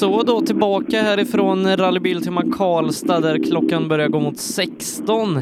[0.00, 5.36] så då tillbaka härifrån rallybil till Karlstad där klockan börjar gå mot 16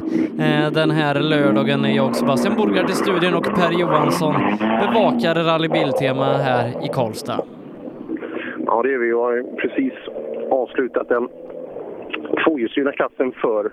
[0.44, 1.84] eh, den här lördagen.
[1.84, 4.34] är Jag Sebastian Borgard i studion och Per Johansson
[4.82, 7.40] bevakar Rallybiltema här i Karlstad.
[8.66, 9.06] Ja, det är vi.
[9.06, 9.92] Vi har precis
[10.50, 11.28] avslutat den
[12.44, 13.72] tvåhjulsdrivna klassen för,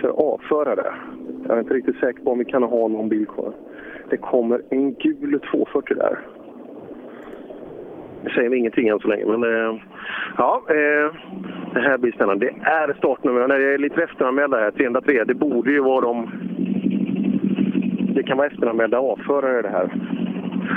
[0.00, 0.94] för avförare.
[1.46, 3.52] Jag är inte riktigt säker på om vi kan ha någon bil kvar.
[4.10, 6.18] Det kommer en gul 240 där.
[8.34, 9.80] Säger vi ingenting än så länge, men eh,
[10.38, 11.14] ja, eh,
[11.74, 12.46] det här blir spännande.
[12.46, 15.24] Det är startnummer, när det är lite efteranmälda här, 303.
[15.24, 16.30] Det borde ju vara de...
[18.14, 19.90] Det kan vara efteranmälda avförare det här.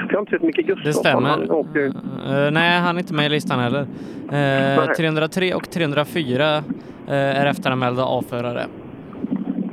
[0.09, 0.83] Jag har inte sett Micke Gustafsson.
[0.83, 1.29] Det stämmer.
[1.29, 1.85] Han åker...
[1.85, 3.81] Uh, nej, han är inte med i listan heller.
[4.88, 8.66] Uh, 303 och 304 uh, är efteranmälda avförare.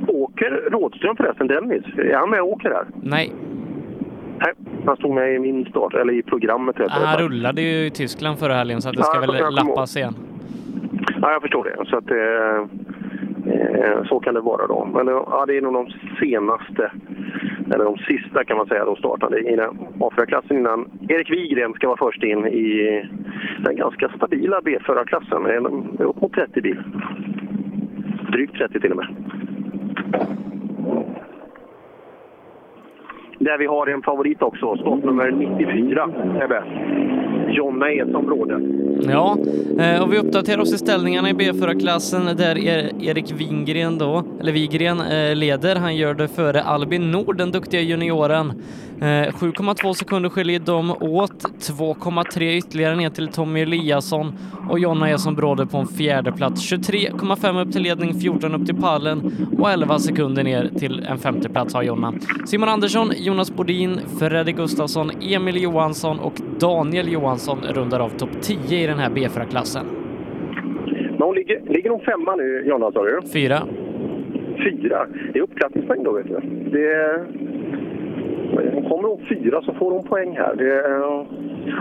[0.07, 1.83] Åker Rådström förresten, Dennis?
[1.97, 2.85] Är han med och åker här?
[3.03, 3.31] Nej.
[4.39, 4.53] Nej,
[4.85, 6.75] han stod med i min start, eller i programmet.
[6.89, 10.13] Han rullade ju i Tyskland förra helgen så att det ska Ja, väl lappas igen.
[11.21, 11.85] Ja, jag förstår det.
[11.89, 12.57] Så, att, eh,
[13.53, 14.85] eh, så kan det vara då.
[14.93, 15.87] Men ja, det är nog de
[16.19, 16.91] senaste,
[17.73, 19.69] eller de sista kan man säga, då startade i den
[19.99, 23.03] A4-klassen innan Erik Wigren ska vara först in i
[23.65, 25.45] den ganska stabila B4-klassen.
[25.45, 26.83] En- Upp mot 30 bil.
[28.31, 29.07] Drygt 30 till och med.
[33.39, 36.09] Där vi har en favorit också, startnummer 94,
[36.41, 36.63] Ebbe.
[37.47, 38.59] Jonna Edsson-Bråde.
[39.11, 39.37] Ja,
[39.79, 44.51] eh, och vi uppdaterar oss i ställningarna i B4-klassen där e- Erik Wingren då, eller
[44.51, 45.75] Wigren eh, leder.
[45.75, 48.53] Han gör det före Albin Nord, den duktiga junioren.
[48.97, 54.33] Eh, 7,2 sekunder skiljer dem åt, 2,3 ytterligare ner till Tommy Eliasson
[54.69, 56.71] och Jonna är som Bråde på en fjärde plats.
[56.71, 61.49] 23,5 upp till ledning, 14 upp till pallen och 11 sekunder ner till en femte
[61.49, 62.13] plats har Jonna.
[62.45, 67.34] Simon Andersson, Jonas Bodin, Fredrik Gustafsson, Emil Johansson och Daniel Johansson
[67.73, 69.85] rundar av topp 10 i den här B4-klassen.
[71.11, 73.21] Men hon ligger, ligger hon femma nu, Jonna, sa du?
[73.33, 73.67] Fyra.
[74.63, 75.07] Fyra?
[75.33, 76.39] Det är uppklassningspoäng då, vet du.
[76.71, 77.25] Det,
[78.89, 80.55] kommer hon fyra så får hon poäng här.
[80.55, 81.25] Det, eh,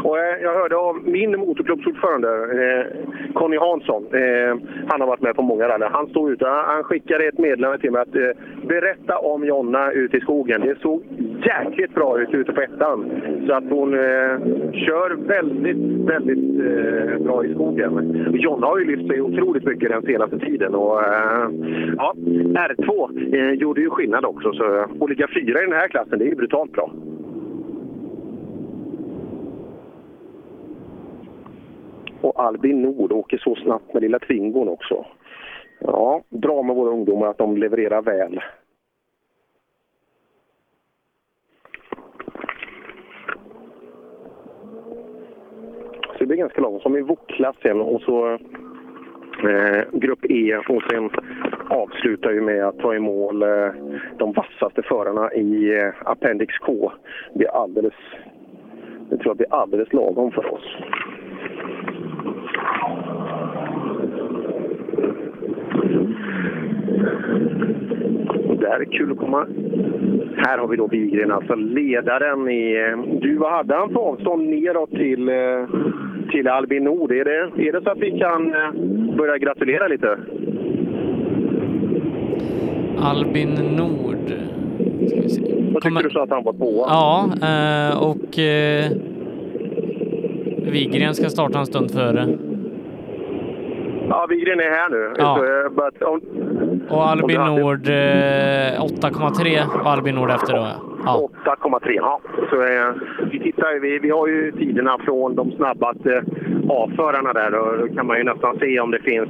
[0.04, 4.06] och jag, jag hörde av min motorklubbsordförande, eh, Conny Hansson.
[4.12, 4.56] Eh,
[4.88, 5.86] han har varit med på många rally.
[5.90, 10.16] Han stod ute han, skickade ett meddelande till mig att eh, berätta om Jonna ute
[10.16, 10.60] i skogen.
[10.60, 11.02] Det såg
[11.46, 13.10] jäkligt bra ut ute på ettan.
[13.46, 14.34] Så att hon eh,
[14.72, 17.92] kör väldigt, väldigt eh, bra i skogen.
[18.34, 20.74] Jonna har ju lyft sig otroligt mycket den senaste tiden.
[20.74, 21.48] Och, eh,
[21.96, 22.14] ja,
[22.54, 24.52] R2 eh, gjorde ju skillnad också.
[24.52, 26.90] Så eh, och ligga fyra i den här klassen, det är ju brutalt bra.
[32.20, 35.06] Och Albin Nord åker så snabbt med lilla Twingon också.
[35.78, 38.40] Ja, bra med våra ungdomar att de levererar väl.
[46.06, 46.82] Så det blir ganska långt.
[46.82, 47.40] Som i vok
[47.84, 48.38] och så
[49.46, 51.10] eh, grupp E och sen
[51.68, 53.72] avslutar vi med att ta i mål eh,
[54.18, 56.92] de vassaste förarna i eh, Appendix K.
[57.34, 57.94] Det är alldeles,
[59.10, 60.76] det tror jag blir alldeles lagom för oss.
[68.48, 69.46] Och där är kul att komma.
[70.36, 72.74] Här har vi då Wigren, alltså ledaren i...
[72.74, 75.68] Eh, du, vad hade han för avstånd neråt till, eh,
[76.34, 77.12] till Albin Nord?
[77.12, 80.18] Är det, är det så att vi kan eh, börja gratulera lite?
[82.98, 84.32] Albin Nord.
[85.72, 86.86] Vad tycker du så att han var tvåa?
[86.88, 88.90] Ja, eh, och eh,
[90.72, 92.28] Wigren ska starta en stund före.
[94.08, 95.12] Ja, Wigren är här nu.
[95.18, 95.36] Ja.
[95.36, 96.20] Så, eh, om,
[96.90, 100.66] Och Albin Nord eh, 8,3 och Albin Nord efter då.
[101.04, 101.28] Ja.
[101.44, 101.92] 8,3.
[101.92, 102.20] Ja.
[102.50, 102.94] Så, eh,
[103.30, 106.24] vi, tittar, vi, vi har ju tiderna från de snabbaste
[106.68, 107.54] avförarna där.
[107.54, 109.28] Och då kan man ju nästan se om det finns...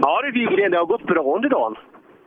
[0.00, 1.76] Ja du Wigren, det har gått bra under dagen.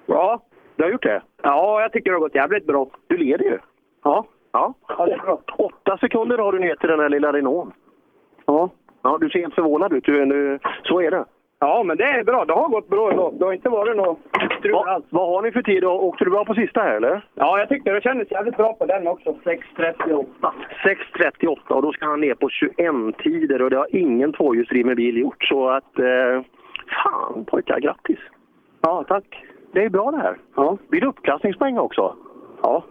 [0.05, 0.41] Ja,
[0.75, 1.21] det har gjort det?
[1.43, 2.87] Ja, jag tycker det har gått jävligt bra.
[3.07, 3.57] Du leder ju.
[4.03, 4.25] Ja.
[4.51, 5.39] Ja, ja det är bra.
[5.57, 7.73] Åtta sekunder har du ner till den här lilla Renault.
[8.45, 8.69] Ja.
[9.03, 10.05] Ja, du ser helt förvånad ut.
[10.05, 11.25] Du, du, så är det.
[11.65, 12.45] Ja, men det är bra.
[12.45, 13.33] Det har gått bra idag.
[13.39, 14.19] Det har inte varit något
[14.59, 15.05] strul Va, alls.
[15.09, 15.83] vad har ni för tid?
[15.83, 17.25] Åkte du bra på sista här eller?
[17.35, 19.35] Ja, jag tyckte det kändes jävligt bra på den också.
[19.43, 20.25] 6.38.
[20.85, 25.43] 6.38 och då ska han ner på 21-tider och det har ingen tvåhjulsdriven bil gjort.
[25.43, 25.99] Så att...
[25.99, 26.41] Eh,
[27.03, 28.19] fan pojkar, grattis!
[28.81, 29.45] Ja, tack.
[29.71, 30.37] Det är bra det här.
[30.55, 30.77] Ja.
[30.89, 32.15] Blir det uppklassningspoäng också?
[32.63, 32.83] Ja,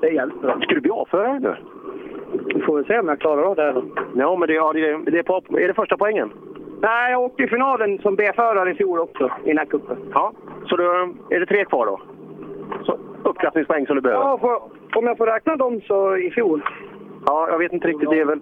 [0.00, 0.60] det är jävligt bra.
[0.60, 1.56] Ska du bli avförare nu?
[2.54, 3.82] Vi får väl se om jag klarar av det här.
[4.16, 6.32] Ja, men det, ja, det, det är, på, är det första poängen?
[6.84, 9.96] Nej, jag åkte i finalen som B-förare i fjol också, i den här cupen.
[10.14, 10.32] Ja.
[10.66, 10.84] Så då
[11.30, 12.00] är det tre kvar då?
[12.84, 14.24] Så, uppklassningspoäng som du behöver?
[14.24, 14.62] Ja, får,
[14.98, 16.62] om jag får räkna dem så i fjol
[17.26, 18.10] Ja, jag vet inte riktigt.
[18.10, 18.40] Det är väl...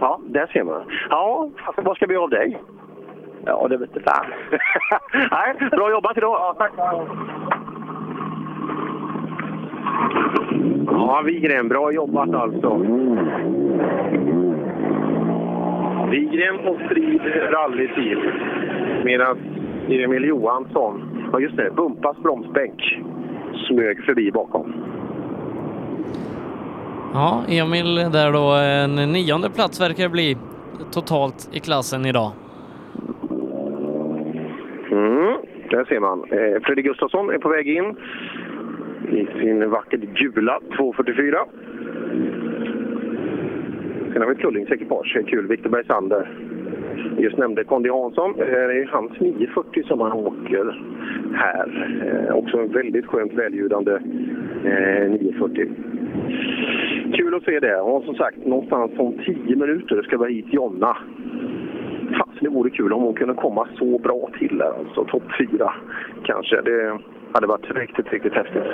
[0.00, 0.82] Ja, där ser man.
[1.10, 2.58] Ja, alltså, vad ska vi av dig?
[3.46, 4.26] Ja, det vet inte fan.
[5.30, 6.36] Nej, bra jobbat idag.
[6.40, 6.72] Ja, tack.
[10.86, 12.80] Ja, Wigren, bra jobbat alltså.
[16.14, 17.20] Wigren och Strid
[17.50, 18.20] rallyteam.
[19.04, 19.38] Medan
[19.88, 22.82] Emil Johansson, ja just det, Bumpas bromsbänk
[23.68, 24.72] smög förbi bakom.
[27.14, 30.36] Ja, Emil där då, en nionde plats verkar det bli
[30.92, 32.32] totalt i klassen idag.
[34.90, 35.36] Mm,
[35.70, 36.18] där ser man.
[36.18, 37.96] Eh, Fredrik Gustafsson är på väg in
[39.18, 41.38] i sin vackert gula 244.
[44.14, 45.24] Sen har vi Kullings ekipage.
[45.26, 45.46] kul.
[45.46, 46.28] Viktor Bergsander.
[47.18, 48.34] Just nämnde Conny Hansson.
[48.36, 50.80] Det är hans 940 som han åker
[51.34, 51.68] här.
[52.04, 53.92] Eh, också en väldigt skönt välljudande
[54.64, 55.68] eh, 940.
[57.14, 57.80] Kul att se det.
[57.80, 60.96] Och som sagt, någonstans om 10 minuter ska vi hit Jonna.
[62.18, 65.72] Fast det vore kul om hon kunde komma så bra till här, alltså topp 4
[66.24, 66.60] kanske.
[66.60, 66.98] Det
[67.32, 68.64] hade varit riktigt, riktigt häftigt.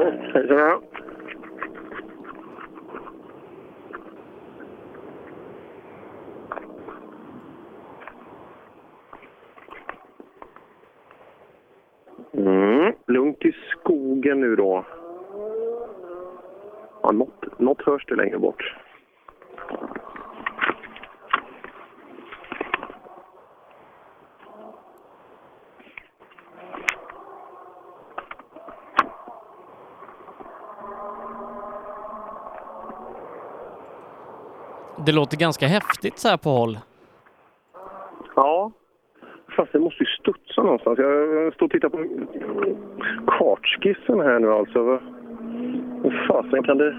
[0.00, 0.80] Ja.
[12.32, 14.84] Mm, lugnt i skogen nu då.
[17.02, 18.76] Ja, något, något hörs det längre bort.
[35.06, 36.78] Det låter ganska häftigt så här på håll.
[38.36, 38.70] Ja,
[39.56, 40.98] fast det måste ju studsa någonstans.
[40.98, 41.98] Jag står och tittar på
[43.26, 45.00] kartskissen här nu alltså.
[46.02, 46.96] Hur fasen kan det...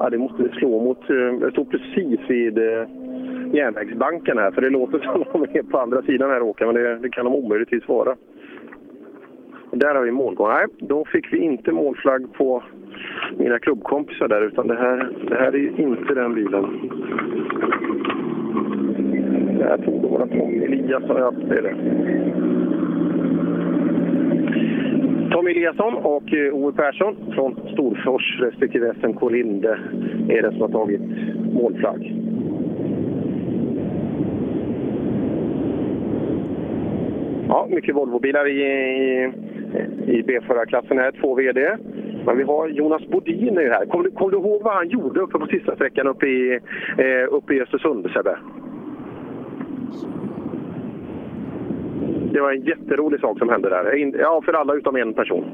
[0.00, 1.10] Ja, det måste slå mot...
[1.10, 2.88] Eh, Jag står precis vid eh,
[3.54, 6.74] järnvägsbanken här, för det låter som om de är på andra sidan här åka, men
[6.74, 8.16] det, det kan de omöjligtvis vara.
[9.74, 10.48] Där har vi målgång.
[10.48, 12.62] Nej, då fick vi inte målflagg på
[13.36, 16.90] mina klubbkompisar där, utan det här, det här är ju inte den bilen.
[19.58, 21.74] Det här tog våra Tommy Eliasson, ja det är det.
[25.32, 29.78] Tommy Eliasson och eh, Ove Persson från Storfors respektive SMK Linde
[30.28, 31.00] är det som har tagit
[31.52, 32.14] målflagg.
[37.48, 39.32] Ja, mycket Volvobilar i, i,
[40.06, 41.76] i B-förarklassen här, två VD.
[42.26, 43.86] Men vi har Jonas Bodin nu här.
[43.86, 46.60] Kommer du, kom du ihåg vad han gjorde uppe på sista sträckan uppe i,
[46.98, 48.38] eh, uppe i Östersund, Sebbe?
[52.32, 54.12] Det var en jätterolig sak som hände där.
[54.20, 55.44] Ja, för alla utom en person.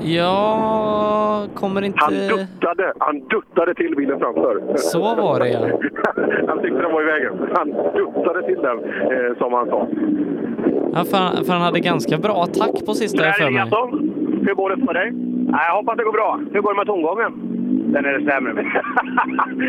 [0.00, 1.98] Jag kommer inte...
[2.00, 4.62] Han duttade, han duttade till bilen framför.
[4.76, 5.60] Så var det, ja.
[6.48, 7.32] han tyckte den var i vägen.
[7.54, 9.88] Han duttade till den, eh, som han sa.
[10.94, 13.62] Ja, för, han, för han hade ganska bra attack på sista jag för mig.
[14.46, 15.10] Hur går det för dig?
[15.54, 16.40] Nej, jag hoppas det går bra.
[16.52, 17.32] Hur går det med tomgången?
[17.92, 18.64] Den är det sämre med.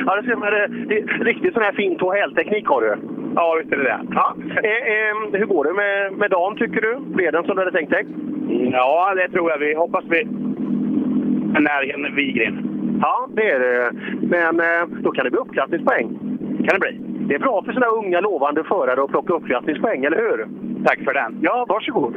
[0.05, 0.51] ja, det ser man.
[0.51, 2.95] Det, det riktigt sån här fin tå teknik har du.
[3.35, 3.99] Ja, visst är det det.
[4.11, 4.35] Ja.
[4.63, 6.99] Eh, eh, hur går det med, med dagen, tycker du?
[6.99, 8.05] Blev den som du hade tänkt dig?
[8.71, 9.57] Ja, det tror jag.
[9.57, 10.19] Vi hoppas vi
[11.55, 12.55] är nära Wigren.
[13.01, 13.91] Ja, det är det.
[14.21, 16.07] Men eh, då kan det bli uppklassningspoäng.
[16.65, 16.99] Kan det bli.
[17.27, 20.47] Det är bra för sådana unga lovande förare att plocka uppklassningspoäng, eller hur?
[20.85, 21.39] Tack för den.
[21.41, 22.15] Ja, varsågod.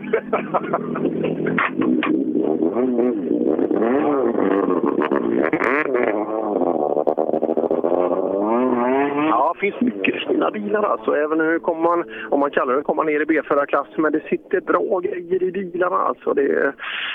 [9.30, 11.14] Ja, det finns mycket fina bilar alltså.
[11.16, 13.88] Även nu kommer man, om man kallar det, kommer man ner i B-förarklass.
[13.96, 16.34] Men det sitter bra grejer i bilarna alltså.
[16.34, 16.72] Det,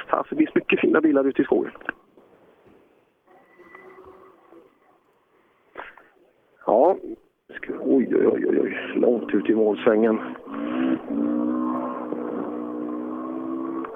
[0.10, 1.72] alltså, det finns mycket fina bilar ute i skogen.
[6.66, 6.98] Ja,
[7.80, 10.20] oj, oj, oj, oj, långt ut i målsvängen.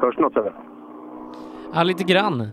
[0.01, 0.51] Hörs något Sebbe?
[1.73, 2.51] Ja, lite grann.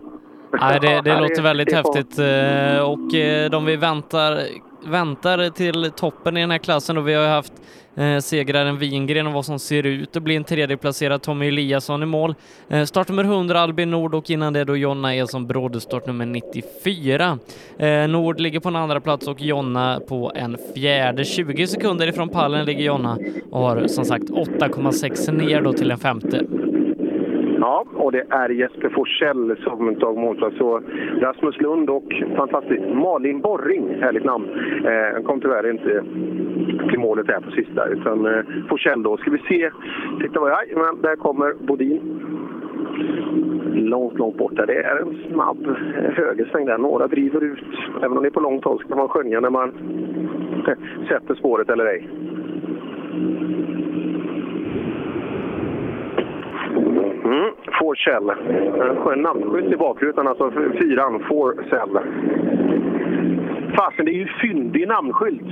[0.60, 4.40] Nej, det, det låter väldigt häftigt eh, och eh, de vi väntar,
[4.86, 7.52] väntar till toppen i den här klassen och vi har ju haft
[7.94, 12.06] eh, segraren Wingren och vad som ser ut att bli en tredjeplacerad Tommy Eliasson i
[12.06, 12.34] mål.
[12.68, 17.38] Eh, startnummer 100 Albin Nord och innan det då Jonna Eson Brodde startnummer 94.
[17.78, 21.24] Eh, Nord ligger på en andra plats och Jonna på en fjärde.
[21.24, 23.18] 20 sekunder ifrån pallen ligger Jonna
[23.50, 26.44] och har som sagt 8,6 ner då till en femte.
[27.58, 27.68] Mm.
[27.68, 30.56] Ja, och det är Jesper Forsell som tagit målplats.
[30.56, 30.80] Så
[31.20, 34.48] Rasmus Lund och fantastiskt Malin Borring, härligt namn,
[34.84, 36.04] eh, kom tyvärr inte
[36.88, 37.86] till målet här på sista.
[37.86, 39.16] Utan eh, Forsell då.
[39.16, 39.70] Ska vi se.
[40.20, 40.58] Titta vad jag...
[40.74, 42.00] Men där kommer Bodin.
[43.72, 44.66] Långt, långt borta.
[44.66, 45.76] Det är en snabb
[46.14, 46.78] högersväng där.
[46.78, 47.64] Några driver ut.
[48.02, 49.72] Även om det är på långt håll ska man skönja när man
[51.08, 52.08] sätter spåret eller ej.
[57.28, 58.30] Mm, Forsell.
[58.30, 61.24] En skön namnskylt i bakrutan, alltså fyran.
[61.28, 61.98] Forsell.
[63.76, 65.48] Fasen, det är ju fyndig namnskylt.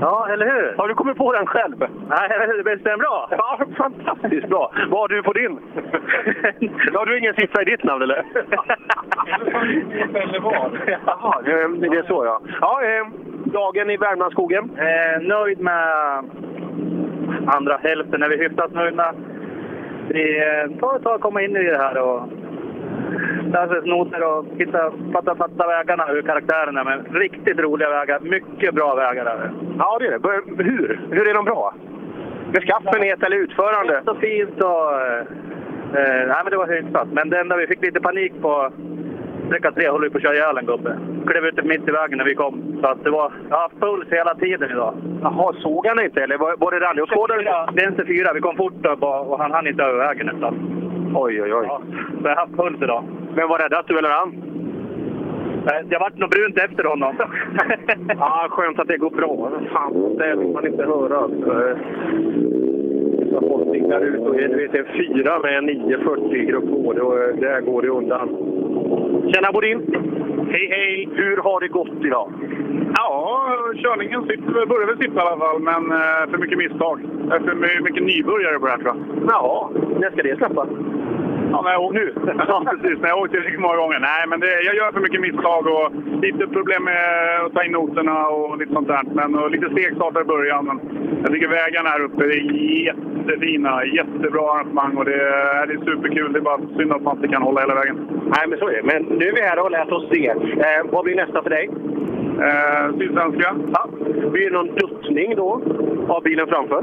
[0.00, 0.74] Ja, eller hur?
[0.76, 1.76] Har du kommit på den själv?
[2.08, 2.28] Nej,
[2.64, 3.28] visst är den bra?
[3.30, 4.72] Ja, fantastiskt bra.
[4.90, 5.58] Vad har du på din?
[6.94, 8.24] har du ingen siffra i ditt namn, eller?
[10.14, 10.70] eller vad?
[11.06, 12.40] Jaha, det är så ja.
[12.60, 13.06] Ja, eh,
[13.44, 14.70] dagen i Värmlandsskogen?
[14.76, 15.84] Eh, nöjd med
[17.46, 18.22] andra hälften.
[18.22, 19.14] Är vi hyfsat nöjda.
[20.12, 22.28] Det eh, tar ett tag att komma in i det här och
[23.52, 28.20] lära sig noter och hitta, fatta, fatta vägarna, hur karaktärerna Men riktigt roliga vägar.
[28.20, 29.50] Mycket bra vägar där.
[29.78, 30.62] Ja, det är det.
[30.62, 31.00] Hur?
[31.10, 31.74] Hur är de bra?
[32.52, 34.02] Beskaffenhet eller utförande?
[34.04, 35.00] Så fint och...
[35.98, 37.08] Eh, nej, men det var hyfsat.
[37.12, 38.72] Men det enda vi fick lite panik på
[39.50, 40.98] sträcka tre håller vi på att köra ihjäl en gubbe.
[41.26, 42.78] Klev ut mitt i vägen när vi kom.
[42.80, 44.94] Så att det var ja, puls hela tiden idag.
[45.22, 47.42] Jaha, såg han inte eller var, var det rallyåskådare?
[47.74, 48.32] Vänster fyra.
[48.34, 50.54] Vi kom fort upp och, och han hann inte över vägen nästan.
[51.14, 51.66] Oj, oj, oj.
[51.68, 51.82] Ja,
[52.22, 53.04] så jag har haft puls idag.
[53.34, 54.30] Men var räddast du eller han?
[55.84, 57.14] Det vart något brunt efter honom.
[58.18, 59.50] ja, skönt att det går bra.
[59.72, 61.16] Fan, det vill man inte höra.
[61.18, 61.76] Alltså.
[63.48, 66.92] Folk tittar ut och du vet, en fyra med en 940 grupp H.
[66.92, 68.28] Där går det undan.
[69.32, 69.80] Tjena Bodin!
[70.50, 71.08] Hej, hej!
[71.14, 72.32] Hur har det gått idag?
[72.94, 75.84] Ja, körningen sitter, börjar väl sitta i alla fall, men
[76.30, 77.00] för mycket misstag.
[77.28, 79.28] För mycket nybörjare på det här tror jag.
[79.28, 79.70] Ja,
[80.00, 80.66] när ska det släppa?
[81.52, 82.14] Ja, jag åkt nu.
[82.48, 82.98] Ja, precis.
[83.02, 84.00] Jag åkt tillräckligt många gånger.
[84.00, 85.92] Nej, men det, jag gör för mycket misstag och
[86.22, 87.00] lite problem med
[87.46, 89.02] att ta in noterna och lite sånt där.
[89.14, 90.64] Men och lite stegstartar i början.
[90.66, 90.80] Men
[91.22, 92.40] jag tycker vägarna här uppe är
[92.86, 93.84] jättefina.
[93.84, 96.32] Jättebra arrangemang och det, är, det är superkul.
[96.32, 97.96] Det är bara synd att man inte kan hålla hela vägen.
[98.34, 98.82] Nej, men så är det.
[98.82, 100.26] Men nu är vi här och har lärt oss det.
[100.26, 101.70] Eh, vad blir nästa för dig?
[102.46, 103.54] Eh, Sydsvenska.
[103.72, 103.88] Ja.
[104.32, 105.60] Blir det någon duttning då
[106.16, 106.82] av bilen framför?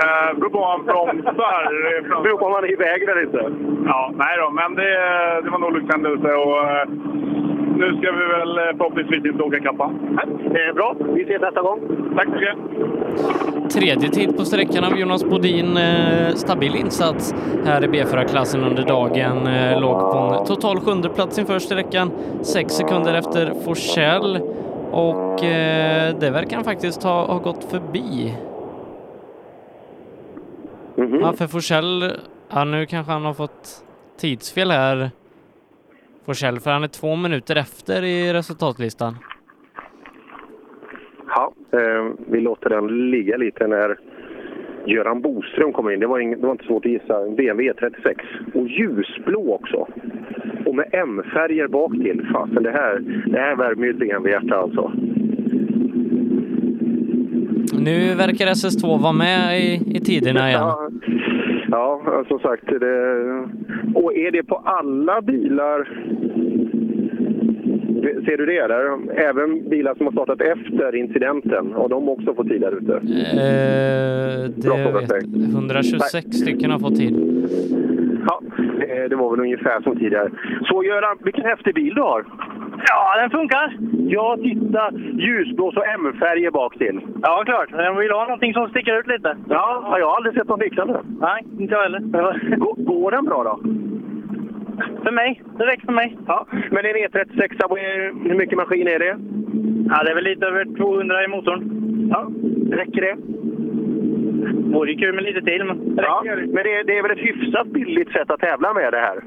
[0.00, 2.22] Eh, beror på om han bromsar.
[2.22, 3.44] beror på om han är i vägen eller inte.
[3.86, 4.90] Ja, nej då, men det,
[5.42, 6.88] det var en olyckshändelse och eh,
[7.78, 9.90] nu ska vi väl förhoppningsvis inte åka kappa.
[10.44, 11.80] Eh, bra, vi ses nästa gång.
[12.16, 12.56] Tack så mycket.
[13.70, 15.76] Tredje tid på sträckan av Jonas Bodin.
[15.76, 19.46] Eh, stabil insats här i B4-klassen under dagen.
[19.46, 22.10] Eh, låg på en total sjunde plats inför sträckan,
[22.42, 24.40] sex sekunder efter Forsell.
[24.90, 28.34] Och eh, det verkar han faktiskt ha, ha gått förbi.
[30.98, 31.20] Mm -hmm.
[31.20, 32.12] Ja, för Forsell,
[32.50, 33.84] ja nu kanske han har fått
[34.20, 35.10] tidsfel här.
[36.26, 39.14] Forsell, för han är två minuter efter i resultatlistan.
[41.28, 43.98] Ja, eh, vi låter den ligga lite när
[44.86, 46.00] Göran Boström kommer in.
[46.00, 47.28] Det var, ing, det var inte svårt att gissa.
[47.28, 48.24] BMW 36
[48.54, 49.86] och ljusblå också.
[50.66, 52.28] Och med M-färger bak till.
[52.32, 54.92] Fasen, det här, det här värmer ju lite vid hjärtat alltså.
[57.72, 60.60] Nu verkar SS2 vara med i, i tiderna igen.
[60.60, 60.90] Ja,
[61.70, 62.66] ja som sagt.
[62.66, 63.14] Det,
[63.94, 65.88] och är det på alla bilar
[68.24, 68.66] Ser du det?
[68.66, 69.10] Där?
[69.30, 72.92] Även bilar som har startat efter incidenten, har de också fått tid där ute?
[72.92, 74.68] Eh, det
[75.00, 76.32] vet, 126 Nej.
[76.32, 77.14] stycken har fått tid.
[78.26, 78.40] Ja,
[79.08, 80.30] det var väl ungefär som tidigare.
[80.64, 82.24] Så Göran, vilken häftig bil du har!
[82.86, 83.76] Ja, den funkar!
[84.08, 84.90] Ja, titta!
[85.12, 87.00] Ljusblå och M-färger bak till.
[87.22, 87.68] Ja, klart.
[87.72, 89.36] Jag vill ha någonting som sticker ut lite.
[89.48, 91.00] Ja, jag har aldrig sett något liknande.
[91.20, 92.00] Nej, inte jag heller.
[92.84, 93.60] Går den bra då?
[95.04, 95.42] För mig.
[95.58, 96.16] Det räcker för mig.
[96.26, 96.46] Ja.
[96.70, 99.16] Men en E36, hur mycket maskin är det?
[99.90, 101.60] Ja, det är väl lite över 200 i motorn.
[102.10, 102.30] Ja.
[102.76, 103.16] Räcker det?
[104.74, 106.22] Vore kul med lite till, men ja.
[106.24, 109.20] Men det är, det är väl ett hyfsat billigt sätt att tävla med det här?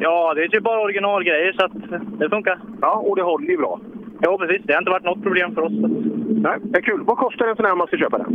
[0.00, 1.72] Ja, det är typ bara originalgrejer, så att
[2.18, 2.58] det funkar.
[2.80, 3.80] Ja, och det håller ju bra.
[4.20, 4.62] Ja, precis.
[4.64, 5.72] Det har inte varit något problem för oss.
[6.46, 7.00] Nej, det är kul.
[7.04, 8.30] Vad kostar en sån här om man ska köpa den?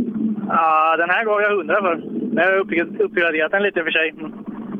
[0.48, 2.02] Ja, den här gav jag 100 för.
[2.32, 2.58] Jag har
[3.02, 4.14] uppgraderat den lite för sig.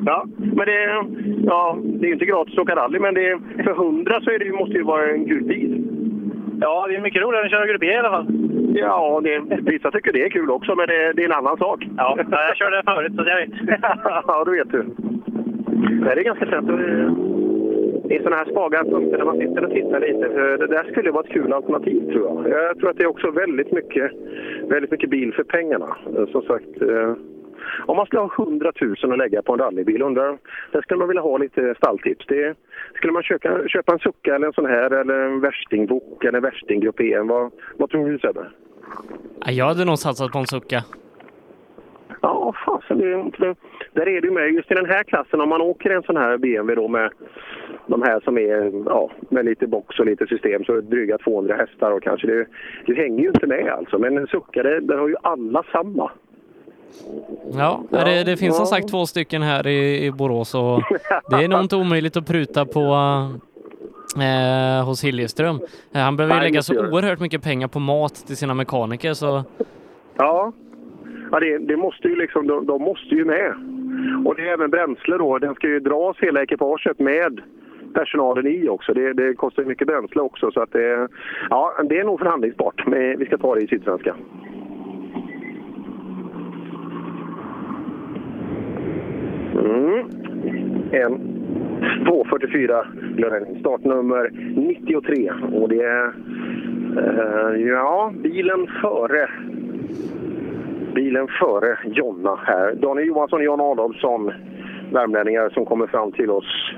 [0.06, 1.04] Ja, men det,
[1.44, 4.52] ja, det är inte gratis att åka rally, men det, för 100 så är det,
[4.52, 5.84] måste det ju vara en kul bil.
[6.60, 8.26] Ja, det är mycket roligare att köra Grupp E i alla fall.
[8.74, 11.86] Ja, det, vissa tycker det är kul också, men det, det är en annan sak.
[11.96, 13.80] Ja, jag körde förut så jag vet.
[14.26, 14.84] ja, då vet du.
[16.04, 16.66] Det är ganska lätt.
[18.08, 20.28] Det är sådana här svaga punkter där man sitter och tittar lite.
[20.56, 22.68] Det där skulle vara ett kul alternativ tror jag.
[22.68, 24.12] Jag tror att det är också väldigt mycket,
[24.68, 25.96] väldigt mycket bil för pengarna.
[26.32, 27.12] Som sagt, eh,
[27.86, 30.38] om man skulle ha 100 000 att lägga på en rallybil, undrar,
[30.72, 32.26] där skulle man vilja ha lite stalltips.
[32.26, 32.54] Det,
[32.94, 36.44] skulle man köpa, köpa en Succa eller en sån här eller en värstingbok eller en
[36.44, 37.28] värstinggrupp EM?
[37.28, 38.46] Vad, vad tror du Sebbe?
[39.46, 40.84] Jag hade nog satsat på en Succa.
[42.20, 42.98] Ja, fasen.
[42.98, 43.54] Det,
[43.92, 44.50] där är det ju med.
[44.50, 47.10] Just i den här klassen, om man åker en sån här BMW då med
[47.86, 51.90] de här som är ja, med lite box och lite system så dryga 200 hästar
[51.90, 52.46] och kanske det,
[52.86, 53.98] det hänger ju inte med alltså.
[53.98, 56.10] Men en Succa, det, där har ju alla samma.
[57.52, 60.82] Ja, ja det, det, finns som sagt två stycken här i, i Borås och
[61.30, 62.80] det är nog inte omöjligt att pruta på
[64.16, 65.60] eh, hos Hiljeström.
[65.94, 69.44] Eh, han behöver ju lägga så oerhört mycket pengar på mat till sina mekaniker så...
[70.16, 70.52] Ja,
[71.30, 73.54] ja det, det måste ju liksom, de, de, måste ju med.
[74.24, 75.38] Och det är även bränsle då.
[75.38, 77.40] Den ska ju dras hela ekipaget med
[77.94, 78.94] personalen i också.
[78.94, 81.08] Det, det kostar mycket bränsle också så att det,
[81.50, 82.86] ja, det är nog förhandlingsbart.
[82.86, 84.14] Men vi ska ta det i Sydsvenska.
[89.52, 90.04] Mm.
[90.90, 91.38] En
[92.06, 96.12] 2.44 startnummer 93 och det är
[96.96, 99.28] eh, ja, bilen före
[100.98, 102.74] bilen före Jonna här.
[102.74, 104.32] Daniel Johansson och Jan Adolfsson,
[104.92, 106.74] värmlänningar som kommer fram till oss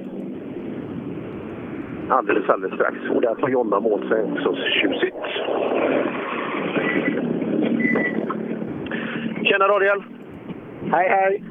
[2.08, 2.96] alldeles, alldeles strax.
[3.14, 5.16] Och där tar Jonna mål sig också tjusigt.
[9.44, 10.02] Tjena Daniel!
[10.92, 11.44] Hej hej!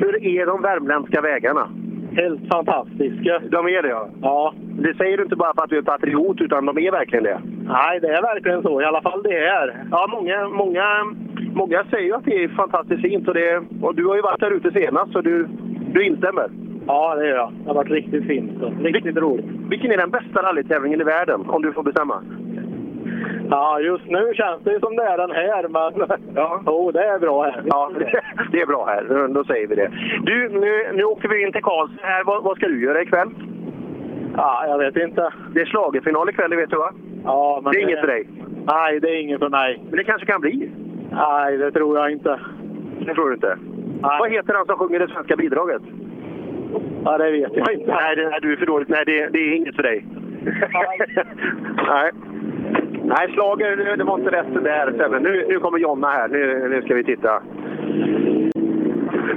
[0.00, 1.68] Hur är de värmländska vägarna?
[2.12, 3.38] Helt fantastiska.
[3.38, 4.08] De är det ja?
[4.22, 4.54] Ja.
[4.78, 7.40] Det säger du inte bara för att du är patriot, utan de är verkligen det?
[7.68, 8.80] Nej, det är verkligen så.
[8.80, 9.84] I alla fall det är.
[9.90, 10.84] Ja, många, många,
[11.56, 14.40] många säger ju att det är fantastiskt fint och, det, och du har ju varit
[14.40, 15.48] där ute senast så du,
[15.92, 16.50] du instämmer?
[16.86, 17.52] Ja, det gör jag.
[17.52, 19.46] Det har varit riktigt fint och riktigt Vil roligt.
[19.70, 22.22] Vilken är den bästa rallytävlingen i världen, om du får bestämma?
[23.50, 26.62] Ja, just nu känns det som det är den här, men ja.
[26.66, 27.62] oh, det är bra här.
[27.66, 27.90] Ja,
[28.52, 29.28] det är bra här.
[29.28, 29.90] Då säger vi det.
[30.22, 32.22] Du, nu, nu åker vi in till Karlstad.
[32.24, 33.28] Vad, vad ska du göra ikväll?
[34.36, 35.32] Ja, jag vet inte.
[35.54, 36.90] Det är slagerfinal ikväll, det vet du va?
[37.24, 37.90] Ja, men det är det...
[37.90, 38.28] inget för dig?
[38.66, 39.80] Nej, det är inget för mig.
[39.88, 40.70] Men det kanske kan bli?
[41.10, 42.40] Nej, det tror jag inte.
[42.98, 43.58] Det tror du inte?
[44.02, 44.18] Nej.
[44.20, 45.82] Vad heter han som sjunger det svenska bidraget?
[47.04, 47.86] Ja, det vet jag inte.
[47.86, 48.88] Nej, det, nej du är för dåligt.
[48.88, 50.06] Nej, det, det är inget för dig.
[51.88, 52.10] nej.
[53.04, 55.20] Nej, slager, det var inte rätt där.
[55.20, 56.28] Nu, nu kommer Jonna här.
[56.28, 57.42] Nu, nu ska vi titta.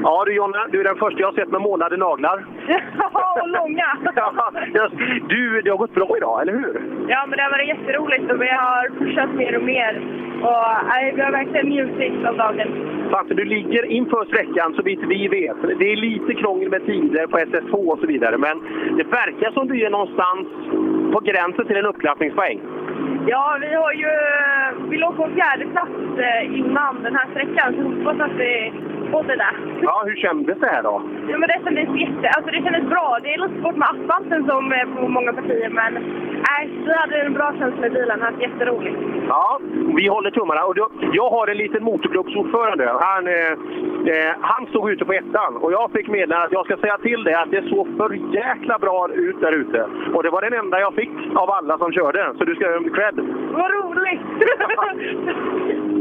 [0.04, 2.46] Ja du Jonna, du är den första jag har sett med målade naglar.
[3.14, 3.98] Ja, och långa!
[5.30, 6.82] du, det har gått bra idag, eller hur?
[7.08, 10.02] Ja, men det har varit jätteroligt och vi har pushat mer och mer.
[10.42, 12.68] Och nej, vi har verkligen njutit av dagen.
[13.12, 15.80] Fast du ligger inför sträckan så vitt vi vet.
[15.80, 18.60] Det är lite krångel med tider på SS2 och så vidare, men
[18.98, 20.48] det verkar som du är någonstans
[21.14, 22.60] på gränsen till en uppklappningspoäng.
[23.28, 24.12] Ja, vi har ju...
[24.90, 28.38] Vi låg på fjärde plats eh, innan den här sträckan, så hoppas att
[29.10, 29.56] vi både där.
[29.82, 31.02] Ja, hur kändes det här då?
[31.30, 32.30] Ja, men det kändes jätte...
[32.30, 33.18] Alltså det kändes bra.
[33.24, 37.34] Det är lite svårt med asfalten som på många partier, men äh, vi hade en
[37.34, 38.20] bra känsla i bilen.
[38.20, 38.98] Det var jätteroligt.
[39.28, 39.60] Ja,
[39.96, 40.64] vi håller tummarna.
[40.64, 42.86] Och då, jag har en liten motorklubbsordförande.
[43.00, 43.52] Han, eh,
[44.14, 47.24] eh, han stod ute på ettan och jag fick meddela att jag ska säga till
[47.24, 49.86] dig att det såg för jäkla bra ut där ute.
[50.14, 52.80] Och det var den enda jag fick av alla som körde, så du ska ha
[52.80, 53.16] cred.
[53.52, 54.22] Vad roligt!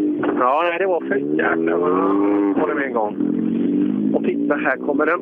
[0.38, 1.73] ja, nej, det var för jäkla...
[1.73, 2.55] Mm.
[2.55, 3.14] Håller med en gång.
[4.14, 5.21] Och titta, här kommer en,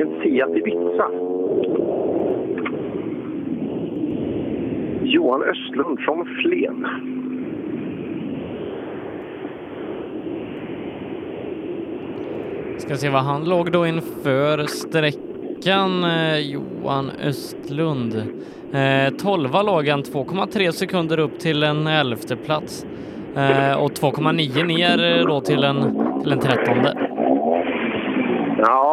[0.00, 1.10] en Seat Ibiza.
[5.02, 6.86] Johan Östlund från Flen.
[12.78, 18.14] Ska se vad han låg då inför sträckan, eh, Johan Östlund.
[18.72, 22.86] Eh, 12 låg han 2,3 sekunder upp till en elfte plats
[23.36, 25.80] Eh, och 2,9 ner eh, då till en,
[26.22, 26.94] till en trettonde.
[28.58, 28.91] Ja,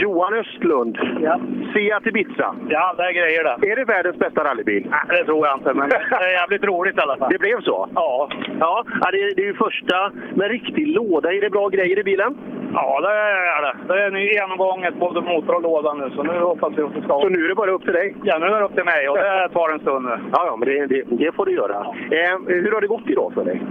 [0.00, 0.98] Johan Östlund.
[1.20, 1.40] Ja.
[1.74, 2.54] Seat Ibiza.
[2.68, 3.70] Ja, det är grejer det.
[3.70, 4.86] Är det världens bästa rallybil?
[4.90, 7.32] Nej, det tror jag inte, men det är jävligt roligt i alla fall.
[7.32, 7.88] Det blev så?
[7.94, 8.28] Ja.
[8.60, 11.32] Ja, det är, det är ju första med riktig låda.
[11.32, 12.36] Är det bra grejer i bilen?
[12.74, 13.94] Ja, det är det.
[13.94, 17.02] Det är ny genomgång, både motor och låda nu, så nu hoppas vi att det
[17.02, 17.20] ska...
[17.20, 18.14] Så nu är det bara upp till dig?
[18.22, 20.18] Ja, nu är det upp till mig och det tar en stund nu.
[20.32, 21.76] Ja, ja men det, det, det får du göra.
[22.10, 23.62] Eh, hur har det gått idag för dig?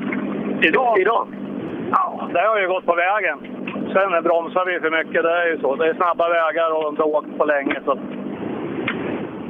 [0.62, 1.00] Idag?
[1.00, 1.28] Idag?
[1.92, 3.38] Ja, det har ju gått på vägen.
[3.94, 5.76] Sen bromsar vi för mycket, det är ju så.
[5.76, 7.80] Det är snabba vägar och inte åkt på länge.
[7.86, 7.98] Så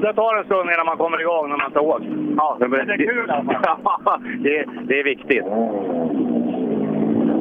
[0.02, 2.06] det tar en stund innan man kommer igång när man inte åkt.
[2.38, 3.54] Ja, men det är kul alltså.
[4.40, 5.46] det, det är viktigt.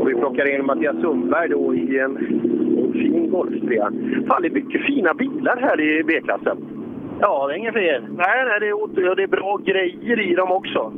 [0.00, 3.80] Och vi plockar in Mattias Sundberg då i en, en fin Golf 3.
[4.28, 6.56] Fan, det är mycket fina bilar här i B-klassen.
[7.20, 8.02] Ja, det är inget fel.
[8.02, 10.92] Nej, nej det, är, det är bra grejer i dem också.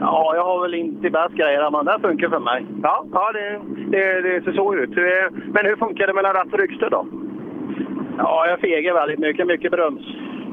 [0.00, 2.66] Ja, jag har väl inte bäst grejer, men det funkar för mig.
[2.82, 3.60] Ja, ja det,
[3.90, 4.90] det, det ser så ut.
[5.54, 7.06] Men hur funkar det mellan ratt och ryggstöd då?
[8.18, 9.46] Ja, jag fegar väldigt mycket.
[9.46, 10.02] Mycket broms.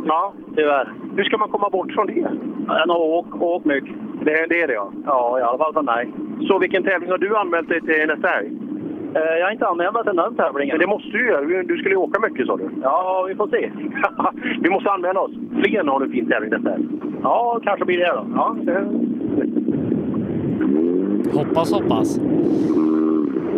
[0.05, 0.33] Ja.
[0.55, 0.93] Tyvärr.
[1.15, 2.27] Hur ska man komma bort från det?
[2.67, 3.95] Har åkt åk mycket.
[4.21, 4.91] Det, det är det ja.
[5.05, 6.10] Ja, i alla fall för mig.
[6.47, 8.51] Så vilken tävling har du anmält dig till nästa helg?
[9.15, 10.73] Eh, jag har inte anmält mig till den tävlingen.
[10.73, 11.63] Men det måste du göra.
[11.63, 12.69] Du skulle ju åka mycket sa du.
[12.83, 13.71] Ja, vi får se.
[14.62, 15.31] vi måste anmäla oss.
[15.63, 16.86] Flen har du fin tävling nästa helg.
[17.23, 18.25] Ja, kanske blir det då.
[18.36, 18.88] Ja, det...
[21.33, 22.19] Hoppas, hoppas.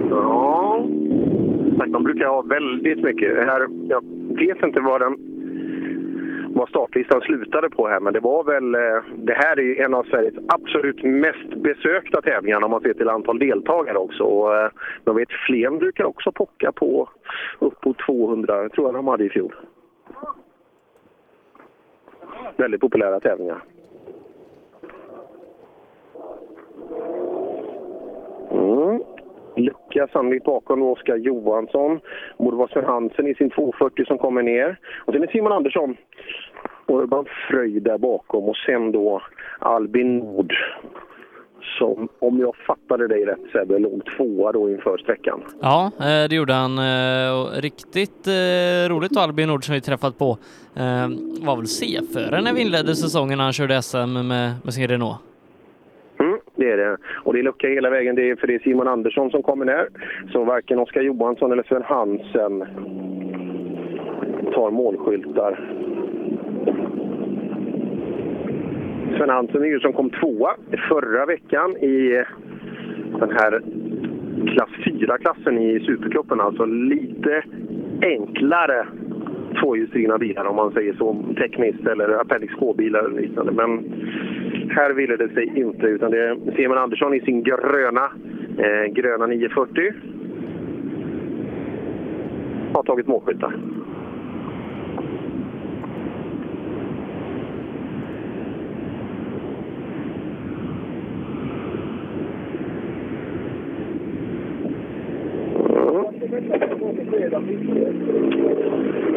[0.10, 0.86] Ja.
[1.88, 3.38] De brukar ha väldigt mycket.
[3.38, 4.03] Här, jag
[4.39, 5.17] vet inte vad den
[6.55, 8.75] vad startlistan slutade på här, men det var väl...
[8.75, 13.10] Eh, det här är en av Sveriges absolut mest besökta tävlingar om man ser till
[13.10, 14.23] antal deltagare också.
[14.23, 14.71] Och, eh,
[15.05, 17.10] Jag vet Flen brukar också pocka på
[17.60, 19.55] uppåt 200, tror jag de hade i fjol.
[22.58, 23.63] Väldigt populära tävlingar.
[28.60, 29.02] Mm.
[29.56, 32.00] Lucka sannolikt bakom Oskar Johansson.
[32.38, 34.80] Borde vara Sven Hansen i sin 240 som kommer ner.
[35.06, 35.98] Och sen är Simon Andersson
[36.86, 39.22] och Urban Fröjd där bakom och sen då
[39.60, 40.54] Albin Nord
[41.78, 45.41] som, om jag fattade dig rätt Sebbe, låg tvåa då inför sträckan.
[45.62, 46.78] Ja, eh, det gjorde han.
[46.78, 50.38] Eh, riktigt eh, roligt då, Albin Nord som vi träffat på.
[51.41, 55.29] Var väl C-förare när vi inledde säsongen när han körde SM med, med sin Renault.
[56.60, 56.98] Det är det.
[57.24, 58.15] Och det är lucka hela vägen.
[58.15, 59.88] Det är för det är Simon Andersson som kommer ner.
[60.32, 62.65] Så varken Oskar Johansson eller Sven Hansen
[64.54, 65.60] tar målskyltar.
[69.17, 70.52] Sven Hansen är ju som kom tvåa
[70.89, 72.24] förra veckan i
[73.19, 73.62] den här
[74.48, 76.39] klass 4-klassen i Supercupen.
[76.39, 77.43] Alltså lite
[78.02, 78.88] enklare
[79.62, 83.52] tvåhjulsdrivna bilar om man säger så, tekniskt eller Appendix K-bilar eller liknande.
[83.52, 83.84] Men
[84.69, 88.12] här ville det sig inte utan det är Simon Andersson i sin gröna,
[88.58, 89.93] eh, gröna 940
[92.73, 93.53] har tagit målskyttar.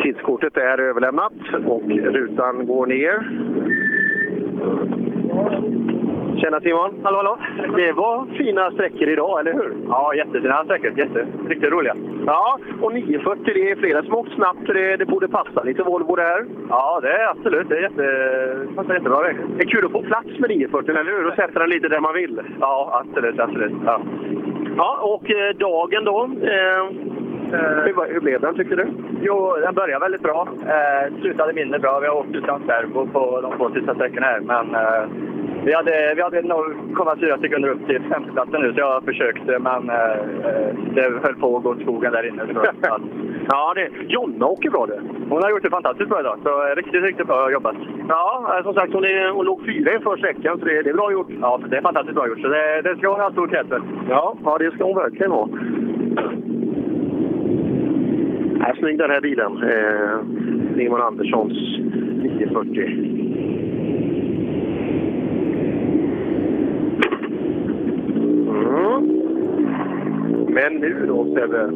[0.02, 1.32] Tidskortet är överlämnat
[1.66, 5.01] och rutan går ner.
[6.42, 7.00] Tjena Simon!
[7.02, 7.38] Hallå, hallå!
[7.76, 9.74] Det var fina sträckor idag, eller hur?
[9.88, 10.98] Ja, jättefina sträckor.
[10.98, 11.96] Jätte, riktigt roliga.
[12.26, 15.82] Ja, och 940, det är flera som åkt snabbt så det, det borde passa lite
[15.82, 16.46] Volvo det här.
[16.68, 17.68] Ja, det är absolut.
[17.68, 19.22] Det är jätte, passar jättebra.
[19.22, 21.26] Det är kul att få plats med 940, eller hur?
[21.26, 22.40] Och sätta den lite där man vill.
[22.60, 23.40] Ja, absolut.
[23.40, 23.72] absolut.
[23.86, 24.00] Ja.
[24.76, 26.30] Ja, och eh, dagen då?
[26.42, 26.84] Eh,
[27.84, 28.86] hur, hur blev den tycker du?
[29.20, 30.48] Jo, den började väldigt bra.
[30.66, 32.00] Eh, slutade mindre bra.
[32.00, 34.40] Vi har åkt utan servo på de två sista sträckorna här.
[34.40, 35.04] Men eh,
[35.64, 39.58] vi hade, vi hade 0,4 sekunder upp till femteplatsen nu, så jag försökte.
[39.58, 40.16] Men eh,
[40.94, 42.42] det höll på att gå åt skogen där inne.
[42.46, 42.98] Så, ja.
[43.48, 45.00] Ja, det, Jonna åker bra det.
[45.28, 46.38] Hon har gjort det fantastiskt bra idag.
[46.42, 47.76] Så riktigt, riktigt bra jobbat.
[48.08, 51.12] Ja, som sagt hon, är, hon låg fyra inför sträckan så det, det är bra
[51.12, 51.30] gjort.
[51.40, 52.40] Ja, det är fantastiskt bra gjort.
[52.40, 53.82] Så det, det ska hon ha stor cred för.
[54.08, 55.48] Ja, ja, det ska hon verkligen ha.
[58.68, 59.62] Äh, snygg den här bilen.
[59.62, 60.18] Eh,
[60.76, 61.78] Simon Anderssons
[62.22, 63.51] 940.
[68.82, 70.54] Mm.
[70.54, 71.70] Men nu då Sebbe?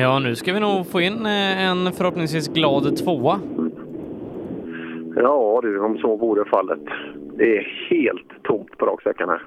[0.00, 3.40] Ja, nu ska vi nog få in eh, en förhoppningsvis glad tvåa.
[5.16, 6.80] Ja du, om så vore fallet.
[7.36, 9.42] Det är helt tomt på raksträckan här.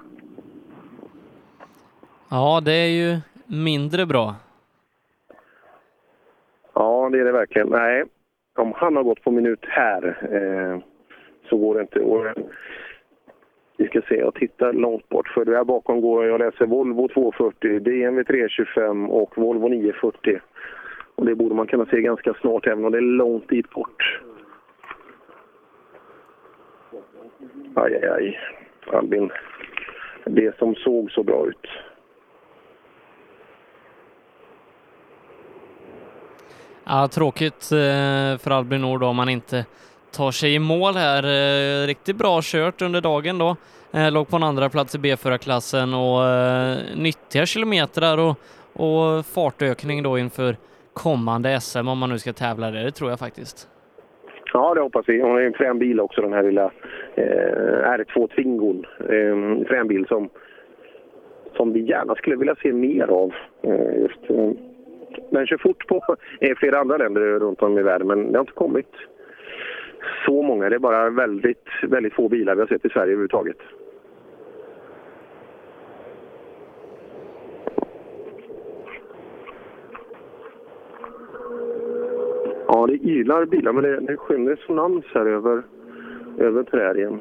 [2.30, 4.36] Ja, det är ju mindre bra.
[6.74, 7.68] Ja, det är det verkligen.
[7.68, 8.04] Nej,
[8.58, 10.80] om han har gått på minut här eh,
[11.50, 12.00] så går det inte.
[12.00, 12.26] Och,
[13.78, 15.28] vi ska se, jag tittar långt bort.
[15.28, 20.40] För där bakom går jag läser Volvo 240, DMV 325 och Volvo 940.
[21.16, 24.22] Och det borde man kunna se ganska snart även om det är långt dit bort.
[27.76, 28.40] Aj, aj, aj.
[28.86, 29.32] Albin.
[30.26, 31.68] Det som såg så bra ut.
[36.86, 39.66] Ja, tråkigt eh, för Albin Nord om han inte
[40.14, 41.24] tar sig i mål här.
[41.24, 43.56] Eh, riktigt bra kört under dagen då.
[43.94, 48.36] Eh, låg på en andra plats i B4-klassen och eh, nyttiga kilometrar och,
[48.74, 50.56] och fartökning då inför
[50.94, 52.84] kommande SM om man nu ska tävla där.
[52.84, 53.70] Det tror jag faktiskt.
[54.54, 55.22] Ja, det hoppas vi.
[55.22, 56.72] Hon är en frän bil också, den här lilla
[57.16, 58.86] eh, R2 Twingon.
[59.10, 60.30] Eh, en frän bil som,
[61.56, 63.34] som vi gärna skulle vilja se mer av.
[63.64, 64.50] Eh, just, eh,
[65.32, 68.44] den kör fort på eh, flera andra länder runt om i världen, men det har
[68.44, 68.92] inte kommit
[70.26, 70.70] så många.
[70.70, 73.58] Det är bara väldigt, väldigt få bilar vi har sett i Sverige överhuvudtaget.
[82.68, 85.64] Ja, det ylar bilar, men det, det skymmer resonans här över,
[86.38, 87.20] över prärien.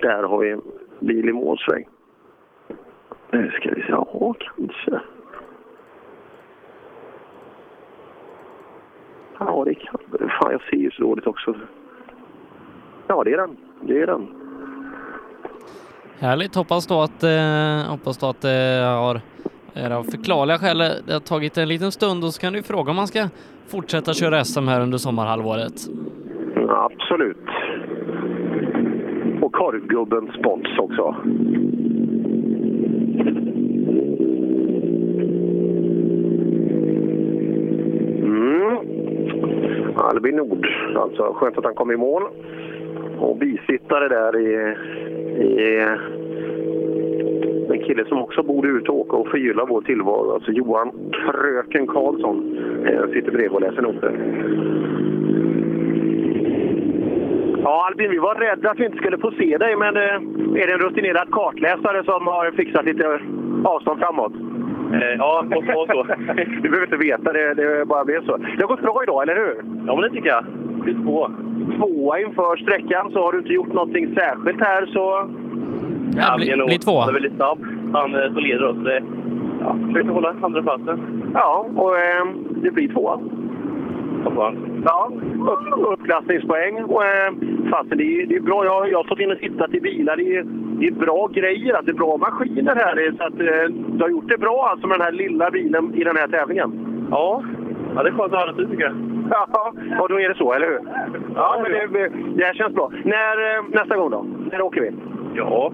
[0.00, 0.62] Där har vi en
[1.00, 1.88] bil i målsväng.
[3.30, 3.88] Nu ska vi se.
[3.88, 5.00] Ja, kanske.
[9.40, 9.98] Ja, det kan
[10.40, 11.54] Fan, jag ser ju så dåligt också.
[13.06, 13.56] Ja, det är den.
[13.80, 14.28] Det är den.
[16.18, 16.54] Härligt.
[16.54, 19.20] Hoppas då att, eh, hoppas då att det eh, har
[19.74, 22.90] är av förklarliga skäl det har tagit en liten stund och så kan du fråga
[22.90, 23.28] om man ska
[23.68, 25.72] fortsätta köra SM här under sommarhalvåret.
[26.68, 27.46] Absolut.
[29.42, 31.16] Och korvgubben spons också.
[38.22, 38.78] Mm.
[40.10, 41.32] Albin Nord, alltså.
[41.32, 42.22] Skönt att han kom i mål.
[43.18, 44.76] Och bisittare där i,
[45.44, 45.80] i
[47.72, 50.32] en kille som också borde ut och åka och förgylla vår tillvaro.
[50.34, 54.12] Alltså Johan Kröken Karlsson eh, sitter bredvid och läser noter.
[57.62, 60.66] Ja, Albin, vi var rädda att vi inte skulle få se dig, men eh, är
[60.66, 63.20] det en rutinerad kartläsare som har fixat lite
[63.64, 64.32] avstånd framåt?
[64.92, 66.02] Eh, ja, måste vara så.
[66.62, 68.36] du behöver inte veta, det, det bara blev så.
[68.36, 69.54] Det har gått bra idag, eller hur?
[69.86, 70.44] Ja, men det tycker jag.
[70.84, 71.30] Det är två.
[71.76, 75.28] Tvåa inför sträckan, så har du inte gjort någonting särskilt här så...
[76.16, 77.00] Ja, bli, bli två.
[77.00, 77.58] Han är väldigt snabb.
[77.92, 78.76] Han eh, så leder oss.
[78.84, 79.02] Det,
[79.60, 81.00] ja, försöker hålla andra platsen.
[81.34, 82.26] Ja, och eh,
[82.62, 83.20] det blir tvåa.
[84.84, 85.10] Ja,
[85.52, 86.84] upp, uppklassningspoäng.
[86.84, 87.32] Och, eh,
[87.70, 88.64] fast det, är, det är bra.
[88.64, 90.16] Jag, jag har stått inne och tittat i bilar.
[90.16, 90.44] Det är,
[90.80, 91.74] det är bra grejer.
[91.74, 93.14] Att det är bra maskiner här.
[93.18, 96.04] Så att, eh, du har gjort det bra alltså med den här lilla bilen i
[96.04, 96.72] den här tävlingen.
[97.10, 97.42] Ja,
[97.94, 98.94] ja det är skönt att höra tycker jag.
[99.30, 100.80] Ja, och då är det så, eller hur?
[101.34, 102.92] Ja, men det, det här känns bra.
[103.04, 104.26] När, eh, nästa gång då?
[104.52, 104.90] När åker vi?
[105.34, 105.72] Ja.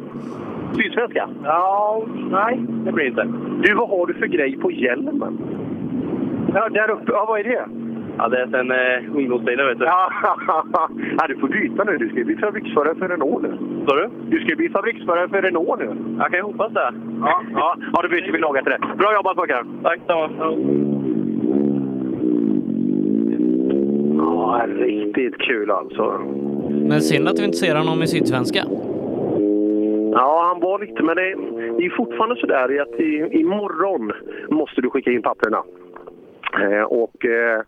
[0.76, 1.28] Sydsvenska?
[1.44, 3.28] Ja, nej, det blir inte.
[3.62, 5.38] Du, vad har du för grej på hjälmen?
[6.54, 7.12] Ja, där uppe.
[7.12, 7.66] Ja, vad är det?
[8.18, 9.84] Ja, det är sen eh, ungdomstiden, vet du.
[9.84, 10.10] Ja,
[11.18, 11.98] ja, du får byta nu.
[11.98, 13.58] Du ska bli fabriksförare för Renault nu.
[13.88, 14.10] Sa du?
[14.28, 16.16] Du ska bli fabriksförare för Renault nu.
[16.18, 16.92] Jag kan ju hoppas det.
[17.20, 17.76] Ja, ja.
[17.92, 18.96] ja då byter vi lag efter det.
[18.96, 19.64] Bra jobbat pojkar!
[19.82, 20.28] Tack samma.
[24.16, 26.20] Ja, riktigt kul alltså.
[26.70, 28.62] Men synd att vi inte ser honom i Sydsvenska.
[30.12, 31.34] Ja, han var lite, men det,
[31.78, 34.12] det är fortfarande så där att i, imorgon
[34.50, 35.62] måste du skicka in papperna.
[36.62, 37.60] Eh, och eh,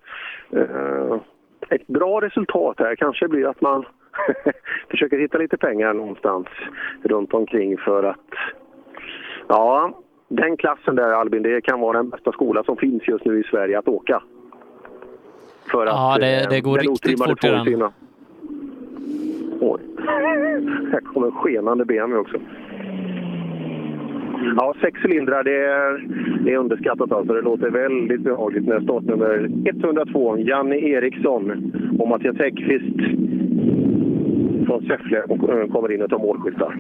[1.68, 3.84] ett bra resultat här kanske blir att man
[4.90, 6.46] försöker hitta lite pengar någonstans
[7.02, 8.30] runt omkring för att
[9.48, 9.92] ja,
[10.28, 13.42] den klassen där Albin, det kan vara den bästa skola som finns just nu i
[13.42, 14.22] Sverige att åka.
[15.70, 17.92] För ja, att, det, det går riktigt fort i den.
[19.60, 19.80] Oj.
[20.92, 22.38] Här kommer skenande BMW också.
[24.42, 26.06] Ja, sex cylindrar det är,
[26.44, 27.32] det är underskattat alltså.
[27.32, 32.96] Det låter väldigt behagligt när startnummer 102, Janne Eriksson och Mattias Häggkvist
[34.66, 36.74] från Säffle eh, kommer in och tar målskyttar.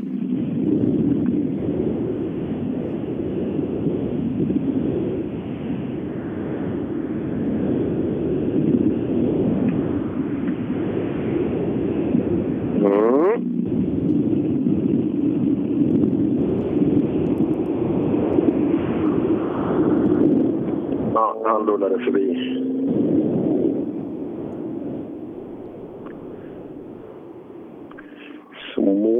[21.78, 22.34] rullade förbi.
[28.74, 29.18] Så.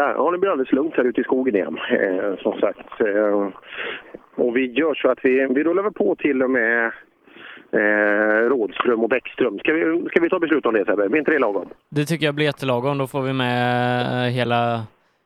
[0.00, 1.78] Sådär, ja det blir alldeles lugnt här ute i skogen igen.
[1.90, 3.00] Eh, som sagt.
[3.00, 3.48] Eh,
[4.34, 6.92] och vi gör så att vi, vi rullar på till och med
[7.70, 9.58] eh, Rådström och Bäckström.
[9.58, 11.08] Ska vi, ska vi ta beslut om det Sebbe?
[11.08, 11.68] Blir inte det lagom?
[11.90, 12.98] Det tycker jag blir jättelagom.
[12.98, 14.82] Då får vi med eh, hela,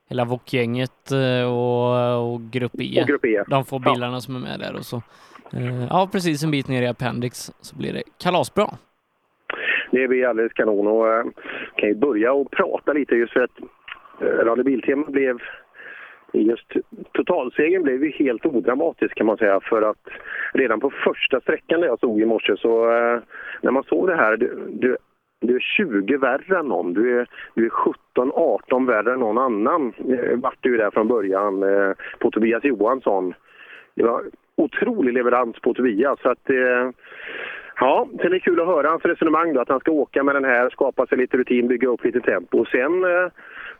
[0.08, 3.00] hela VOK-gänget eh, och, och, grupp e.
[3.00, 3.44] och grupp E.
[3.46, 4.20] De får bilarna ja.
[4.20, 4.96] som är med där och så.
[5.52, 8.66] Eh, ja, precis en bit ner i Appendix så blir det kalasbra.
[9.90, 11.24] Det blir alldeles kanon och äh,
[11.76, 13.58] kan ju börja och prata lite just för att
[14.20, 15.38] Eh, Rally Biltema blev
[16.32, 16.72] just
[17.12, 20.08] totalsegern blev ju helt odramatisk kan man säga för att
[20.52, 23.20] redan på första sträckan där jag stod i morse så eh,
[23.60, 24.96] när man såg det här, du, du,
[25.40, 27.70] du är 20 värre än någon, du är, du är
[28.16, 33.34] 17-18 värre än någon annan eh, vart du där från början eh, på Tobias Johansson.
[33.94, 34.22] Det var
[34.56, 36.90] otrolig leverans på Tobias så att eh,
[37.80, 40.34] Ja, sen är det kul att höra hans resonemang då, att han ska åka med
[40.34, 42.58] den här, skapa sig lite rutin, bygga upp lite tempo.
[42.58, 43.30] Och sen eh,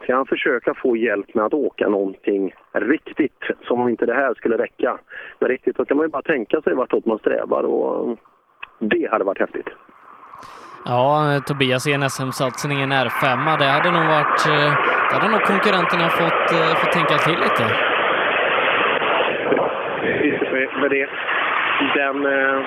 [0.02, 4.34] ska han försöka få hjälp med att åka någonting riktigt, som om inte det här
[4.34, 4.98] skulle räcka.
[5.38, 8.18] Men riktigt, då kan man ju bara tänka sig vartåt man strävar och
[8.78, 9.68] det hade varit häftigt.
[10.84, 14.46] Ja, Tobias i en SM-satsning i en R5, det hade nog varit...
[14.48, 14.72] eh,
[15.08, 17.64] Det hade nog konkurrenterna fått, eh, fått tänka till lite.
[20.80, 21.08] Med det,
[21.94, 22.60] den eh,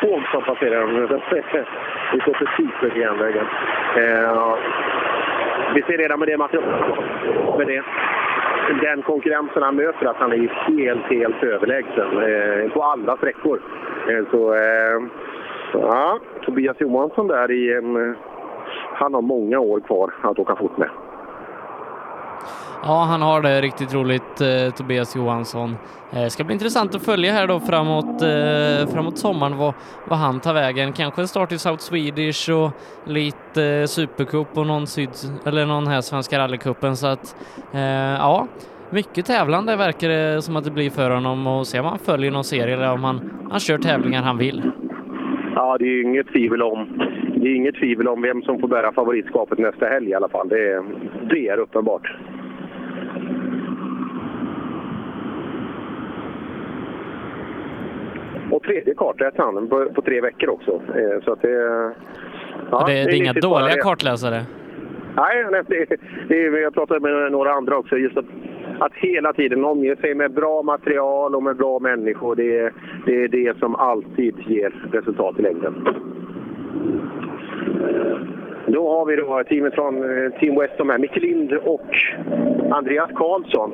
[0.00, 0.86] tåg som passerar
[2.12, 3.46] vi står precis vid järnvägen.
[5.74, 6.96] Vi ser redan med det materialet,
[7.58, 7.82] med det,
[8.80, 13.60] den konkurrensen han möter, att han är helt, helt överlägsen eh, på alla sträckor.
[14.08, 15.02] Eh, så, eh,
[15.72, 18.10] ja, Tobias Johansson där i en...
[18.10, 18.16] Eh,
[18.94, 20.88] han har många år kvar att åka fort med.
[22.84, 25.76] Ja, han har det riktigt roligt, eh, Tobias Johansson.
[26.12, 29.74] Eh, ska bli intressant att följa här då framåt, eh, framåt sommaren vad,
[30.08, 30.92] vad han tar vägen.
[30.92, 32.70] Kanske en start i South Swedish och
[33.04, 35.08] lite eh, Supercup och någon, syd,
[35.46, 36.96] eller någon här Svenska rallycupen.
[36.96, 37.36] Så att,
[37.72, 37.80] eh,
[38.18, 38.46] ja,
[38.90, 42.30] mycket tävlande verkar det som att det blir för honom och se om han följer
[42.30, 44.72] någon serie eller om han, han kör tävlingar han vill.
[45.54, 46.88] Ja, det är ju inget tvivel om
[47.42, 50.48] det är inget tvivel om vem som får bära favoritskapet nästa helg i alla fall.
[50.48, 50.84] Det
[51.30, 52.16] det är uppenbart.
[58.52, 60.70] Och tredje karträtt han på, på tre veckor också.
[60.72, 61.50] Eh, Så att det,
[62.70, 63.80] ja, det, det är inga bara dåliga det.
[63.82, 64.40] kartläsare.
[65.16, 65.86] Nej, det,
[66.28, 67.96] det, jag pratade med några andra också.
[67.96, 68.24] Just att,
[68.78, 72.36] att hela tiden omge sig med bra material och med bra människor.
[72.36, 72.72] Det, är-
[73.06, 75.74] det är det som alltid ger resultat i längden.
[78.66, 81.96] Då har vi då teamet från eh, Team West som är Micke Lind och
[82.70, 83.72] Andreas Karlsson.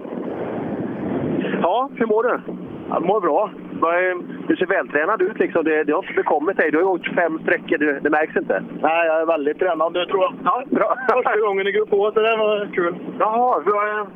[1.62, 2.41] Ja, hur mår du?
[2.90, 3.51] Jag mår bra.
[4.48, 5.38] Du ser vältränad ut.
[5.38, 5.64] Liksom.
[5.64, 6.70] Det, det har inte bekommit dig.
[6.70, 7.79] Du har gjort fem sträckor.
[7.79, 8.62] Det, det märks inte.
[8.83, 10.33] Nej, jag är väldigt tränad nu tror jag.
[10.44, 10.96] Ja, bra.
[11.12, 12.94] Första gången i grupp H, så det var kul.
[13.18, 14.07] Jaha, hur var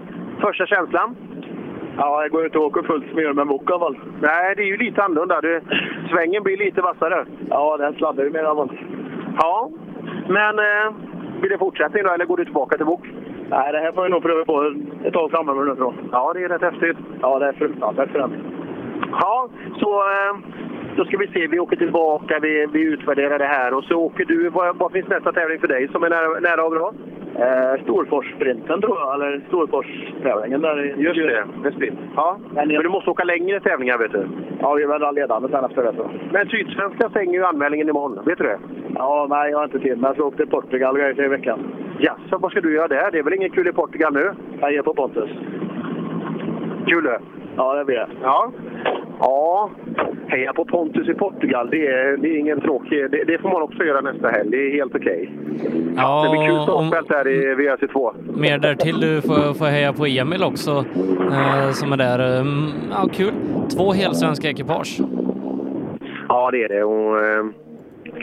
[0.40, 1.16] första känslan?
[1.96, 3.98] Ja, jag går inte och åker fullt smör med alla fall.
[4.20, 5.40] Nej, det är ju lite annorlunda.
[5.40, 5.61] Du,
[6.11, 7.26] svängen blir lite vassare.
[7.50, 8.80] Ja, den sladdar ju mer vanligt.
[9.38, 9.70] Ja,
[10.28, 10.92] men eh,
[11.40, 13.06] blir det fortsättning då, eller går du tillbaka till bok?
[13.50, 16.08] Nej, det här får vi nog pröva på ett tag framöver nu tror jag.
[16.12, 16.96] Ja, det är rätt häftigt.
[17.20, 18.32] Ja, det är fruktansvärt fränt.
[19.12, 19.48] Ja,
[19.81, 20.37] så eh,
[20.96, 21.46] då ska vi se.
[21.46, 24.48] Vi åker tillbaka, vi, vi utvärderar det här och så åker du.
[24.48, 26.92] Vad, vad finns nästa tävling för dig som är nära, nära och bra?
[27.35, 30.94] Eh, Storforssprinten tror jag, eller Storforstävlingen där.
[30.96, 31.98] Just det, med sprint.
[32.16, 34.27] Ja, men du måste åka längre tävlingar vet du.
[34.61, 35.92] Ja, vi är väl ledande sen efter det.
[35.96, 36.11] Så.
[36.33, 38.59] Men Sydsvenskan stänger ju anmälningen imorgon, vet du det?
[38.94, 39.98] Ja, nej, jag har inte tid.
[39.98, 41.59] Men jag ska åka till Portugal och i veckan.
[41.98, 43.11] Jaså, vad ska du göra där?
[43.11, 44.33] Det är väl inget kul i Portugal nu?
[44.61, 45.31] Jag är på Pontus.
[46.87, 47.20] Kul det?
[47.57, 48.09] Ja, det blir det.
[48.22, 48.53] Ja.
[49.24, 49.70] Ja,
[50.28, 51.68] heja på Pontus i Portugal.
[51.70, 53.11] Det är, det är ingen tråkig...
[53.11, 54.50] Det, det får man också göra nästa helg.
[54.50, 55.30] Det är helt okej.
[55.96, 58.14] Ja, det blir kul startfält där i VRC2.
[58.40, 60.85] Mer därtill, du får, får heja på Emil också
[61.32, 62.40] eh, som är där.
[62.40, 63.32] Mm, Ja, kul.
[63.76, 65.00] Två helsvenska ekipage.
[66.28, 66.85] Ja, det är det.
[66.85, 67.44] Och, eh,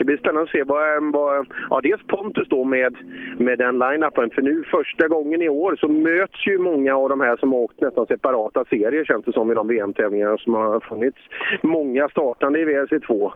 [0.00, 1.12] det ska bli spännande att se vad...
[1.12, 2.96] vad ja, dels Pontus då med,
[3.38, 4.30] med den line-upen.
[4.30, 7.60] För nu första gången i år så möts ju många av de här som har
[7.60, 11.18] åkt nästan separata serier känns det som i de VM-tävlingar som har funnits.
[11.62, 13.32] Många startande i WRC2.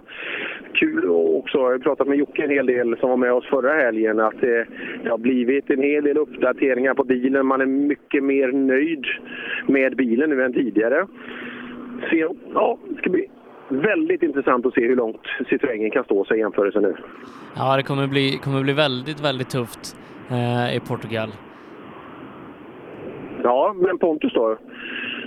[0.72, 3.74] Kul också, jag har pratat med Jocke en hel del som var med oss förra
[3.74, 4.66] helgen, att det,
[5.02, 7.46] det har blivit en hel del uppdateringar på bilen.
[7.46, 9.06] Man är mycket mer nöjd
[9.66, 11.06] med bilen nu än tidigare.
[12.10, 13.28] Se, ja, det ska bli
[13.80, 16.96] väldigt intressant att se hur långt Citroën kan stå sig i jämförelse nu.
[17.56, 19.96] Ja, det kommer bli, kommer bli väldigt, väldigt tufft
[20.30, 21.28] eh, i Portugal.
[23.42, 24.56] Ja, men Pontus då?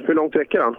[0.06, 0.76] Hur långt räcker han?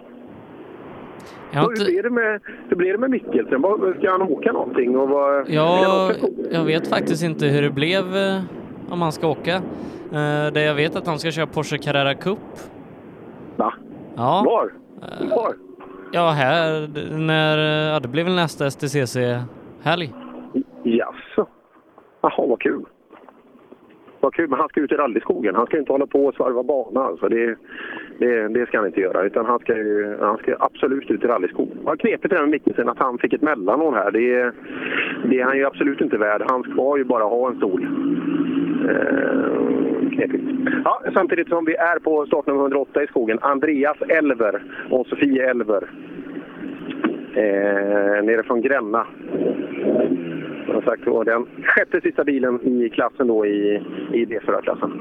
[1.53, 3.61] Har Hur, inte, blir det med, hur blir det med Mikkelsen?
[3.99, 4.97] Ska han åka någonting?
[4.97, 6.13] Och vad, han
[6.51, 8.41] jag, vet faktiskt inte hur det blev eh,
[8.89, 9.55] om han ska åka.
[10.11, 12.39] Eh, det jag vet att han ska köra Porsche Carrera Cup.
[13.55, 13.73] Va?
[14.15, 14.43] Ja.
[14.45, 14.73] Var?
[15.35, 15.68] Var?
[16.11, 16.87] Ja, här
[17.27, 20.13] när, eh, ja, det blir väl nästa STCC-helg.
[20.83, 21.47] Jaså?
[22.21, 22.85] Jaha, vad kul.
[24.19, 25.55] Vad kul, men han ska ut i rallyskogen.
[25.55, 27.03] Han ska inte hålla på och svarva bana.
[27.03, 27.29] Alltså.
[27.29, 27.55] Det,
[28.19, 29.23] det, det ska han inte göra.
[29.23, 31.77] Utan han ska, ju, han ska absolut ut i rallyskogen.
[31.83, 34.11] Vad knepigt det är med Mikkelsen att han fick ett mellanår här.
[34.11, 34.53] Det,
[35.29, 36.43] det är han ju absolut inte värd.
[36.49, 37.83] Han ska ju bara ha en stol.
[38.89, 39.58] Eh,
[40.19, 40.43] knepigt.
[40.83, 43.39] Ja, samtidigt som vi är på startnummer 108 i skogen.
[43.41, 45.89] Andreas Elver och Sofie Elver.
[47.33, 49.07] Eh, nere från Gränna.
[50.65, 54.91] Som sagt var den sjätte sista bilen i klassen då i, i D4-klassen.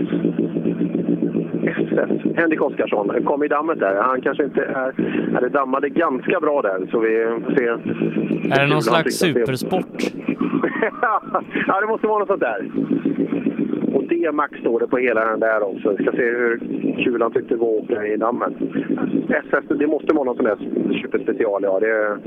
[1.64, 2.10] SS.
[2.36, 3.96] Henrik Oskarsson kom i dammet där.
[4.02, 4.94] Han kanske inte är...
[5.42, 7.68] Det dammade ganska bra där, så vi får se.
[8.56, 10.14] Är det någon slags supersport?
[11.68, 12.70] ja, det måste vara något sånt där.
[13.94, 15.96] Och D-max står det på hela den där också.
[15.98, 16.60] Vi ska se hur
[17.04, 18.54] kul han tyckte det var att åka i dammet.
[19.30, 20.58] SS, det måste vara någon sån där
[21.02, 21.80] superspecial, ja.
[21.80, 22.18] Det...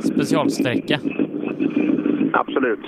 [0.00, 0.98] Specialsträcka.
[2.32, 2.80] Absolut.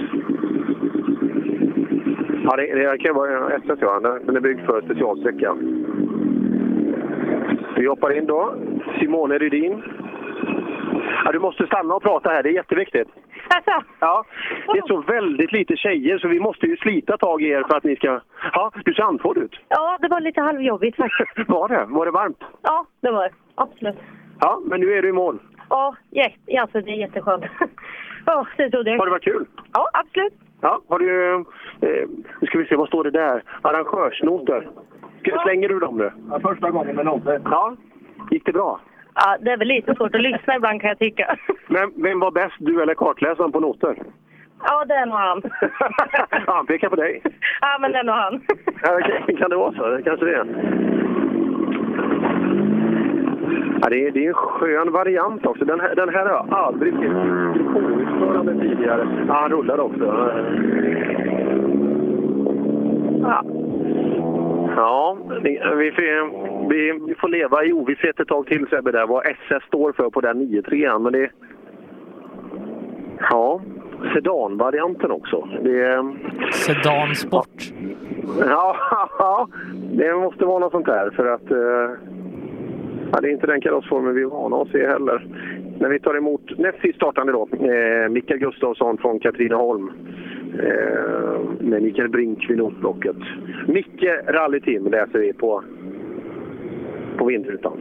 [2.45, 4.19] Ja, det, det kan vara SS, ja.
[4.27, 5.57] Den är byggd för specialsträcka.
[7.77, 8.55] Vi hoppar in då.
[8.99, 9.83] Simone Rydin.
[11.25, 13.09] Ja, du måste stanna och prata här, det är jätteviktigt.
[13.55, 13.91] Alltså.
[14.01, 14.25] Ja,
[14.67, 17.77] det är så väldigt lite tjejer så vi måste ju slita tag i er för
[17.77, 18.21] att ni ska...
[18.53, 19.61] Ja, du ser andfådd ut.
[19.69, 21.49] Ja, det var lite halvjobbigt faktiskt.
[21.49, 21.85] Var det?
[21.89, 22.45] Var det varmt?
[22.63, 23.31] Ja, det var det.
[23.55, 23.97] Absolut.
[24.41, 25.39] Ja, men nu är du i mål.
[25.69, 26.33] Ja, yes.
[26.61, 27.45] alltså, det är jätteskönt.
[28.27, 28.99] Ja, det trodde jag.
[28.99, 29.47] Har det varit kul?
[29.73, 30.35] Ja, absolut.
[30.61, 31.35] Ja, har du...
[31.35, 32.09] Eh,
[32.41, 33.43] nu ska vi se, vad står det där?
[33.63, 34.69] Arrangörsnoter.
[35.43, 36.13] Slänger du dem nu?
[36.31, 37.41] Ja, första gången med noter.
[37.45, 37.77] Ja.
[38.31, 38.81] Gick det bra?
[39.15, 41.37] Ja, det är väl lite svårt att lyssna ibland kan jag tycka.
[41.67, 43.97] Men vem var bäst, du eller kartläsaren på noter?
[44.63, 45.43] Ja, det är nog han.
[46.47, 47.23] ja, han pekar på dig.
[47.61, 48.41] Ja, men det är nog han.
[48.83, 49.01] ja,
[49.39, 50.03] kan, det vara så?
[50.05, 50.47] Kanske det.
[53.83, 55.65] Ja, det, är, det är en skön variant också.
[55.65, 59.25] Den här, den här har jag aldrig sett påutförande tidigare.
[59.29, 60.05] Ja, han rullar också.
[63.23, 63.45] Ja.
[64.77, 65.17] Ja,
[65.77, 69.93] vi får, vi får leva i ovisshet ett tag till Sebbe, där, vad SS står
[69.93, 71.31] för på den 9-3 men det...
[73.31, 73.61] Ja,
[74.15, 75.49] sedanvarianten också.
[75.63, 76.05] Det,
[76.53, 77.73] Sedansport?
[78.41, 78.77] Ja,
[79.19, 79.49] ja,
[79.93, 81.51] det måste vara något sånt där för att...
[83.13, 85.27] Ja, det är inte den karossformen vi är vana att se heller.
[85.79, 89.91] När vi tar emot näst sist startande då, eh, Mikael Gustafsson från Katrineholm
[90.59, 93.17] eh, med Mikael Brink vid notblocket.
[93.67, 95.63] Micke Rallyteam läser vi på,
[97.21, 97.81] på vindrutan.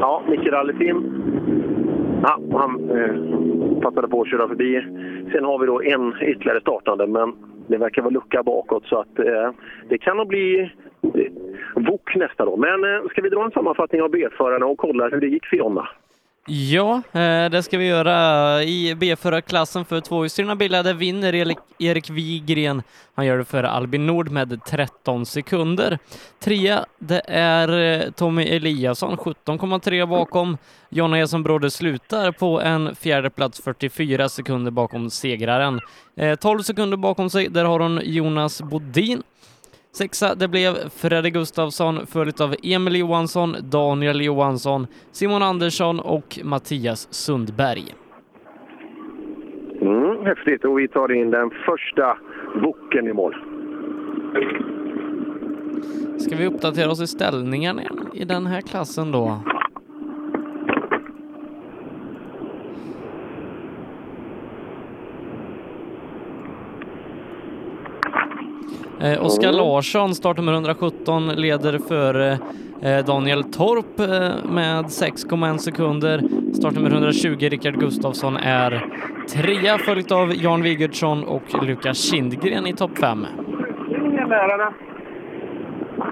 [0.00, 1.22] Ja, Micke Rallyteam.
[2.22, 4.82] Ja, han eh, passade på att köra förbi.
[5.32, 7.32] Sen har vi då en ytterligare startande, men
[7.66, 9.50] det verkar vara lucka bakåt så att eh,
[9.88, 10.60] det kan nog bli
[11.02, 11.32] eh,
[11.74, 12.56] VOK nästa då.
[12.56, 15.56] Men eh, ska vi dra en sammanfattning av B-förarna och kolla hur det gick för
[15.56, 15.88] Jonna?
[16.50, 18.62] Ja, eh, det ska vi göra.
[18.62, 22.82] I b klassen för tvåhjulsdrivna bilar där vinner Erik Wigren.
[23.14, 25.98] Han gör det före Albin Nord med 13 sekunder.
[26.40, 30.58] Trea, det är eh, Tommy Eliasson, 17,3 bakom.
[30.88, 35.80] Jonna Eson Broder slutar på en fjärde plats 44 sekunder bakom segraren.
[36.16, 39.22] Eh, 12 sekunder bakom sig, där har hon Jonas Bodin.
[39.98, 47.14] Sexa, det blev Fredrik Gustafsson följt av Emil Johansson, Daniel Johansson, Simon Andersson och Mattias
[47.14, 47.94] Sundberg.
[49.80, 52.18] Mm, häftigt och vi tar in den första
[52.62, 53.34] boken i mål.
[56.18, 57.80] Ska vi uppdatera oss i ställningen
[58.14, 59.40] i den här klassen då?
[69.00, 69.56] Eh, Oskar mm.
[69.56, 72.38] Larsson, startnummer 117, leder före
[72.82, 76.20] eh, Daniel Torp eh, med 6,1 sekunder.
[76.54, 78.86] Startnummer 120, Rickard Gustafsson, är
[79.28, 83.26] trea, följt av Jan Wigertsson och Lukas Kindgren i topp 5.
[84.28, 84.72] Lärarna.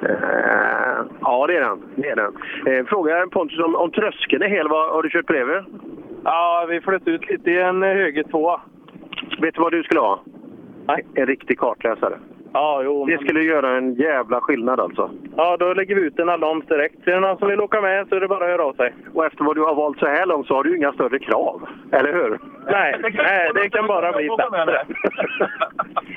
[0.03, 1.78] Uh, ja, det är den.
[1.97, 2.32] Det är den.
[2.74, 4.68] Uh, fråga Pontus om, om tröskeln är hel.
[4.68, 5.57] Vad, har du kört bredvid?
[6.24, 8.61] Ja, vi flöt ut lite i en höger tvåa.
[9.41, 10.22] Vet du vad du skulle ha?
[10.87, 11.07] Nej.
[11.14, 12.18] En riktig kartläsare.
[12.53, 13.07] Ja, jo.
[13.07, 15.11] Det men- skulle göra en jävla skillnad alltså.
[15.37, 17.09] Ja, då lägger vi ut en annons direkt.
[17.09, 18.95] Är det någon som vill åka med så är det bara att höra av sig.
[19.15, 21.69] Och efter vad du har valt så här långt så har du inga större krav.
[21.93, 22.39] Eller hur?
[22.71, 24.85] Nej, nej det kan bara bli bättre.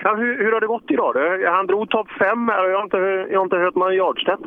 [0.04, 1.14] Ja, hur, hur har det gått idag?
[1.16, 1.48] Du?
[1.48, 2.98] Han drog topp fem här och jag har inte,
[3.32, 4.40] jag har inte hört någon yardstep.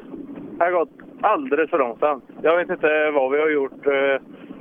[0.58, 0.88] Det har gått
[1.20, 2.24] alldeles för långsamt.
[2.42, 3.86] Jag vet inte vad vi har gjort.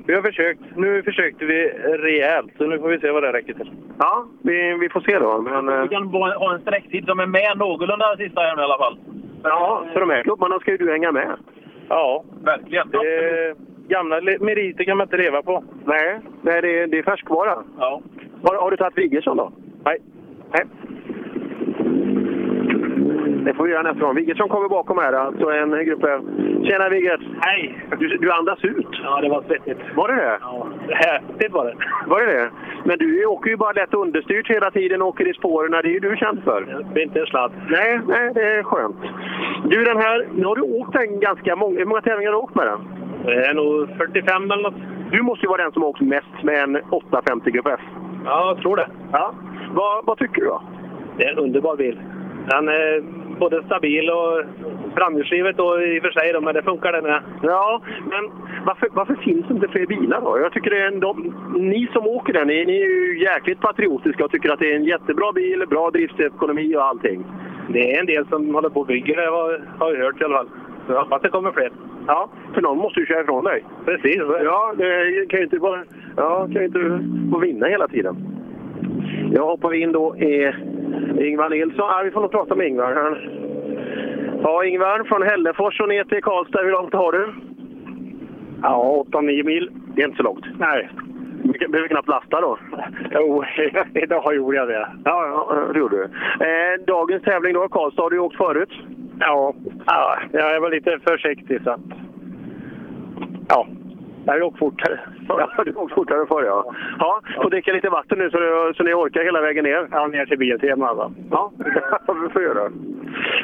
[0.08, 0.62] Vi har försökt.
[0.76, 3.72] Nu försökte vi rejält, så nu får vi se vad det räcker till.
[4.00, 5.42] Ja, vi, vi får se då.
[5.42, 8.64] Men, eh, Vi kan ha ha en sträcktid som är med någorlunda sista här i
[8.64, 8.98] alla fall.
[9.44, 11.36] ja, för de här klubbarna ska ju du hänga med.
[11.90, 12.90] Ja, Verkligen.
[12.90, 13.56] det,
[13.88, 15.64] gamla meriter kan man inte leva på.
[15.86, 17.64] Nej, nej det, det är färskvara.
[17.80, 18.02] Ja.
[18.44, 19.52] Har, har du tagit Wigersson då?
[19.86, 19.98] Nej.
[20.54, 20.66] Nej.
[23.46, 24.16] Det får vi göra nästa gång.
[24.16, 26.06] Wigersson kommer bakom här, alltså en grupp.
[26.66, 27.22] Tjena Wiggert!
[27.40, 27.86] Hej!
[28.00, 28.88] Du, du andas ut.
[29.04, 29.80] Ja, det var svettigt.
[29.96, 30.38] Var det det?
[30.42, 31.76] Ja, häftigt var det.
[32.08, 32.50] Var det det?
[32.86, 35.72] Men du åker ju bara lätt understyrt hela tiden och åker i spåren.
[35.72, 36.62] Det är ju du känd för.
[36.62, 37.52] Det blir inte en sladd.
[37.70, 39.02] Nej, nej, det är skönt.
[39.66, 41.80] Du, den här, nu har du åkt den ganska många...
[41.80, 42.80] Hur många tävlingar har du åkt med den?
[43.26, 44.82] Det är nog 45 eller något.
[45.12, 47.80] Du måste ju vara den som har åkt mest med en 850 Grupp F.
[48.26, 48.88] Ja, jag tror det.
[49.12, 49.34] Ja.
[49.74, 50.62] Vad, vad tycker du då?
[51.18, 52.00] Det är en underbar bil.
[52.50, 53.04] Den är
[53.44, 54.34] både stabil och
[54.98, 57.20] framhjulsdrivet och i och för sig då, men det funkar det med.
[57.42, 57.82] Ja,
[58.12, 58.24] men
[58.66, 60.40] varför, varför finns det inte fler bilar då?
[60.40, 61.14] Jag tycker det är en, de,
[61.56, 64.76] ni som åker den, ni, ni är ju jäkligt patriotiska och tycker att det är
[64.76, 67.26] en jättebra bil, bra driftsekonomi och allting.
[67.74, 70.24] Det är en del som håller på och bygger det, har, har jag hört i
[70.24, 70.50] alla fall.
[70.88, 71.72] Så jag hoppas det kommer fler.
[72.08, 73.64] Ja, för någon måste ju köra ifrån dig.
[73.86, 74.22] Precis.
[74.44, 75.84] Ja, det kan ju inte bara...
[76.18, 77.00] Ja, kan ju inte
[77.32, 78.16] få vinna hela tiden.
[79.34, 80.54] Jag hoppar in då i
[81.28, 81.86] Ingvar Nilsson.
[81.90, 83.18] Ja, vi får nog prata med Ingvar.
[84.44, 86.62] Ja, Ingvar, från Hällefors och ner till Karlstad.
[86.62, 87.34] Hur långt har du?
[88.62, 89.72] Ja, 8-9 mil.
[89.96, 90.46] Det är inte så långt.
[90.60, 90.90] Nej.
[91.44, 92.58] Du behöver knappt lasta då.
[93.12, 93.44] Jo,
[93.94, 94.88] idag gjorde jag det.
[95.06, 96.04] Ja, ja det gjorde du.
[96.46, 98.72] Eh, dagens tävling då, Karlstad, har du åkt förut?
[99.20, 99.54] Ja,
[99.86, 101.82] ja, jag var lite försiktig så att...
[103.50, 103.68] Ja,
[104.26, 105.00] jag åkte fortare.
[105.28, 106.74] Ja, du har åkt fortare förr ja.
[107.00, 109.88] Ja, får dricka lite vatten nu så, du, så ni orkar hela vägen ner.
[109.92, 111.14] Ja, ner till bilteman alltså.
[111.32, 111.52] Ja,
[112.24, 112.72] vi får göra.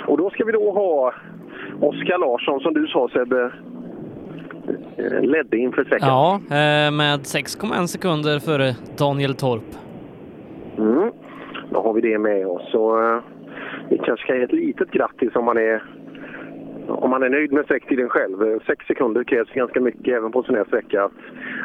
[0.07, 1.13] Och då ska vi då ha
[1.81, 3.51] Oskar Larsson, som du sa Sebbe,
[5.21, 6.09] ledde inför sträckan.
[6.09, 9.69] Ja, eh, med 6,1 sekunder före Daniel Torp.
[10.77, 11.11] Mm.
[11.69, 12.71] Då har vi det med oss.
[12.71, 13.19] Så, eh,
[13.89, 15.83] vi kanske ska ge ett litet grattis om man är,
[16.87, 18.43] om man är nöjd med sträcktiden själv.
[18.43, 21.11] Eh, Sex sekunder krävs ganska mycket även på sån här sträcka att,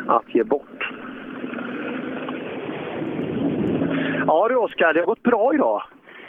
[0.07, 0.93] att ge bort.
[4.27, 5.83] Ja du Oskar, det har gått bra idag.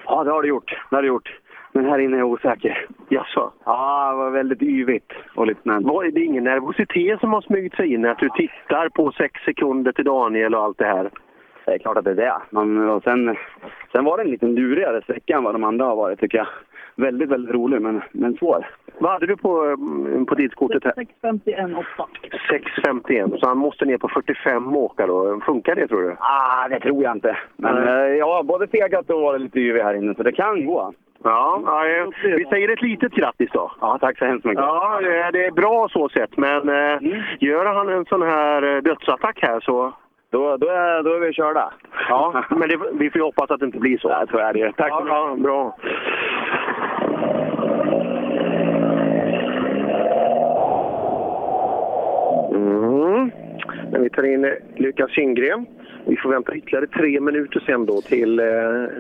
[0.06, 0.78] Ja, det har det gjort.
[0.90, 1.40] Det har det gjort.
[1.72, 2.86] Men här inne är jag osäker.
[3.10, 3.52] Jaså?
[3.66, 5.84] Ja, det var väldigt yvigt och lite men.
[5.84, 8.06] Var det ingen nervositet som har smugit sig in?
[8.06, 11.10] Att du tittar på sex sekunder till Daniel och allt det här?
[11.66, 12.42] Det är klart att det är det.
[12.50, 13.36] Men, och sen,
[13.92, 16.48] sen var det en lite lurigare sträcka än vad de andra har varit tycker jag.
[16.96, 18.68] Väldigt, väldigt rolig men, men svår.
[19.00, 20.92] Vad hade du på, mm, på tidskortet här?
[20.92, 21.84] 6.51,8.
[22.84, 25.42] 6.51, så han måste ner på 45 och åka då.
[25.46, 26.16] Funkar det tror du?
[26.20, 27.38] Ah, det tror jag inte.
[27.58, 27.76] Men
[28.18, 30.94] jag har både fegat och varit lite yvig här inne så det kan gå.
[31.24, 33.72] Ja, ja, vi säger ett litet grattis då.
[33.82, 34.64] Ja, tack så hemskt mycket.
[34.64, 35.00] Ja,
[35.34, 36.98] det är bra så sett, men eh,
[37.40, 39.94] gör han en sån här eh, dödsattack här så...
[40.34, 41.74] Då, då, är, då är vi körda.
[42.10, 44.10] Ja, men det, vi får hoppas att det inte blir så.
[44.10, 45.18] Ja, så är det Tack ja, så mycket.
[45.18, 45.78] ja, bra.
[52.52, 53.32] Mm.
[53.92, 55.66] Men vi tar in eh, Lukas Kindgren.
[56.06, 58.46] Vi får vänta ytterligare tre minuter sen då till, eh,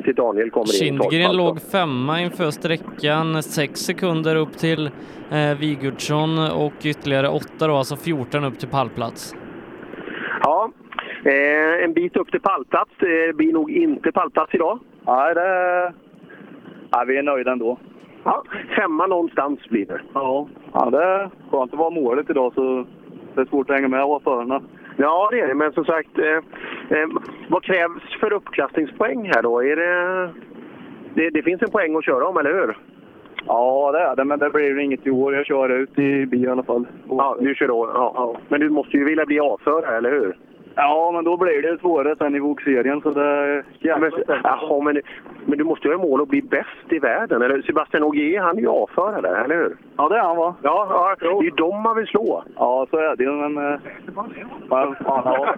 [0.03, 0.95] till Daniel kommer in.
[0.95, 4.85] i Kindgren låg femma inför sträckan, sex sekunder upp till
[5.31, 9.35] eh, Vigurdsson och ytterligare åtta då, alltså 14 upp till pallplats.
[10.43, 10.71] Ja,
[11.23, 12.91] eh, en bit upp till pallplats.
[12.99, 14.79] Det blir nog inte pallplats idag.
[15.07, 15.93] Nej, det...
[16.91, 17.77] Ja, vi är nöjda ändå.
[18.23, 18.43] Ja,
[18.75, 20.01] femma någonstans blir det.
[20.13, 22.85] Ja, ja det är skönt att vara målet idag så
[23.35, 24.61] det är svårt att hänga med förarna.
[24.97, 25.53] Ja, det är det.
[25.53, 26.37] Men som sagt, eh,
[26.97, 27.07] eh,
[27.47, 29.63] vad krävs för uppklassningspoäng här då?
[29.63, 30.29] Är det,
[31.13, 32.77] det, det finns en poäng att köra om, eller hur?
[33.45, 35.35] Ja, det är det, men det blir inget i år.
[35.35, 36.87] Jag kör ut i bil i alla fall.
[37.09, 37.91] Ja, du kör då.
[37.93, 38.37] Ja, ja.
[38.47, 40.37] Men du måste ju vilja bli A-förare, eller hur?
[40.75, 43.63] Ja, men då blir det svårare sen i vokserien så det...
[43.79, 44.11] Ja, men,
[44.43, 45.01] jaha, men,
[45.45, 47.41] men du måste ju ha mål att bli bäst i världen.
[47.41, 49.75] Eller Sebastian Ogier, han är ju A-förare, eller hur?
[49.97, 50.55] Ja, det är han va?
[50.61, 52.43] Ja, ja det är ju dem man vill slå.
[52.55, 53.57] Ja, så är det ju, men...
[53.57, 53.79] eh,
[54.69, 55.55] Men fan, ja.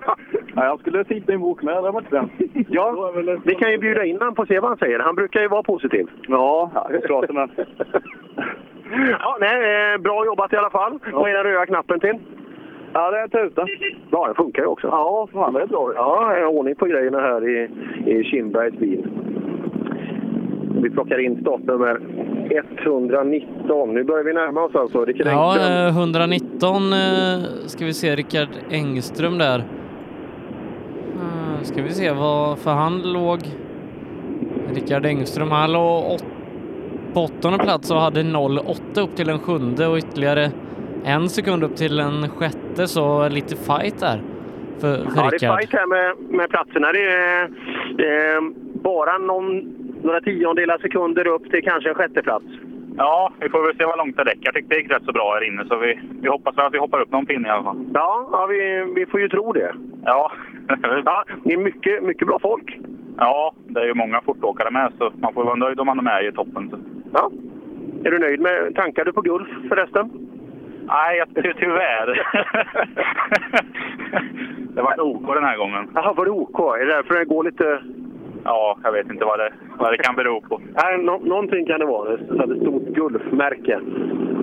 [0.56, 2.28] ja, jag skulle sitta i en bok med, det var inte.
[2.70, 3.12] Ja,
[3.44, 5.00] vi kan ju bjuda in honom på se vad han säger.
[5.00, 6.08] Han brukar ju vara positiv.
[6.28, 7.50] Ja, jag pratar med
[9.20, 11.00] Ja, nej, eh, bra jobbat i alla fall.
[11.14, 12.20] Vad är den röda knappen till?
[12.98, 13.68] Ja, det är tusen.
[14.12, 14.88] Ja, det funkar ju också.
[14.88, 15.92] Ja, fan det är bra.
[15.96, 17.70] Ja, jag har ordning på grejerna här i,
[18.12, 19.08] i Kindbergs bil.
[20.82, 22.00] Vi plockar in startnummer
[22.86, 23.94] 119.
[23.94, 25.06] Nu börjar vi närma oss alltså.
[25.06, 25.88] Rickard Ja, Engström.
[25.88, 29.60] eh, 119 eh, ska vi se, Rickard Engström där.
[31.16, 33.40] Eh, Ska vi se vad, för han låg...
[34.76, 36.26] Rickard Engström, han låg åt,
[37.14, 40.52] på åttonde plats och hade 0,8 upp till en sjunde och ytterligare
[41.06, 44.22] en sekund upp till en sjätte, så lite fight där
[44.82, 46.92] för, för Ja, det är fight här med, med platserna.
[46.92, 47.50] Det är,
[47.98, 48.42] det är
[48.84, 49.48] bara någon,
[50.04, 52.46] några tiondelar sekunder upp till kanske en sjätteplats.
[52.98, 54.42] Ja, vi får väl se vad långt det räcker.
[54.44, 56.74] Jag tyckte det gick rätt så bra här inne, så vi, vi hoppas väl att
[56.74, 57.86] vi hoppar upp någon pinne i alla fall.
[57.94, 59.76] Ja, ja vi, vi får ju tro det.
[60.06, 60.32] Ja.
[61.06, 62.80] ja det är mycket, mycket bra folk.
[63.18, 66.04] Ja, det är ju många fortåkare med, så man får vara nöjd om man är
[66.04, 66.70] med i toppen.
[66.70, 66.78] Så.
[67.14, 67.32] Ja.
[68.04, 68.76] Är du nöjd med...
[68.76, 70.10] Tankar du på Gulf förresten?
[70.88, 71.24] Nej,
[71.60, 72.24] tyvärr.
[74.76, 75.90] det var OK den här gången.
[75.96, 76.60] Jaha, var det OK?
[76.60, 77.80] Är det därför det går lite...
[78.44, 80.62] Ja, jag vet inte vad det, vad det kan bero på.
[80.84, 82.10] Nej, nå någonting kan det vara.
[82.10, 83.80] Det är ett stort Gulfmärke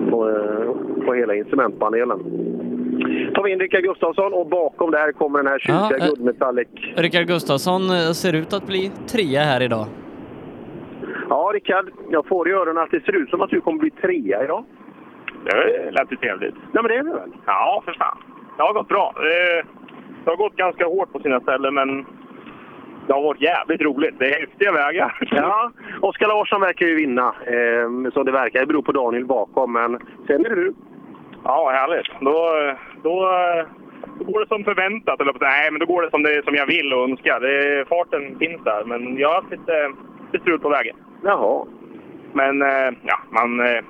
[0.09, 2.19] på, eh, på hela instrumentpanelen.
[3.35, 6.67] tar vi in Rickard Gustafsson och bakom där kommer den här tjusiga Ja, eh, guldmetallic.
[6.95, 9.85] Rickard Gustafsson eh, ser ut att bli trea här idag.
[11.29, 13.89] Ja, Rickard, jag får i öronen att det ser ut som att du kommer bli
[13.89, 14.63] trea idag.
[15.43, 16.55] Det lät ju trevligt.
[16.55, 17.31] Nej, men det är det väl?
[17.45, 18.17] Ja, för fan.
[18.57, 19.13] Det har gått bra.
[19.17, 19.65] Eh,
[20.23, 22.05] Det har gått ganska hårt på sina ställen, men
[23.07, 24.15] det har varit jävligt roligt.
[24.19, 25.17] Det är häftiga vägar.
[25.31, 25.71] Ja,
[26.01, 28.59] Oskar Larsson verkar ju vinna, eh, som det verkar.
[28.59, 30.73] Det beror på Daniel bakom, men sen är det du.
[31.43, 32.07] Ja, härligt.
[32.21, 32.49] Då,
[33.03, 33.29] då,
[34.19, 35.21] då går det som förväntat.
[35.21, 37.39] Eller, nej, men då går det som, det som jag vill och önskar.
[37.39, 39.91] Det, farten finns där, men jag har haft lite,
[40.31, 40.95] lite strul på vägen.
[41.23, 41.65] Jaha.
[42.33, 43.83] Men eh, ja, man, eh,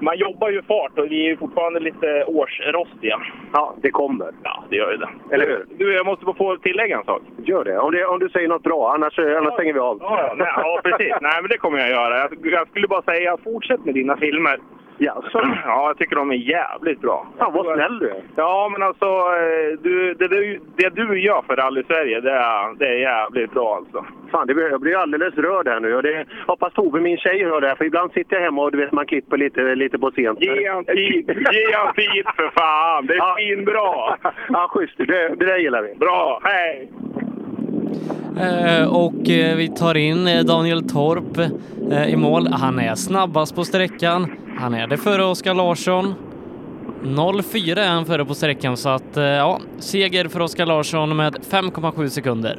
[0.00, 3.20] man jobbar ju fart och vi är ju fortfarande lite årsrostiga.
[3.52, 4.30] Ja, det kommer.
[4.42, 5.08] Ja, det gör ju det.
[5.34, 5.66] Eller hur?
[5.78, 7.22] Du, jag måste få tillägga en sak.
[7.44, 7.78] Gör det.
[7.78, 9.98] Om, det, om du säger något bra, annars, annars stänger vi av.
[10.00, 11.14] Ja, ja, nej, ja precis.
[11.20, 12.18] Nej, men det kommer jag göra.
[12.18, 14.58] Jag, jag skulle bara säga, fortsätt med dina filmer.
[14.98, 15.22] Ja,
[15.64, 17.26] ja, jag tycker de är jävligt bra.
[17.38, 18.22] Fan vad snäll du är.
[18.36, 22.86] Ja, men alltså, eh, du, det, det, det du gör för Rally-Sverige, det är, det
[22.88, 24.04] är jävligt bra alltså.
[24.30, 25.94] Fan, det blir, jag blir alldeles rörd här nu.
[25.94, 27.74] Och det, hoppas Tove, min tjej, hör det här.
[27.76, 30.40] För ibland sitter jag hemma och du vet, man klipper lite, lite på sent.
[30.40, 33.06] Ge han tid, ge han tid för fan!
[33.06, 33.36] Det är Ja.
[33.38, 34.16] svinbra!
[34.48, 34.98] Ja, schysst.
[34.98, 35.94] Det, det där gillar vi.
[35.94, 36.88] Bra, hej!
[38.40, 41.38] Eh, och eh, vi tar in Daniel Torp
[41.92, 42.46] eh, i mål.
[42.52, 44.26] Han är snabbast på sträckan.
[44.58, 46.14] Han är det före Oskar Larsson.
[47.02, 51.34] 0,4 är han före på sträckan så att eh, ja, seger för Oskar Larsson med
[51.34, 52.58] 5,7 sekunder.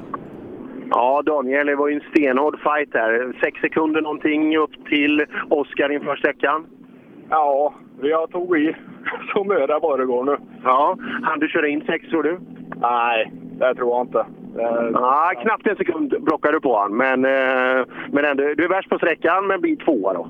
[0.90, 3.34] Ja, Daniel, det var ju en stenhård fight där.
[3.44, 6.66] Sex sekunder någonting upp till Oskar inför sträckan.
[7.30, 8.76] Ja, vi har tog i
[9.34, 10.38] så möda bara det går nu.
[10.64, 12.40] Ja, han du köra in sex tror du?
[12.82, 14.26] Nej, det tror jag inte.
[14.94, 18.90] Ja, knappt en sekund blockar du på han, men, eh, men ändå, du är värst
[18.90, 20.28] på sträckan men blir tvåa då.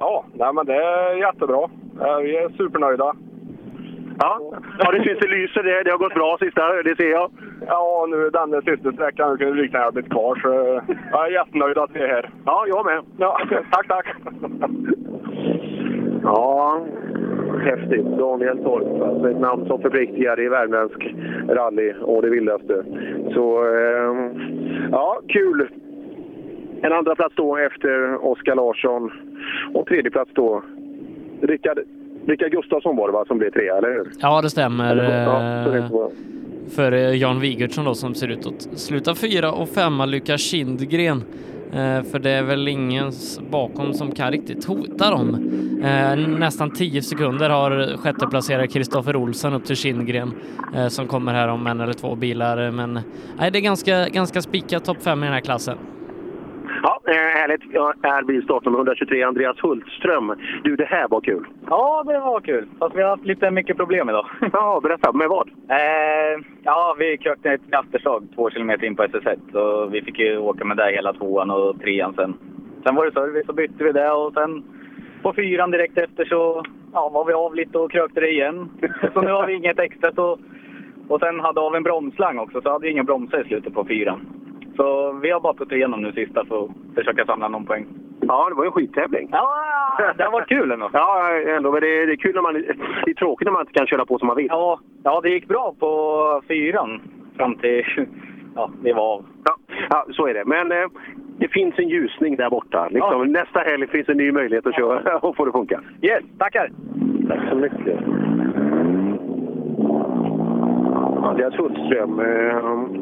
[0.00, 1.62] Ja, nej, men det är jättebra.
[2.00, 3.12] Eh, Vi är supernöjda.
[4.20, 4.40] Ja,
[4.78, 5.62] ja det syns det lyser.
[5.62, 7.30] Det, det har gått bra sista, det ser jag.
[7.66, 9.30] Ja, nu är den sista sträckan.
[9.30, 10.34] Nu kunde lika gärna blivit kvar.
[10.42, 10.48] Så
[11.12, 12.30] jag är jättenöjd att vi är här.
[12.46, 13.02] Ja, jag med.
[13.18, 13.40] Ja,
[13.72, 14.06] tack, tack.
[16.22, 16.80] Ja,
[17.64, 18.06] häftigt.
[18.06, 21.14] Daniel Torp, alltså ett namn som förpliktigar i värmländsk
[21.48, 22.84] rally och det vildaste.
[23.34, 24.14] Så, eh,
[24.92, 25.68] ja, kul.
[26.82, 29.10] En andra plats då efter Oskar Larsson
[29.74, 30.62] och tredje plats då
[31.42, 31.78] Rickard,
[32.26, 34.10] Rickard Gustafsson var det va, som blev trea, eller hur?
[34.20, 34.96] Ja, det stämmer.
[34.96, 35.00] Ja,
[35.70, 36.08] det eh,
[36.70, 41.22] för eh, Jan Wigertsson då som ser ut att sluta fyra och femma Lukas Kindgren.
[41.72, 43.12] Eh, för det är väl ingen
[43.50, 45.50] bakom som kan riktigt hota dem.
[45.84, 50.32] Eh, nästan 10 sekunder har sjätteplacerare Kristoffer Olsson upp till Kindgren
[50.74, 52.70] eh, som kommer här om en eller två bilar.
[52.70, 53.00] Men
[53.38, 55.78] nej, det är ganska, ganska spikat topp fem i den här klassen.
[56.82, 57.62] Ja, härligt.
[57.72, 60.34] Ja, här blir startnummer 123, Andreas Hultström.
[60.64, 61.46] Du, det här var kul.
[61.66, 62.68] Ja, det var kul.
[62.78, 64.26] Fast vi har haft lite mycket problem idag.
[64.52, 65.12] Ja, berätta.
[65.12, 65.48] Med vad?
[65.48, 69.38] Eh, ja, vi krökte ett afterslag två kilometer in på SS1.
[69.52, 72.34] Så vi fick ju åka med där hela tvåan och trean sen.
[72.84, 74.64] Sen var det service och bytte vi det och sen
[75.22, 78.70] på fyran direkt efter så ja, var vi av lite och krökte det igen.
[79.14, 80.12] Så nu har vi inget extra.
[80.12, 80.38] Så,
[81.08, 83.84] och sen hade av en bromslang också så hade vi inga bromsar i slutet på
[83.84, 84.20] fyran.
[84.80, 87.86] Så vi har bara puttat igenom nu sista för att försöka samla någon poäng.
[88.20, 89.28] Ja, det var ju en skittävling.
[89.32, 90.90] Ja, det har varit kul ändå.
[90.92, 91.72] Ja, ändå.
[91.72, 92.54] Men det, det är kul när man...
[93.04, 94.46] Det är tråkigt när man inte kan köra på som man vill.
[94.50, 97.00] Ja, ja, det gick bra på fyran
[97.36, 97.84] fram till
[98.54, 99.24] ja, vi var av.
[99.44, 99.56] Ja,
[99.90, 100.44] ja så är det.
[100.44, 100.88] Men eh,
[101.38, 102.88] det finns en ljusning där borta.
[102.90, 105.80] Liksom, Nästa helg finns en ny möjlighet att köra och få det funka.
[106.02, 106.70] Yes, tackar!
[107.28, 107.98] Tack så mycket.
[111.22, 112.20] Andreas Hultström.
[112.20, 112.99] Eh,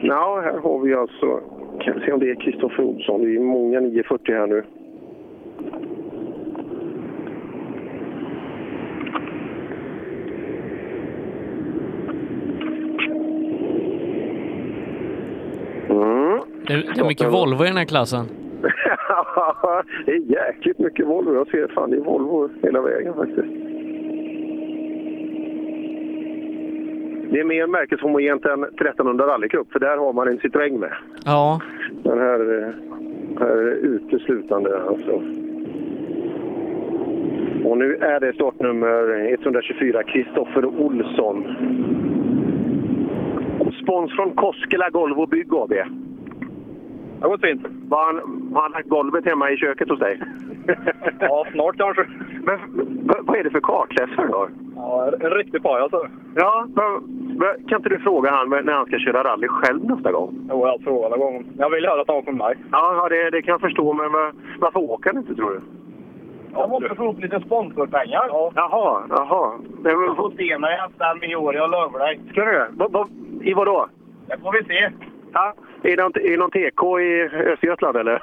[0.00, 1.40] Ja, här har vi alltså...
[1.80, 3.22] Kan vi se om det är Kristoffer Olsson.
[3.22, 4.64] Det är många 940 här nu.
[15.88, 16.40] Mm.
[16.66, 18.24] Det, det är mycket Volvo i den här klassen.
[20.06, 21.34] det är jäkligt mycket Volvo.
[21.34, 23.53] Jag ser fan det är Volvo hela vägen faktiskt.
[27.34, 30.92] Det är mer märkeshomogent än 1300 rallycup, för där har man en Citroën med.
[31.24, 31.60] Ja,
[32.02, 32.68] Den här, eh,
[33.38, 35.12] här uteslutande alltså.
[37.68, 41.44] Och nu är det startnummer 124, Kristoffer Olsson.
[43.82, 45.70] Spons från Koskela Golv och Bygg AB.
[45.70, 45.84] Det
[47.20, 47.66] går fint.
[47.90, 48.16] Har han,
[48.54, 50.20] har han lagt golvet hemma i köket hos dig?
[51.20, 52.06] Ja, snart kanske.
[52.44, 52.58] Men
[53.20, 54.48] vad är det för kartläsare då?
[54.76, 55.92] Ja, en riktig pajas.
[55.92, 56.08] alltså.
[56.34, 57.23] Ja, men
[57.68, 60.46] kan inte du fråga han när han ska köra rally själv nästa gång?
[60.50, 61.44] Jo, jag frågar alla gånger.
[61.58, 62.54] Jag vill höra han från mig.
[62.72, 65.60] Ja, det, det kan jag förstå, men va- varför åker han inte tror du?
[66.52, 68.24] Jag måste få upp lite sponsorpengar.
[68.28, 68.52] Ja.
[68.54, 69.52] Jaha, jaha.
[69.82, 72.20] Nej, men, Jag får se mig nästa med år, jag lovar dig.
[72.30, 72.68] ska du det?
[72.72, 73.08] Va, va,
[73.42, 73.86] I vad då?
[74.28, 74.90] Det får vi se.
[75.32, 77.22] Ja, är det någon, är det någon TK i
[77.52, 78.12] Östergötland eller?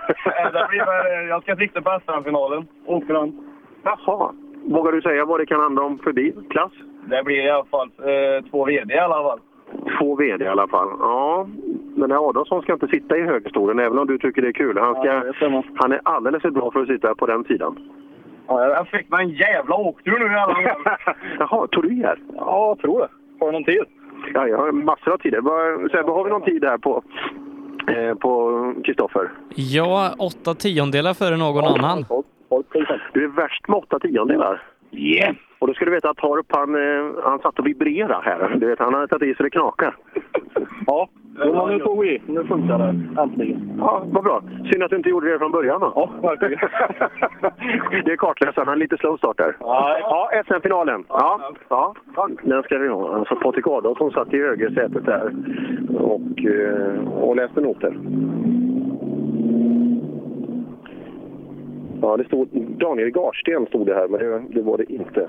[0.53, 2.67] Det blir jag ska sikta på SM-finalen.
[2.85, 3.37] Åker den.
[3.83, 4.31] Jaha.
[4.65, 6.71] Vågar du säga vad det kan handla om för bil, klass?
[7.05, 9.39] Det blir i alla fall eh, två VD i alla fall.
[9.99, 10.87] Två VD i alla fall.
[10.99, 11.47] Ja,
[11.95, 14.77] men Adolfsson ska inte sitta i högerstolen även om du tycker det är kul.
[14.77, 15.33] Han, ska,
[15.75, 17.77] han är alldeles för bra för att sitta på den sidan.
[18.47, 21.15] Ja, jag fick mig en jävla åktur nu i alla fall.
[21.39, 22.19] Jaha, tog du här?
[22.35, 23.07] Ja, jag tror det.
[23.39, 23.83] Har du någon tid?
[24.33, 25.19] Ja, jag har massor av.
[25.41, 27.03] Vad- Sebbe, har vi någon tid här på
[27.87, 29.31] eh, på Kristoffer?
[29.55, 32.05] ja åtta tiondelar före någon annan.
[33.13, 34.63] Du är värst med åtta tiondelar.
[34.91, 35.35] Yeah.
[35.61, 38.55] Och då ska du veta att Torp, han, eh, han satt och vibrerade här.
[38.55, 39.95] Du vet, han hade tagit i så det knakar.
[40.87, 41.09] Ja,
[41.45, 42.21] jo, nu tog vi.
[42.25, 43.21] Nu funkar det.
[43.21, 43.73] Äntligen.
[43.79, 44.43] Ja, vad bra.
[44.71, 45.91] Synd att du inte gjorde det från början då.
[45.95, 46.59] Ja, verkligen.
[48.05, 49.55] det är kartläsaren, han är lite slow start där.
[49.59, 49.97] Ja.
[49.99, 51.03] Ja, SM-finalen.
[51.09, 51.93] Ja, ja.
[52.41, 53.15] Den ska vi ha.
[53.15, 55.33] Alltså Patrik Adolfsson satt i högersätet där
[55.99, 57.97] och, eh, och läste noter.
[62.01, 62.47] Ja, det stod
[62.79, 65.27] Daniel Garsten stod det här, men det, det var det inte.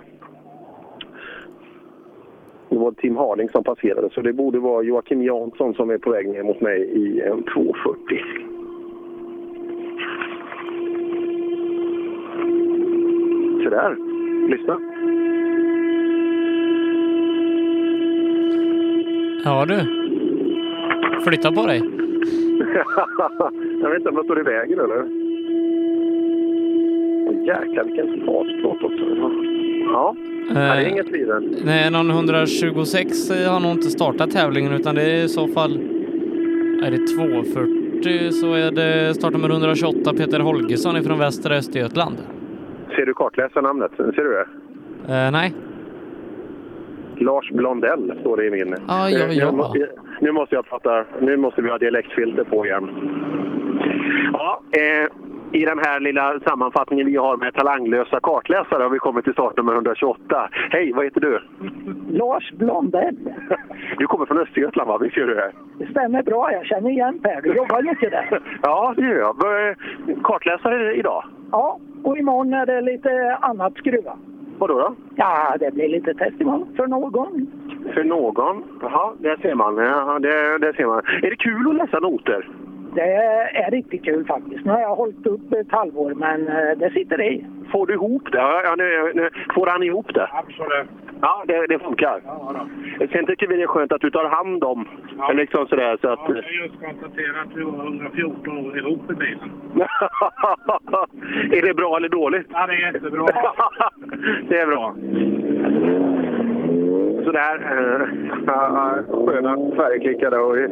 [2.72, 6.10] Det var Tim Harling som passerade, så det borde vara Joakim Jansson som är på
[6.10, 8.18] väg ner mot mig i en 240.
[13.64, 13.96] Så där.
[14.48, 14.78] Lyssna.
[19.44, 19.78] Ja du.
[21.24, 21.78] Flytta på dig.
[23.82, 25.06] jag vet inte om jag står i vägen eller?
[27.46, 29.51] Jäklar vilken fartplåt också.
[29.92, 30.16] Ja,
[30.48, 31.56] Eh, det är inget tvivel.
[31.64, 35.80] Nej, någon 126 har nog inte startat tävlingen utan det är i så fall...
[36.84, 42.16] Är det 240 så är det startnummer 128 Peter Holgersson ifrån västra Östergötland.
[42.96, 43.90] Ser du kartläsarnamnet?
[43.96, 44.46] Ser du det?
[45.14, 45.54] Eh, nej.
[47.16, 48.74] Lars Blondell står det i min.
[48.88, 49.50] Ah, ja, Eh, ja.
[49.50, 49.88] Nu, måste,
[50.20, 51.04] nu måste jag prata.
[51.20, 52.90] Nu måste vi ha dialektfilter på igen.
[54.32, 55.10] Ja, eh,
[55.52, 59.72] I den här lilla sammanfattningen vi har med talanglösa kartläsare har vi kommit till startnummer
[59.72, 60.48] 128.
[60.70, 61.40] Hej, vad heter du?
[62.10, 63.16] Lars Blondell.
[63.98, 64.98] Du kommer från Östergötland, va?
[64.98, 65.52] Visst gör du det?
[65.78, 67.40] Det stämmer bra, jag känner igen Per.
[67.42, 68.40] Du jobbar mycket där.
[68.62, 69.36] Ja, det gör jag.
[70.22, 71.24] Kartläsare idag?
[71.52, 74.16] Ja, och imorgon är det lite annat skruva.
[74.58, 74.78] Vad då?
[74.78, 74.94] då?
[75.16, 77.46] Ja, det blir lite test imorgon för någon.
[77.94, 78.64] För någon?
[78.82, 79.76] Jaha, det ser man.
[79.76, 80.98] Ja, det, det ser man.
[81.22, 82.48] Är det kul att läsa noter?
[82.94, 83.12] Det
[83.64, 84.64] är riktigt kul faktiskt.
[84.64, 87.46] Nu har jag hållit upp ett halvår, men eh, det sitter i.
[87.72, 88.38] Får du ihop det?
[88.38, 90.28] Ja, ja, nu, nu, får han ihop det?
[90.32, 90.88] Absolut.
[91.20, 92.20] Ja, det, det funkar.
[93.12, 94.88] Sen tycker vi det är skönt att du tar hand om
[95.34, 96.20] liksom sådär så att...
[96.28, 99.50] Jag har just konstaterat att du har 114 år ihop i bilen.
[101.52, 102.46] är det bra eller dåligt?
[102.50, 103.26] Ja, det är jättebra.
[104.48, 104.94] det är bra.
[107.24, 107.56] Sådär.
[107.58, 110.70] Uh, sköna färgklickade och eh,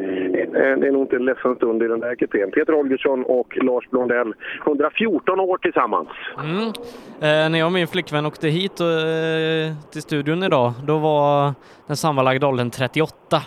[0.79, 2.51] det är nog inte en ledsen stund i den där kupén.
[2.51, 4.33] Peter Holgersson och Lars Blondell.
[4.65, 6.09] 114 år tillsammans.
[6.43, 6.67] Mm.
[6.67, 11.53] Eh, när jag och min flickvän åkte hit och, eh, till studion idag, då var
[11.87, 13.41] den sammanlagda åldern 38.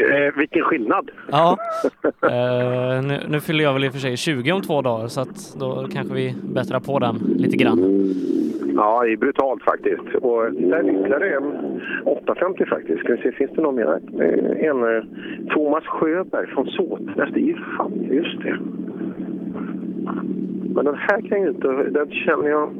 [0.00, 1.10] Eh, vilken skillnad!
[1.30, 1.56] Ja,
[2.22, 5.20] eh, nu, nu fyller jag väl i och för sig 20 om två dagar så
[5.20, 7.78] att då kanske vi bättrar på den lite grann.
[8.76, 10.14] Ja, det är brutalt faktiskt.
[10.14, 13.00] Och där ytterligare en 850 faktiskt.
[13.00, 14.00] Ska vi se, finns det någon mer?
[14.20, 15.04] Eh, en eh,
[15.54, 17.30] Thomas Sjöberg från Såtenäs.
[17.34, 18.58] Det är ju fan, just det.
[20.74, 22.70] Men den här kan ju inte, den känner jag...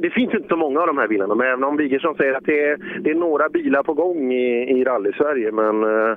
[0.00, 2.44] det finns inte så många av de här bilarna, men även om Wigersson säger att
[2.44, 5.52] det är, det är några bilar på gång i, i rally-Sverige.
[5.52, 6.16] Men eh,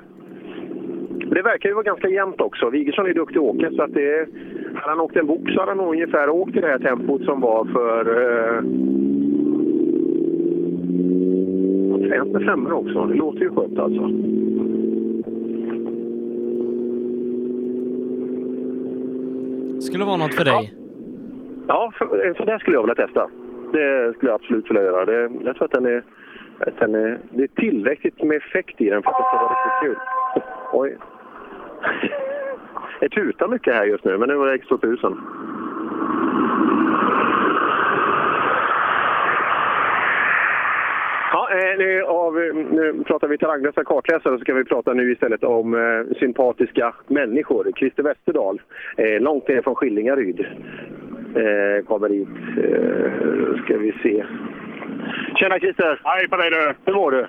[1.34, 2.70] det verkar ju vara ganska jämnt också.
[2.70, 4.28] Wigersson är duktig åkare, så att det,
[4.74, 7.26] hade han åkt en bok så hade han nog ungefär åkt i det här tempot
[7.26, 8.02] som var för...
[8.22, 8.64] Eh,
[12.34, 13.06] med femmor också.
[13.06, 14.04] Det låter ju skönt alltså.
[19.82, 20.74] Skulle vara något för dig.
[21.68, 23.30] Ja, för, för det skulle jag vilja testa.
[23.74, 25.06] Det skulle jag absolut vilja göra.
[25.06, 26.04] Det, jag tror att den är,
[26.60, 27.20] att den är...
[27.30, 29.98] Det är tillräckligt med effekt i den för att det ska vara riktigt kul.
[30.74, 30.98] Oj.
[33.00, 35.18] Det tutar mycket här just nu, men nu var det X2000.
[41.32, 42.34] Ja, eh, nu, av,
[42.72, 47.72] nu pratar vi talanglösa kartläsare så kan vi prata nu istället om eh, sympatiska människor.
[47.76, 48.62] Christer Westerdahl,
[48.98, 50.40] eh, långt ner från Skillingaryd,
[51.36, 52.28] eh, kommer hit.
[52.58, 54.26] Eh, ska vi se.
[55.36, 56.02] Tjena Christer!
[56.04, 56.74] Hej på dig du!
[56.86, 57.28] Hur mår du?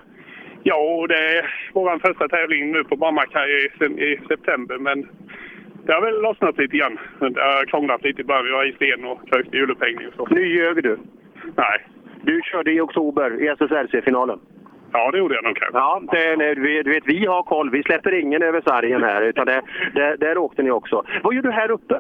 [0.62, 3.64] Ja, det är vår första tävling nu på Brommack här i,
[4.04, 5.08] i september, men
[5.86, 6.98] det har väl lossnat lite grann.
[7.18, 8.44] Det har krånglat lite i början.
[8.44, 10.34] Vi var i sten och krökte hjulupphängning och så.
[10.34, 10.98] Nu ljög du.
[11.56, 11.86] Nej.
[12.22, 14.40] Du körde i oktober i SSRC-finalen.
[14.92, 15.78] Ja, det gjorde jag nog kanske.
[15.78, 17.70] Ja, det, det, du vet, vi har koll.
[17.70, 19.62] Vi släpper ingen över sargen här, utan det,
[19.94, 21.04] det, där åkte ni också.
[21.22, 21.94] Vad gör du här uppe?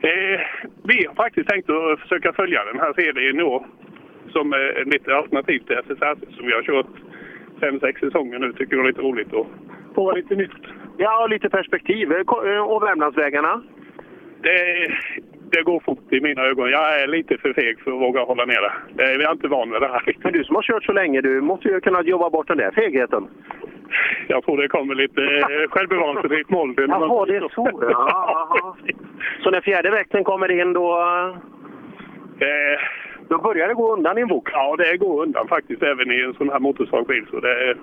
[0.00, 0.40] Eh,
[0.84, 3.60] vi har faktiskt tänkt att försöka följa den här serien nu
[4.32, 6.86] som eh, lite alternativ till SSRC som vi har kört
[7.60, 8.52] fem, sex säsonger nu.
[8.52, 9.46] Tycker det är lite roligt att
[9.94, 10.62] prova lite nytt.
[10.96, 12.12] Ja, lite perspektiv.
[12.12, 13.62] Och Värmlandsvägarna?
[14.42, 14.88] Det,
[15.50, 16.70] det går fort i mina ögon.
[16.70, 18.72] Jag är lite för feg för att våga hålla ner det.
[18.94, 20.16] det är, jag är inte van med det här.
[20.22, 22.70] Men du som har kört så länge, du måste ju kunna jobba bort den där
[22.70, 23.28] fegheten.
[24.28, 26.90] Jag tror det kommer lite eh, självbevarelsedrift med åldern.
[26.90, 27.70] Jaha, det är så.
[27.90, 28.76] Ja,
[29.42, 30.98] så när fjärde växeln kommer in då...
[32.40, 32.80] Eh,
[33.28, 34.48] då börjar det gå undan i en bok?
[34.52, 37.26] Ja, det går undan faktiskt även i en sån här motorsvag bil.
[37.30, 37.76] Så det,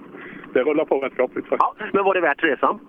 [0.53, 1.47] det rullar på rätt faktiskt.
[1.49, 2.79] Ja, men var det värt resan?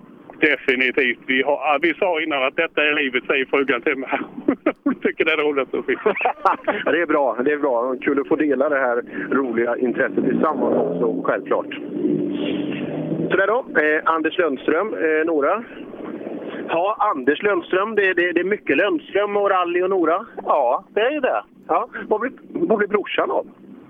[0.45, 1.19] Definitivt.
[1.27, 4.21] Vi, har, vi sa innan att detta är livet, säger frugan till mig.
[4.85, 6.01] Hon tycker det är roligt så fint.
[6.85, 7.37] ja, det är bra.
[7.45, 7.97] Det är bra.
[8.01, 11.75] Kul att få dela det här roliga intresset tillsammans också, självklart.
[13.31, 13.81] Sådär då.
[13.81, 15.65] Eh, Anders Lundström, eh, Nora.
[16.69, 17.95] Ja, Anders Lundström.
[17.95, 20.27] Det, det, det är mycket Lundström och rally och Nora.
[20.45, 21.45] Ja, det är ju det.
[21.69, 21.89] Ja.
[22.09, 23.47] Vad blir, vad blir brorsan av?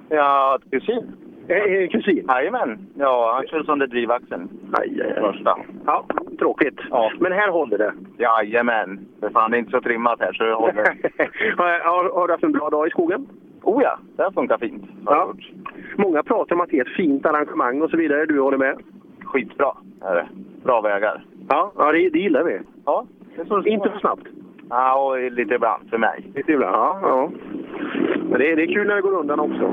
[0.09, 1.13] Ja, kusin.
[1.49, 2.25] Eh, kusin?
[2.29, 2.79] Jajamän.
[2.95, 4.49] Ja, han kör sönder drivaxeln.
[4.73, 5.21] Aj, aj, aj.
[5.21, 5.59] Första.
[5.87, 6.05] Ja,
[6.39, 6.81] tråkigt.
[6.91, 7.13] Ja.
[7.21, 7.93] Men här håller det.
[8.19, 9.07] Jajamän.
[9.21, 10.85] För fan, det är inte så trimmat här så det håller.
[11.57, 13.27] har, har, har du haft en bra dag i skogen?
[13.63, 14.85] Oh ja, det funkar fint.
[15.07, 15.35] Ja.
[15.97, 18.27] Många pratar om att det är ett fint arrangemang och så vidare.
[18.27, 18.79] Du håller med?
[19.25, 19.73] Skitbra
[20.03, 20.29] är det.
[20.65, 21.25] Bra vägar.
[21.49, 22.61] Ja, ja det, det gillar vi.
[22.85, 23.07] Ja.
[23.67, 24.27] Inte för snabbt?
[24.71, 26.31] Ja, och lite ibland för mig.
[26.35, 26.99] Lite ibland, ja.
[27.03, 27.31] ja.
[28.23, 29.73] Men det, det är kul när det går undan också.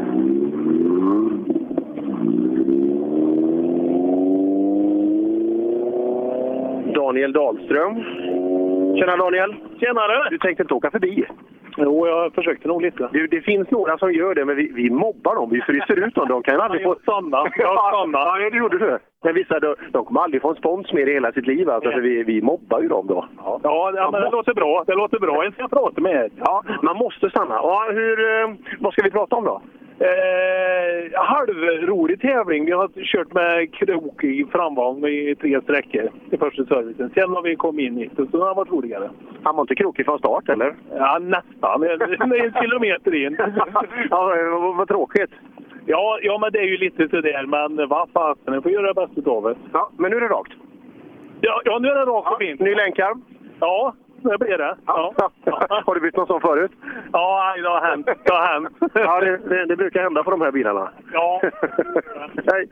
[7.01, 7.95] Daniel Dahlström.
[8.97, 9.55] Tjena Daniel!
[9.79, 10.29] Tjenare!
[10.29, 11.25] Du tänkte inte åka förbi?
[11.77, 13.09] Jo, jag försökte nog lite.
[13.11, 15.49] Du, det finns några som gör det, men vi, vi mobbar dem.
[15.49, 16.27] Vi fryser ut dem.
[16.27, 16.95] De kan ju aldrig få...
[17.05, 17.37] Sanna.
[17.57, 18.19] Ja, sanna.
[18.19, 18.99] Ja, det gjorde du.
[19.23, 21.69] Men vissa, de, de kommer aldrig få en spons mer i hela sitt liv.
[21.69, 23.25] Alltså, för vi, vi mobbar ju dem då.
[23.37, 23.59] Ja,
[23.95, 24.83] ja men det låter bra.
[24.87, 25.43] Det låter bra.
[25.43, 26.29] Jag ska prata med er.
[26.37, 27.55] Ja, man måste stanna.
[27.55, 29.61] Ja, hur, eh, vad ska vi prata om då?
[29.99, 32.65] Eh, halvrolig tävling.
[32.65, 37.11] Vi har kört med krok i framvagn i tre sträckor i första servicen.
[37.13, 39.09] Sen har vi kommit in i det, så har varit roligare.
[39.43, 40.75] Han var inte krokig från start, eller?
[40.95, 41.83] Ja, nästan.
[41.83, 43.37] en kilometer in.
[44.09, 45.31] ja, vad, vad tråkigt.
[45.85, 47.45] Ja, ja, men det är ju lite sådär.
[47.45, 49.55] Men vad fasen, jag får göra det bästa av det.
[49.73, 50.53] Ja, men nu är det rakt.
[51.41, 52.59] Ja, ja nu är det rakt och fint.
[52.59, 53.21] Ny länkarm?
[53.59, 54.75] Ja, det blir det.
[54.85, 55.13] Ja.
[55.45, 55.83] Ja.
[55.85, 56.71] har du bytt någon sån förut?
[57.11, 58.05] Ja, det har hänt.
[58.05, 58.77] Det har hänt.
[58.93, 60.91] ja, det, det, det brukar hända på de här bilarna.
[61.13, 61.41] Ja.
[62.51, 62.67] Hej!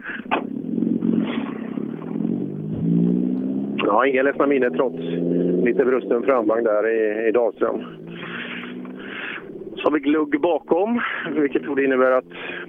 [3.78, 4.98] Ja, inga ledsna minnen trots
[5.66, 7.84] lite brusten framvagn där i, i Dahlström.
[9.76, 12.26] Så har vi glugg bakom, vilket torde innebära att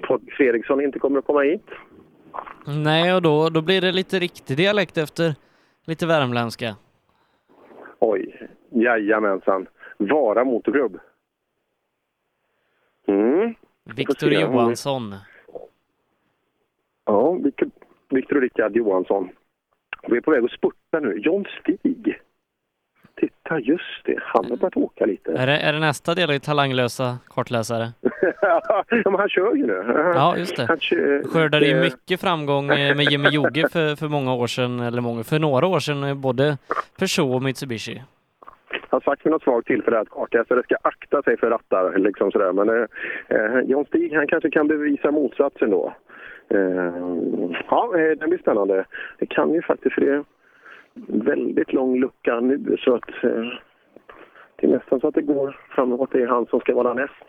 [0.07, 1.65] Patrik Fredriksson inte kommer att komma hit.
[2.83, 5.35] Nej, och då, då blir det lite riktig dialekt efter
[5.87, 6.75] lite värmländska.
[7.99, 9.67] Oj, jajamensan.
[9.97, 10.99] Vara motorklubb.
[13.07, 13.55] Mm.
[13.95, 15.15] Viktor Johansson.
[17.05, 17.31] Ja,
[18.09, 19.29] Viktor och Rickard Johansson.
[20.07, 21.17] Vi är på väg att spurta nu.
[21.17, 22.21] John Stig.
[23.15, 24.19] Titta, just det.
[24.23, 25.31] Han har börjat åka lite.
[25.31, 27.91] Är det, är det nästa del i talanglösa kartläsare?
[28.41, 30.11] ja, men han kör ju nu.
[30.15, 30.65] Ja, just det.
[30.65, 35.01] Han kör, Skördade ju mycket framgång med Jimmy Jogge för, för många år sedan, eller
[35.01, 36.57] många, för några år sedan, både
[36.99, 38.01] Peugeot och Mitsubishi
[38.91, 41.97] har sagt vid något svagt tillfälle att kartläsare ska akta sig för rattar.
[41.97, 42.53] Liksom sådär.
[42.53, 42.85] Men eh,
[43.27, 45.93] eh, John Stig han kanske kan bevisa motsatsen då.
[46.47, 46.93] Eh,
[47.69, 48.85] ja, eh, det blir spännande.
[49.19, 50.23] Det kan ju faktiskt, för det är
[51.23, 53.45] väldigt lång lucka nu så att eh,
[54.55, 56.09] det är nästan så att det går framåt.
[56.11, 57.25] Det är han som ska vara näst.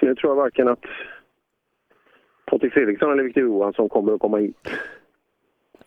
[0.00, 0.84] Så nu tror jag varken att
[2.46, 4.68] Patrik Fredriksson eller Victor Johansson kommer att komma hit.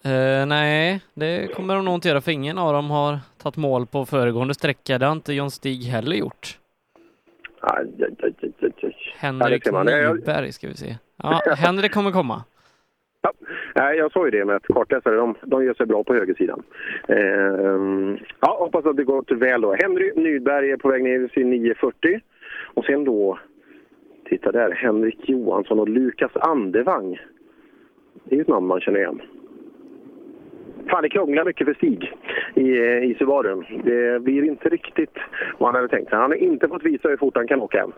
[0.05, 3.85] Eh, nej, det kommer de nog inte göra för ingen av dem har tagit mål
[3.85, 4.97] på föregående sträcka.
[4.97, 6.59] Det har inte John Stig heller gjort.
[7.59, 8.95] Aj, aj, aj, aj, aj.
[9.17, 10.95] Henrik Ja, Nyberg ska vi se.
[11.23, 12.43] Ja, Henrik kommer komma.
[13.75, 16.63] Nej, jag sa ju det med att kartläsare, de, de gör sig bra på högersidan.
[17.07, 19.75] Ehm, ja, hoppas att det gått väl då.
[19.75, 22.19] Henry Nyberg är på väg ner sin 940.
[22.73, 23.39] Och sen då,
[24.29, 27.19] titta där, Henrik Johansson och Lukas Andevang.
[28.23, 29.21] Det är ju ett namn man känner igen.
[30.89, 32.13] Fan, det krånglar mycket för Stig
[32.53, 33.65] i, eh, i Subarun.
[33.83, 35.17] Det blir inte riktigt
[35.57, 36.19] vad han hade tänkt sig.
[36.19, 37.91] Han har inte fått visa hur fort han kan åka än.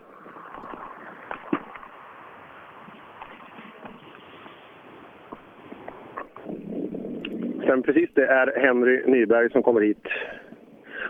[7.66, 10.06] Sen precis, det är Henry Nyberg som kommer hit.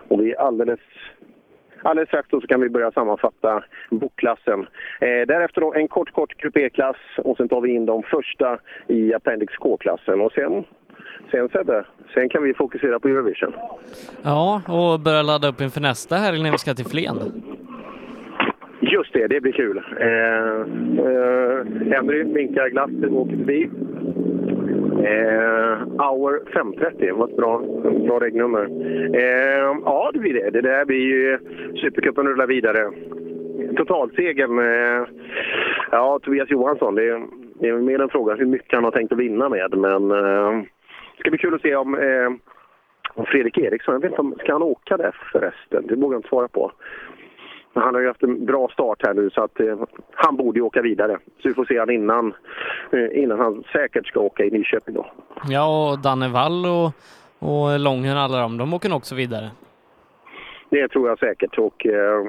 [0.08, 0.80] Och vi är alldeles,
[1.82, 4.60] alldeles strax då så kan vi börja sammanfatta bokklassen.
[5.00, 9.14] Eh, därefter då en kort, kort kupéklass och sen tar vi in de första i
[9.14, 10.20] Appendix K-klassen.
[10.20, 10.64] Och sen,
[11.30, 13.52] sen Sebbe, sen kan vi fokusera på Eurovision.
[14.22, 17.16] Ja, och börja ladda upp inför nästa helg när vi ska till Flen.
[18.80, 19.82] Just det, det blir kul.
[20.00, 20.60] Eh,
[21.06, 23.70] eh, Henry vinkar glatt och åker förbi.
[25.04, 27.58] Eh, hour 5.30 var ett bra,
[28.06, 28.64] bra regnummer.
[29.14, 30.50] Eh, ja, det blir det.
[30.50, 31.38] Det där blir ju...
[31.76, 32.90] Supercupen rullar vidare.
[33.76, 35.08] Totalsegern, eh,
[35.90, 36.94] ja, Tobias Johansson.
[36.94, 37.22] Det är,
[37.60, 39.74] det är mer en fråga hur mycket han har tänkt att vinna med.
[39.78, 40.62] Men eh,
[41.18, 42.30] det ska bli kul att se om, eh,
[43.14, 45.86] om Fredrik Eriksson, jag vet inte om, ska han åka där förresten?
[45.86, 46.72] Det vågar jag inte svara på.
[47.72, 49.78] Men han har ju haft en bra start här nu så att eh,
[50.12, 51.18] han borde ju åka vidare.
[51.42, 52.34] Så vi får se han innan,
[52.92, 55.06] eh, innan han säkert ska åka i Nyköping då.
[55.48, 56.92] Ja, och Danne Wall och,
[57.38, 59.50] och Lången, alla de, de åker nog också vidare.
[60.70, 61.58] Det tror jag säkert.
[61.58, 62.24] Och, eh,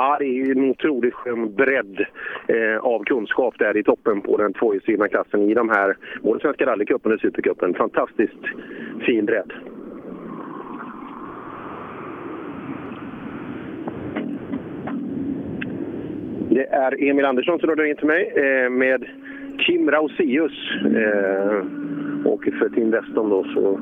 [0.00, 2.06] ja, det är ju en otroligt skön bredd
[2.48, 6.66] eh, av kunskap där i toppen på den tvåhjulsdrivna klassen i de här, både Svenska
[6.66, 7.74] rallycupen och Supercupen.
[7.74, 8.44] Fantastiskt
[9.06, 9.52] fin bredd.
[16.50, 19.04] Det är Emil Andersson som rullar in till mig eh, med
[19.58, 20.52] Kim Rausius.
[20.84, 21.64] Eh,
[22.24, 23.80] och för Team Weston då, så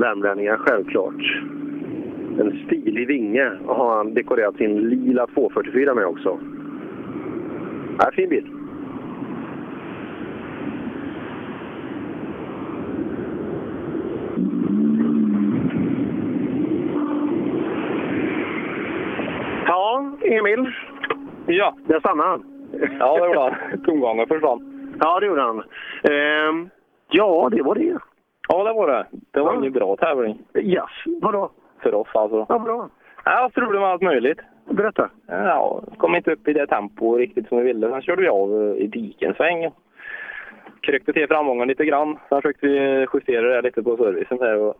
[0.00, 1.42] värmlänningar självklart.
[2.40, 6.38] En stilig vinge har han dekorerat sin lila 244 med också.
[7.98, 8.50] Ja, fin bil.
[19.66, 20.72] Ja, Emil.
[21.46, 21.74] Ja.
[21.86, 22.44] Där stannade han.
[22.98, 23.82] Ja, det gjorde han.
[23.84, 24.92] Tomgången försvann.
[25.00, 25.62] Ja, det gjorde han.
[26.02, 26.70] Ehm,
[27.08, 27.98] ja, det var det.
[28.48, 29.06] Ja, det var det.
[29.30, 30.38] Det var ingen bra tävling.
[30.54, 30.90] Yes.
[31.20, 31.50] Vadå?
[31.82, 32.46] För oss alltså.
[32.48, 32.88] Ja, bra.
[33.24, 34.40] Haft problem med allt möjligt.
[34.70, 35.10] Berätta.
[35.26, 37.90] Ja, kom inte upp i det tempo riktigt som vi ville.
[37.90, 39.70] Sen körde vi av i dikensväng.
[40.80, 42.18] Kryckte till framgången lite grann.
[42.28, 44.74] Sen försökte vi justera det lite på servicen där och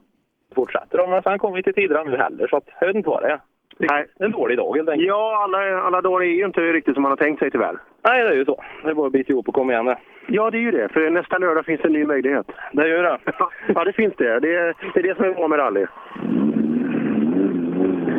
[0.54, 1.06] fortsätter.
[1.06, 3.28] Men sen kom vi till tiderna nu heller så att, jag vet inte vad det
[3.28, 3.40] är.
[3.78, 4.06] Nej.
[4.18, 5.08] En dålig dag helt enkelt.
[5.08, 7.78] Ja, alla, alla dagar är ju inte riktigt som man har tänkt sig tyvärr.
[8.04, 8.62] Nej, det är ju så.
[8.82, 9.98] Det är bara att bita ihop och komma igen det.
[10.26, 10.88] Ja, det är ju det.
[10.88, 12.46] För nästa lördag finns en ny möjlighet.
[12.72, 13.18] Det gör det.
[13.74, 14.40] ja, det finns det.
[14.40, 15.86] Det är det, är det som är bra med rally.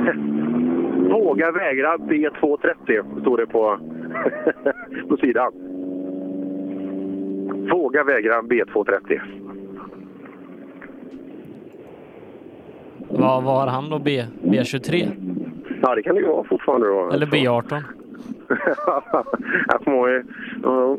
[1.09, 3.79] Våga vägra B230, står det på,
[5.09, 5.51] på sidan.
[7.71, 9.19] Våga vägra B230.
[13.09, 13.99] Vad var han då?
[13.99, 15.07] B, B23?
[15.81, 17.09] Ja, det kan det ju vara fortfarande då.
[17.13, 17.83] Eller B18?
[19.67, 20.23] jag kommer ihåg...
[20.63, 20.97] ja,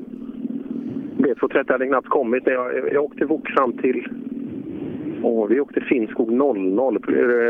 [1.16, 2.46] B230 hade knappt kommit.
[2.46, 4.09] när Jag, jag åkte fram till...
[5.22, 6.98] Åh, vi åkte Finnskog 00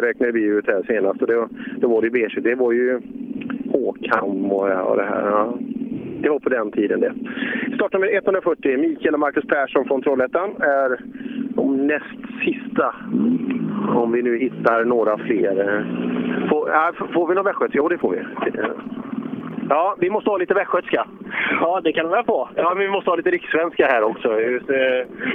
[0.00, 1.22] räknade vi ut här senast.
[1.22, 2.40] Och det, det var det B20.
[2.40, 3.00] Det var ju
[3.72, 5.26] Håkam och, och det här.
[5.26, 5.54] Ja.
[6.22, 7.14] Det var på den tiden det.
[7.74, 11.00] Startnummer 140, Mikael och Marcus Persson från Trollhättan, är
[11.54, 12.94] de näst sista.
[13.94, 15.84] Om vi nu hittar några fler.
[16.50, 17.78] Får, äh, får vi någon västgötska?
[17.78, 18.18] Jo, det får vi.
[19.68, 21.06] Ja, vi måste ha lite västgötska.
[21.60, 22.48] Ja, det kan vi väl få.
[22.54, 24.40] Ja, men vi måste ha lite rikssvenska här också.
[24.40, 24.76] Just, eh,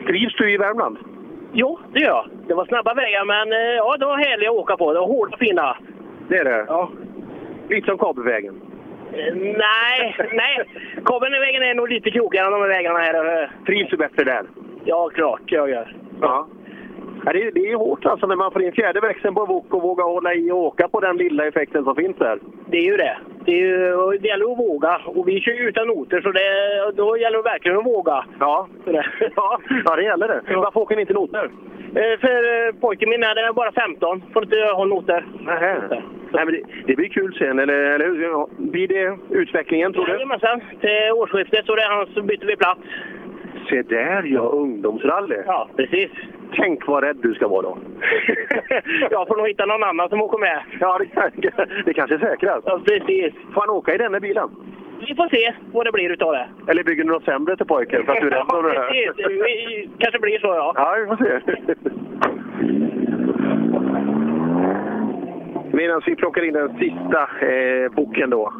[0.07, 0.97] trivs du i Värmland?
[1.53, 2.25] Jo, det gör jag.
[2.47, 4.93] Det var snabba vägar, men eh, ja, det var härliga att åka på.
[4.93, 5.77] Det var hårda och fina.
[6.29, 6.65] Det är det?
[6.67, 6.89] Ja.
[7.69, 8.61] Lite som Kabelvägen.
[9.13, 10.63] Eh, Nej, nej.
[11.05, 13.51] Kabelvägen är nog lite krokigare än de här vägarna här.
[13.65, 14.43] Trivs du bättre där?
[14.85, 15.95] Ja, klart jag gör.
[16.21, 16.47] Ja.
[17.25, 19.73] Ja, det, är- det är hårt alltså när man får in fjärde växeln på wok
[19.73, 22.39] och våga hålla i och åka på den lilla effekten som finns där.
[22.69, 23.17] Det är ju det.
[23.47, 25.01] Det, är det gäller att våga.
[25.05, 28.25] Och vi kör ju utan noter, så det, då gäller det verkligen att våga.
[28.39, 28.67] Ja,
[29.35, 30.55] ja, ja det gäller det.
[30.55, 31.49] Varför åker ni inte noter?
[31.95, 34.23] Eh, För eh, pojken min är bara 15.
[34.33, 35.25] Får inte ha noter.
[35.39, 36.01] Nähä.
[36.33, 38.23] Nej, men det, det blir kul sen, eller, eller hur?
[38.23, 40.11] Ja, Blir det utvecklingen, tror du?
[40.11, 40.61] Jajamensan.
[40.81, 42.81] Till årsskiftet så, det är han så byter vi plats.
[43.70, 45.36] Se där ja, ungdomsrally.
[45.45, 46.11] Ja, precis.
[46.55, 47.78] Tänk vad rädd du ska vara då.
[49.11, 50.61] Jag får nog hitta någon annan som åker med.
[50.80, 51.51] Ja, det,
[51.86, 52.63] det kanske är säkrast.
[52.65, 53.34] Ja, precis.
[53.53, 54.49] Får han åka i den här bilen?
[55.07, 56.47] Vi får se vad det blir utav det.
[56.68, 58.88] Eller bygger du något sämre till pojken för att du är rädd om det här?
[59.15, 59.28] precis.
[59.28, 60.74] Vi- kanske blir så, ja.
[60.76, 61.76] Ja, vi får se.
[65.78, 68.53] Medan vi plockar in den sista eh, boken då.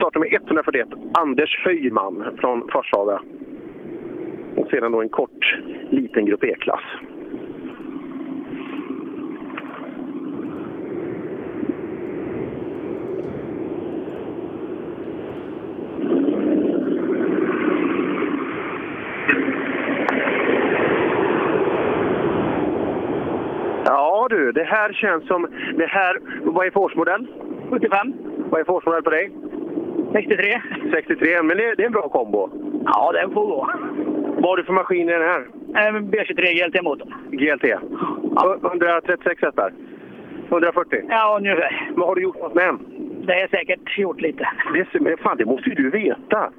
[0.00, 3.20] Startnummer 141, Anders Höjman från Forshaga.
[4.56, 5.58] Och sedan då en kort,
[5.90, 6.80] liten grupp E-klass.
[23.84, 25.48] Ja du, det här känns som...
[25.74, 27.26] Det här, vad är för årsmodell?
[27.70, 28.12] 75.
[28.50, 29.30] Vad är för årsmodell på dig?
[30.12, 30.62] 63.
[30.92, 32.50] 63, men det, det är en bra kombo.
[32.84, 33.70] Ja, den får gå.
[34.40, 35.40] Vad har du för maskin i den här?
[35.40, 37.14] Eh, B23 GLT-motorn.
[37.30, 37.64] GLT?
[38.64, 39.72] 136 hästar?
[40.48, 41.02] 140?
[41.08, 41.90] Ja, ungefär.
[41.96, 42.78] Vad har du gjort något med den?
[43.26, 44.48] Det är säkert gjort lite.
[44.74, 46.50] Det, men fan, det måste ju du veta.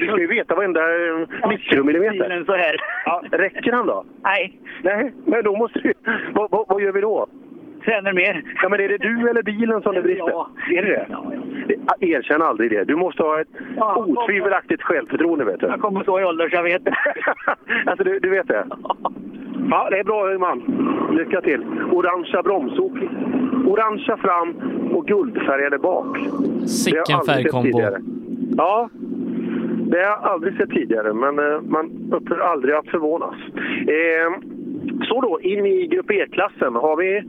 [0.00, 2.44] Du ska ju veta varenda eh, mikromillimeter.
[2.46, 2.76] Så här.
[3.04, 4.04] Ja, räcker han då?
[4.22, 4.60] Nej.
[4.82, 5.92] Nej, men då måste du...
[6.34, 7.26] Vad, vad, vad gör vi då?
[7.84, 8.42] Tränar mer.
[8.62, 10.30] Ja, men är det du eller bilen som det brister?
[10.30, 10.48] Ja.
[10.76, 11.06] Är det det?
[11.98, 12.06] det?
[12.06, 12.84] Erkänn aldrig det.
[12.84, 15.66] Du måste ha ett Ja, otvivelaktigt självförtroende, vet du.
[15.66, 16.82] Jag kommer så i ålder så jag vet.
[17.86, 18.66] alltså, du, du vet det?
[19.70, 20.62] Ja, det är bra man.
[21.12, 21.64] Lycka till.
[21.92, 22.92] Orangea bromsok.
[23.66, 24.54] Orangea fram
[24.94, 26.18] och guldfärgade bak.
[26.18, 27.62] Det har jag Sicken färgkombo.
[27.66, 28.00] tidigare.
[28.56, 28.88] Ja,
[29.90, 33.34] det har jag aldrig sett tidigare, men eh, man upphör aldrig att förvånas.
[33.80, 34.40] Eh,
[35.08, 36.74] så då, in i grupp E-klassen.
[36.74, 37.22] Har vi,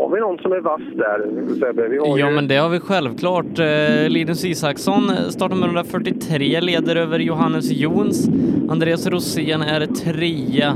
[0.00, 1.18] har vi någon som är vass där,
[1.60, 1.88] Sebbe?
[1.88, 3.58] Vi har Ja, ju- men det har vi självklart.
[3.58, 8.28] Eh, Linus Isaksson startar med 143, leder över Johannes Jons.
[8.68, 10.68] Andreas Rosén är trea.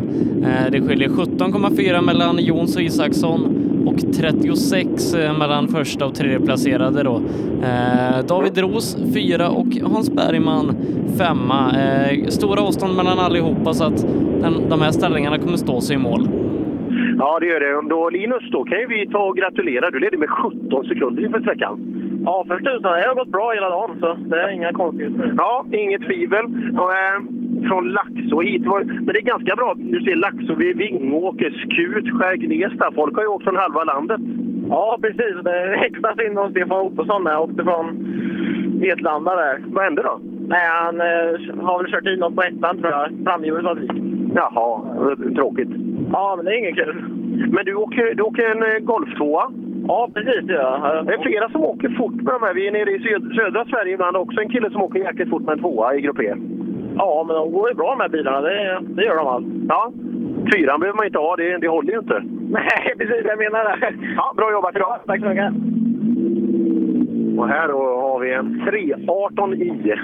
[0.42, 3.56] Eh, det skiljer 17,4 mellan Jons och Isaksson
[3.86, 7.22] och 36 eh, mellan första och tredje placerade då.
[7.62, 10.76] Eh, David Ros fyra och Hans Bergman
[11.18, 11.72] femma.
[11.80, 14.06] Eh, stora avstånd mellan allihopa så att
[14.42, 16.28] den, de här ställningarna kommer stå sig i mål.
[17.20, 17.88] Ja, det gör det.
[17.88, 19.90] Då, Linus, då kan ju vi ta och gratulera.
[19.90, 21.74] Du leder med 17 sekunder inför sträckan.
[22.24, 22.92] Ja, för tusan.
[22.92, 25.34] Det har gått bra hela dagen, så det är inga konstigheter.
[25.36, 26.44] Ja, inget tvivel.
[26.80, 27.18] Och, eh,
[27.68, 28.62] från Laxå hit.
[28.62, 29.74] Men det är ganska bra.
[29.76, 34.20] Du ser Laxå vid Vingåker, Skut, Skär Folk har ju åkt från halva landet.
[34.68, 35.34] Ja, precis.
[35.44, 37.86] Det häxas in hos Stefan Ottosson jag åkte från
[38.80, 39.62] Vetlanda där.
[39.66, 40.20] Vad hände då?
[40.48, 43.08] Nej, han eh, har väl kört in något på ettan tror jag.
[43.24, 43.94] Framhjulet var vikt.
[44.34, 44.80] Jaha,
[45.36, 45.89] tråkigt.
[46.12, 47.04] Ja, men det är inget kul.
[47.54, 49.50] Men du åker, du åker en eh, golftvåa?
[49.88, 51.06] Ja, precis det jag.
[51.06, 52.54] Det är flera som åker fort med de här.
[52.54, 54.40] Vi är nere i söd- södra Sverige ibland också.
[54.40, 56.34] En kille som åker jäkligt fort med en tvåa i grupp E.
[56.96, 58.40] Ja, men de går ju bra här bilarna.
[58.40, 59.46] Det, det gör de allt.
[59.68, 59.92] Ja,
[60.54, 61.36] fyran behöver man inte ha.
[61.36, 62.22] Det, det håller ju inte.
[62.50, 63.24] Nej, precis.
[63.24, 63.92] Jag menar det.
[64.16, 64.98] Ja, bra jobbat idag.
[65.06, 65.52] Tack så mycket.
[67.38, 69.98] Och här då har vi en 318i.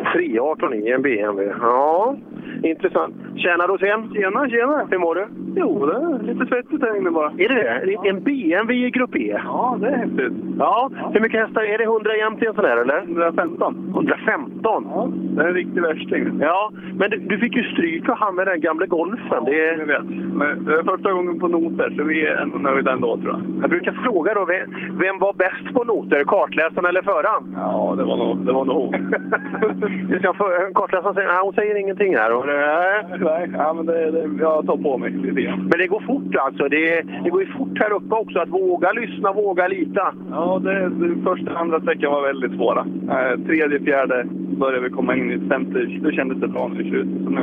[0.00, 1.52] 318i, en BMW.
[1.60, 2.16] Ja,
[2.62, 3.14] intressant.
[3.36, 4.14] Tjena Rosén!
[4.14, 4.86] Tjena, tjena!
[4.90, 5.26] Hur mår du?
[5.56, 7.30] Jo, det är lite svettigt här inne bara.
[7.30, 8.08] Är det det?
[8.08, 9.40] En BMW i grupp E?
[9.44, 10.32] Ja, det är häftigt.
[10.58, 11.62] Ja, hur mycket hästar?
[11.62, 12.98] Är det 100 jämnt i en sån här eller?
[13.02, 13.90] 115.
[13.94, 14.86] 115?
[14.90, 16.38] Ja, det är en riktig värsting.
[16.40, 19.44] Ja, men du, du fick ju stryk av han med den gamla golfen.
[19.44, 19.78] det är...
[19.78, 20.04] Jag vet.
[20.34, 23.42] Men det är första gången på noter, så vi är ändå nöjda ändå tror jag.
[23.62, 26.24] Jag brukar fråga då, vem, vem var bäst på noter?
[26.24, 27.54] Kartläsaren eller föraren?
[27.56, 28.94] Ja, det var nog, det var nog
[29.88, 32.32] Vi ska för, kartläsaren säger, nej, hon säger ingenting här.
[32.32, 33.04] Och, nej.
[33.20, 35.60] Nej, ja, men det, det, jag tar på mig lite grann.
[35.70, 36.68] Men det går fort alltså.
[36.68, 40.14] Det, det går ju fort här uppe också att våga lyssna, våga lita.
[40.30, 42.86] Ja, det, det, första och andra sträckan var väldigt svåra.
[43.10, 44.26] Eh, tredje, fjärde
[44.60, 45.78] började vi komma in i femte.
[46.02, 47.24] Då kändes det bra nu i slutet.
[47.24, 47.42] Så nu...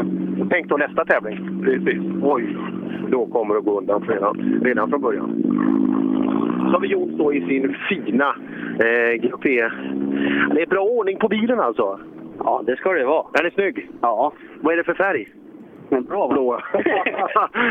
[0.50, 1.64] Tänk då nästa tävling.
[1.64, 2.02] Precis.
[2.22, 2.58] Oj,
[3.10, 5.44] då kommer det gå undan redan, redan från början.
[6.60, 8.36] Så har vi gjort då i sin fina
[8.80, 9.14] eh,
[9.46, 9.70] E.
[10.56, 12.00] Det är bra ordning på bilen alltså.
[12.40, 13.26] Ja, det ska det vara.
[13.34, 13.90] Den är snygg.
[14.02, 14.34] Ja.
[14.62, 15.28] Vad är det för färg?
[15.90, 16.34] Men bra va?
[16.34, 16.60] Blå.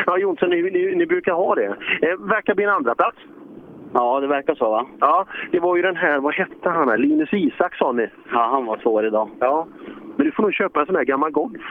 [0.06, 1.66] ja, Jonsson, ni, ni, ni brukar ha det.
[2.02, 3.16] Eh, verkar bli en andra plats.
[3.94, 4.86] Ja, det verkar så va?
[5.01, 6.98] Ja, det var ju den här, vad hette han här?
[6.98, 8.01] Linus Isaksson.
[8.32, 9.30] Ja, han var två år idag.
[9.39, 9.66] Ja,
[10.16, 11.62] men du får nog köpa en sån här gammal Golf.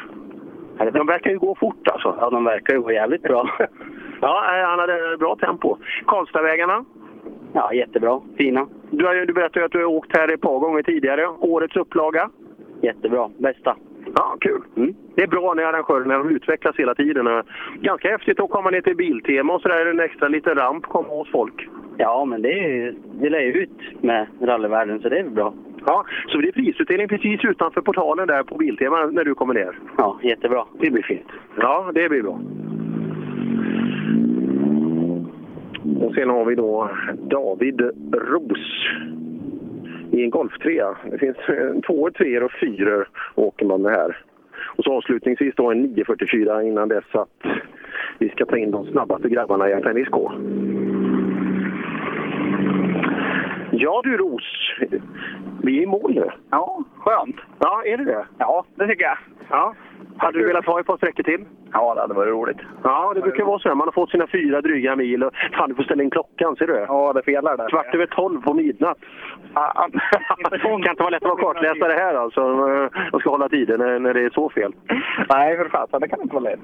[0.94, 2.16] De verkar ju gå fort alltså.
[2.20, 3.50] Ja, de verkar ju gå jävligt bra.
[4.22, 5.78] ja, eh, han hade bra tempo.
[6.06, 6.86] Karlstadvägarna?
[7.54, 8.22] Ja, jättebra.
[8.38, 8.68] Fina.
[8.90, 11.28] Du, har du berättade ju att du har åkt här ett par gånger tidigare.
[11.28, 12.30] Årets upplaga?
[12.82, 13.30] Jättebra.
[13.38, 13.76] Bästa.
[14.16, 14.62] Ja, kul.
[14.78, 14.94] Mm.
[15.16, 17.44] Det är bra när arrangörerna de utvecklas hela tiden.
[17.82, 21.32] Ganska häftigt att komma ner till Biltema och sådär, en extra liten ramp komma hos
[21.32, 21.68] folk.
[21.98, 25.54] Ja, men det, är- det lär ju ut med rallyvärlden, så det är bra.
[25.86, 29.80] Ja, så det är prisutdelning precis utanför portalen där på Biltema när du kommer ner.
[29.98, 30.66] Ja, jättebra.
[30.80, 31.28] Det blir fint.
[31.58, 32.40] Ja, det blir bra.
[36.06, 37.82] Och sen har vi då David
[38.14, 38.86] Ros
[40.12, 40.84] i en Golf 3.
[41.12, 41.38] Det finns
[41.88, 43.06] två, tre och fyra
[43.36, 44.18] åker man med här.
[44.66, 47.46] Och så avslutningsvis då en 944 innan dess att
[48.18, 50.16] vi ska ta in de snabbaste grabbarna i FNISK.
[53.72, 54.44] Ja du Ros,
[55.64, 56.30] vi är i mål nu.
[56.50, 57.36] Ja, skönt.
[57.60, 58.26] Ja, är det det?
[58.38, 59.18] Ja, det tycker jag.
[59.50, 59.76] Ja.
[60.18, 61.46] Hade du velat ha ett par sträckor till?
[61.74, 62.58] Ja, det hade varit roligt.
[62.84, 63.68] Ja, det brukar vara så.
[63.70, 63.76] här.
[63.76, 66.68] Man har fått sina fyra dryga mil och fan, du får ställa in klockan, ser
[66.68, 66.86] du?
[66.88, 67.70] Ja, det felar där.
[67.70, 68.98] Kvart över tolv på midnatt.
[70.52, 72.42] det kan inte vara lätt att vara kartläsare här alltså.
[73.12, 74.74] Jag ska hålla tiden när, när det är så fel.
[75.30, 76.60] Nej, för fasen, det kan inte vara lätt.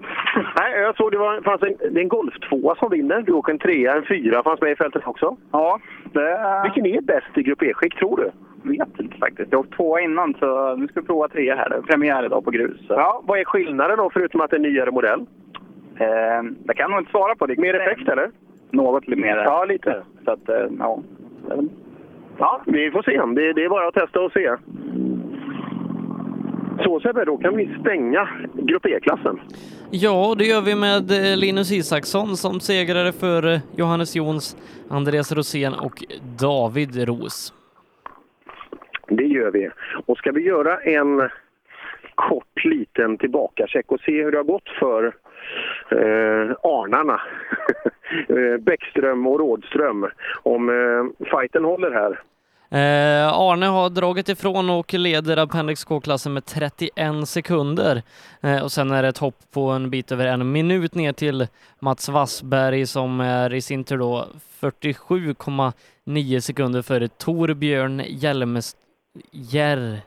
[0.59, 3.21] Nej, jag såg det var fanns en, det är en Golf 2 som vinner.
[3.21, 5.38] Du åker en trea, en fyra fanns med i fältet också.
[5.51, 5.79] Ja,
[6.13, 6.61] det...
[6.63, 8.31] Vilken är bäst i Grupp E-skick, tror du?
[8.68, 9.52] Vet inte faktiskt.
[9.52, 11.69] Jag har åkt tvåa innan, så nu ska vi prova tre här.
[11.69, 12.77] Det är premiär idag på grus.
[12.88, 12.94] Så.
[12.94, 15.19] Ja, vad är skillnaden då, förutom att det är en nyare modell?
[15.99, 17.45] Eh, det kan jag nog inte svara på.
[17.45, 18.31] Det Mer effekt, eller?
[18.72, 19.38] Något lite mer.
[19.38, 20.03] Ja, lite.
[20.26, 20.99] Så att, eh, ja.
[22.38, 23.41] Ja, vi får se.
[23.41, 24.56] Det, det är bara att testa och se.
[26.84, 29.39] Så Sebbe, då kan vi stänga Grupp E-klassen.
[29.91, 34.57] Ja, det gör vi med eh, Linus Isaksson som segrare för eh, Johannes Jons,
[34.89, 36.03] Andreas Rosén och
[36.39, 37.53] David Ros.
[39.07, 39.69] Det gör vi.
[40.05, 41.29] Och ska vi göra en
[42.15, 45.05] kort liten tillbakacheck och se hur det har gått för
[45.91, 47.21] eh, Arnarna,
[48.29, 50.07] eh, Bäckström och Rådström,
[50.43, 52.19] om eh, fighten håller här.
[52.69, 58.01] Eh, Arne har dragit ifrån och leder Appendix K-klassen med 31 sekunder.
[58.41, 61.47] Eh, och sen är det ett hopp på en bit över en minut ner till
[61.79, 64.27] Mats Wassberg som är i sin tur då
[64.61, 68.86] 47,9 sekunder före Torbjörn Hjelmström
[69.31, 69.99] Jär...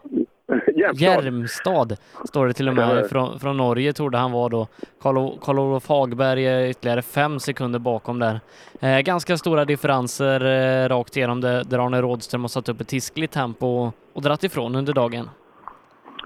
[0.94, 4.66] Järmstad står det till och med från, från Norge trodde han var då.
[5.02, 8.40] Karl- Karl-Olof Hagberg är ytterligare fem sekunder bakom där.
[8.80, 12.92] Eh, ganska stora differenser eh, rakt igenom det, där Arne Rådström har satt upp ett
[12.92, 15.30] hiskligt tempo och, och dratt ifrån under dagen.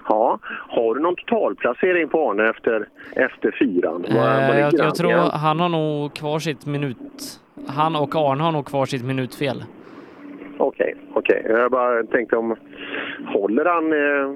[0.09, 0.39] Ja,
[0.69, 4.05] har du någon totalplacering på Arne efter, efter fyran?
[4.05, 7.40] Eh, jag, jag tror han har nog kvar sitt minut...
[7.66, 9.65] Han och Arne har nog kvar sitt minutfel.
[10.59, 11.47] Okej, okej.
[11.48, 12.56] Jag bara tänkte om...
[13.26, 13.93] Håller han...
[13.93, 14.32] Eh,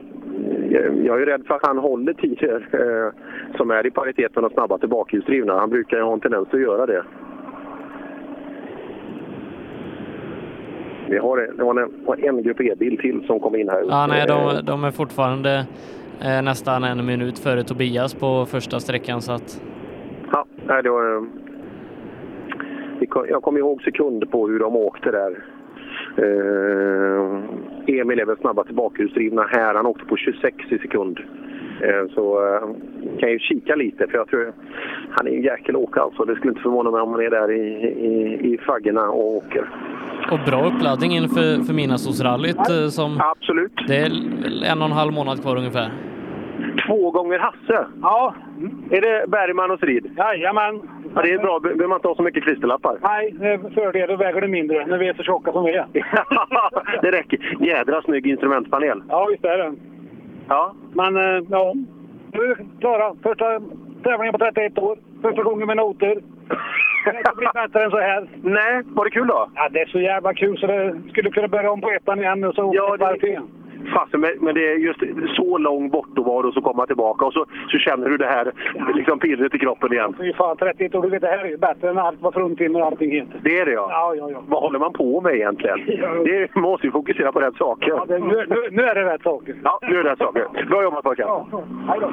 [1.06, 3.12] jag- är rädd för att han håller tider eh,
[3.56, 5.58] som är i paritet med de snabbaste bakhjulsdrivna.
[5.58, 7.02] Han brukar ju ha en tendens att göra det.
[11.08, 11.80] Vi har, det var
[12.16, 13.84] en, en grupp E-bil till som kom in här.
[13.88, 15.66] Ja, nej, Eh, de, de är fortfarande
[16.22, 19.62] eh, nästan en minut före Tobias på första sträckan så att...
[20.32, 21.22] Ja, nej, det var, eh,
[23.28, 25.44] jag kommer ihåg sekunder på hur de åkte där.
[26.18, 29.74] Eh, Emil är väl snabbast bakhjulsdrivna här.
[29.74, 31.18] Han åkte på 26 i sekund.
[31.82, 32.60] Eh, så eh,
[33.18, 34.52] kan jag ju kika lite för jag tror
[35.10, 36.24] han är en jäkel åkare alltså.
[36.24, 37.62] Det skulle inte förvåna mig om han är där i,
[38.10, 39.70] i, i faggorna och åker.
[40.32, 43.20] Och bra uppladdning inför för Midnattssolsrallyt som...
[43.20, 43.72] Absolut.
[43.86, 44.10] Det är
[44.72, 45.92] en och en halv månad kvar ungefär.
[46.86, 47.86] Två gånger Hasse?
[48.02, 48.34] Ja.
[48.90, 50.10] Är det Bergman och Strid?
[50.16, 50.80] Jajamän.
[51.14, 51.58] Ja, det är bra.
[51.60, 52.96] Be- behöver man inte ha så mycket klisterlappar.
[53.02, 54.08] Nej, det fördel.
[54.08, 55.86] Då väger det mindre när vi är så tjocka som vi är.
[57.02, 57.56] det räcker.
[57.60, 59.02] Jädra snygg instrumentpanel.
[59.08, 59.74] Ja, visst är det.
[60.48, 60.72] Ja.
[60.92, 61.74] Men eh, ja,
[62.32, 63.14] nu är vi klara.
[63.22, 63.60] Första
[64.02, 64.98] tävlingen på 31 år.
[65.22, 66.18] Första gången med noter.
[67.04, 68.28] Det kan bli bättre än så här.
[68.42, 69.48] Nej, var det kul då?
[69.54, 72.44] Ja, det är så jävla kul så det skulle kunna börja om på ettan igen
[72.44, 73.40] och så Ja, ett varv till.
[73.94, 75.00] Fasen, men, det är just
[75.36, 78.52] så lång bortovaro och så komma tillbaka och så, så känner du det här
[78.94, 80.14] liksom pirret i kroppen igen.
[80.18, 81.02] Fy fan, 31 år.
[81.02, 83.40] Du vet, det här är ju bättre än allt vad fruntimmer och allting heter.
[83.42, 83.88] Det är det ja.
[83.90, 84.42] Ja, ja, ja.
[84.48, 85.78] Vad håller man på med egentligen?
[86.24, 87.88] Det man måste ju fokusera på rätt saker.
[87.88, 89.54] Ja, det, nu, nu, nu är det rätt saker.
[89.64, 90.66] Ja, nu är det rätt saker.
[90.68, 91.24] Bra jobbat pojkar.
[91.24, 91.46] Ja,
[91.88, 92.06] hej då.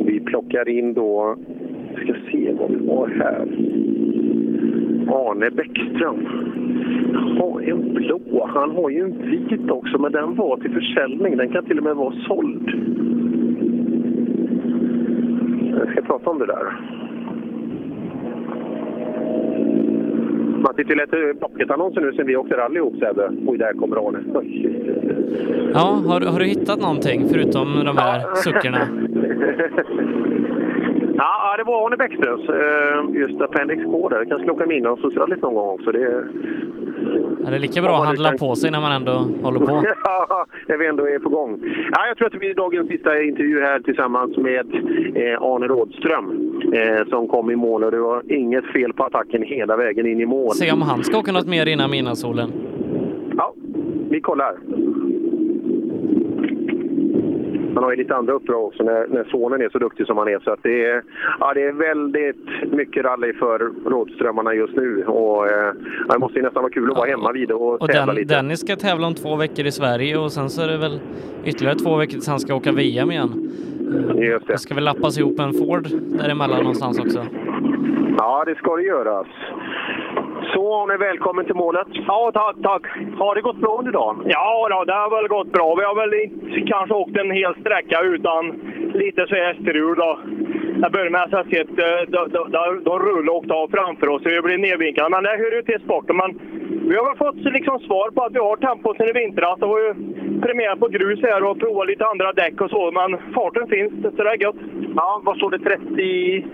[0.00, 1.36] Och vi plockar in då,
[1.96, 3.46] ska se vad vi har här.
[5.08, 6.26] Arne Bäckström.
[7.12, 8.50] Jaha, en blå.
[8.54, 11.36] Han har ju en vit också, men den var till försäljning.
[11.36, 12.70] Den kan till och med vara såld.
[15.78, 16.72] Jag ska prata om det där.
[20.62, 23.30] Man sitter ju lätt pocketannonser nu sen vi åkte rally ihop Sebbe.
[23.46, 24.18] Oj, där kommer Arne.
[24.34, 24.70] Oj.
[25.74, 28.78] Ja, har, har du hittat någonting förutom de här suckerna?
[31.16, 32.48] Ja, det var Arne Bäckströms.
[32.48, 34.20] eh, Just Appendix K där.
[34.20, 35.92] Vi kanske ska åka med och socialt lite någon gång också.
[35.92, 36.24] Det är...
[37.46, 39.12] Är det lika bra att handla på sig när man ändå
[39.42, 39.84] håller på?
[40.04, 41.60] Ja, när vi ändå är på gång.
[41.92, 44.66] Ja, jag tror att det blir dagens sista intervju här tillsammans med
[45.14, 49.42] eh, Arne Rådström eh, som kom i mål och det var inget fel på attacken
[49.42, 50.50] hela vägen in i mål.
[50.54, 52.50] Se om han ska åka något mer innan midnattssolen.
[53.36, 53.54] Ja,
[54.10, 54.54] vi kollar.
[57.76, 60.28] Man har ju lite andra uppdrag också när, när sonen är så duktig som han
[60.28, 60.38] är.
[60.38, 61.02] Så att det, är,
[61.40, 63.58] ja, det är väldigt mycket rally för
[63.90, 65.04] Rådströmmarna just nu.
[65.04, 65.72] Och, eh,
[66.08, 68.34] det måste ju nästan vara kul att vara hemma vid och, Och tävla den, lite.
[68.34, 71.00] Dennis ska tävla om två veckor i Sverige och sen så är det väl
[71.44, 73.50] ytterligare två veckor tills han ska åka VM igen.
[74.14, 74.58] Just det.
[74.58, 75.86] ska väl lappas ihop en Ford
[76.18, 77.26] däremellan någonstans också.
[78.18, 79.26] Ja, det ska det göras.
[80.54, 81.86] Så Arne, välkommen till målet.
[81.90, 82.82] Ja, tack, tack.
[83.18, 84.22] Har det gått bra under dagen?
[84.26, 85.74] Ja, då, det har väl gått bra.
[85.74, 88.42] Vi har väl inte kanske åkt en hel sträcka utan
[88.94, 89.96] lite så här strul.
[89.96, 90.18] Då.
[90.82, 93.68] Jag började med att se att eh, de, de, de, de rullade och åkte av
[93.68, 95.08] framför oss och vi blev nedvinkade.
[95.10, 96.16] Men det hör ju till sporten.
[96.16, 96.30] Men
[96.88, 99.58] vi har väl fått liksom svar på att vi har tempo sen i vintras.
[99.60, 99.94] Det var ju
[100.44, 102.90] premiär på grus här och provat lite andra däck och så.
[102.98, 104.56] Men farten finns, så det är gött.
[104.96, 105.58] Ja, vad står det?
[105.58, 106.44] 30...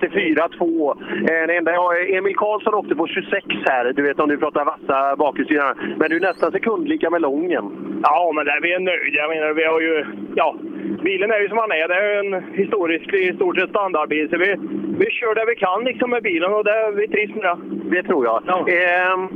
[0.00, 0.90] 34, 2.
[0.90, 3.92] Eh, Det enda jag, Emil Karlsson åkte på 26 här.
[3.92, 5.74] Du vet om du pratar vassa bakhjulsdrivna.
[5.96, 7.64] Men du är nästan sekundlika med Lången.
[8.02, 9.18] Ja, men där, vi är nöjda.
[9.18, 10.04] Jag menar, vi har ju...
[10.36, 10.56] Ja,
[11.02, 11.88] bilen är ju som den är.
[11.88, 14.28] Det är en historisk, i stort sett standardbil.
[14.30, 14.56] Så vi,
[14.98, 17.56] vi kör det vi kan liksom med bilen och det, vi trivs med det.
[17.96, 18.42] Det tror jag.
[18.68, 19.28] Ehm,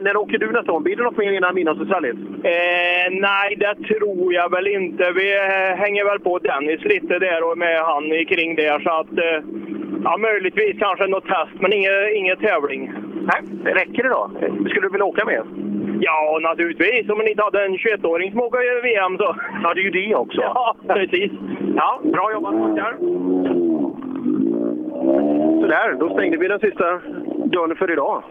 [0.00, 0.82] när åker du nästa gång?
[0.82, 2.16] Blir det något mer innan midnattsrallyt?
[2.44, 5.12] Eh, nej, det tror jag väl inte.
[5.12, 8.80] Vi eh, hänger väl på Dennis lite där och med han kring där.
[8.80, 9.38] Så att, eh,
[10.04, 12.92] ja, möjligtvis kanske något test, men inget, inget tävling.
[13.30, 14.30] Nej, räcker det då?
[14.68, 15.42] Skulle du vilja åka med?
[16.00, 17.10] Ja, naturligtvis.
[17.10, 19.36] Om man inte hade en 21-åring som åker VM så...
[19.62, 20.40] Ja, det är ju det också.
[20.40, 21.32] Ja, precis.
[21.76, 22.96] Ja, bra jobbat pojkar!
[25.60, 27.00] Sådär, då stängde vi den sista
[27.52, 28.22] dörren för idag.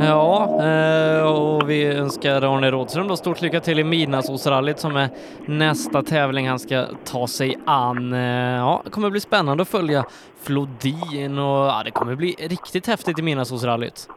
[0.00, 5.08] Ja, eh, och vi önskar Arne Rådström då stort lycka till i Midnattsåsrallyt som är
[5.46, 8.12] nästa tävling han ska ta sig an.
[8.12, 8.20] Eh,
[8.56, 10.04] ja, det kommer bli spännande att följa
[10.42, 14.08] Flodin och ja, det kommer bli riktigt häftigt i Midnattsåsrallyt.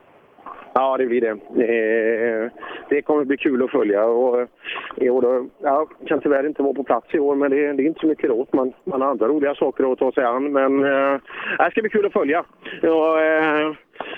[0.80, 1.30] Ja, det blir det.
[1.30, 2.52] Eh,
[2.90, 4.06] Det kommer bli kul att följa.
[4.06, 4.48] Och eh,
[4.98, 7.84] i år då, ja, kan tyvärr inte vara på plats i år, men det, det
[7.84, 8.54] är inte så mycket åt.
[8.54, 10.52] Man, man har andra roliga saker att ta sig an.
[10.52, 11.20] Men eh,
[11.58, 12.40] det ska bli kul att följa.
[12.84, 13.74] Och, eh,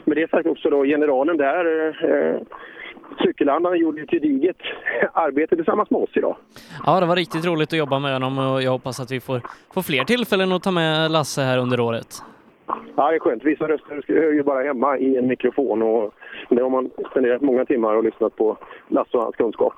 [0.05, 1.65] med det sagt också då, generalen där,
[2.09, 2.41] eh,
[3.23, 4.57] cykelhandlaren gjorde ett gediget
[5.13, 6.35] arbete tillsammans med oss idag.
[6.85, 9.41] Ja, det var riktigt roligt att jobba med honom och jag hoppas att vi får,
[9.73, 12.07] får fler tillfällen att ta med Lasse här under året.
[12.95, 13.43] Ja, det är skönt.
[13.43, 16.13] Vissa röster hör ju bara hemma i en mikrofon och
[16.49, 18.57] det har man spenderat många timmar och lyssnat på
[18.87, 19.73] Lasse och hans kunskap.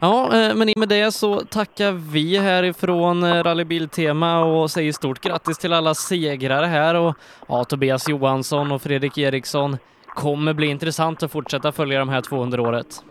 [0.00, 4.92] Ja, eh, men i och med det så tackar vi härifrån eh, Rallybiltema och säger
[4.92, 7.14] stort grattis till alla segrare här och
[7.48, 9.76] ja, Tobias Johansson och Fredrik Eriksson
[10.06, 13.04] kommer bli intressant att fortsätta följa de här 200 året.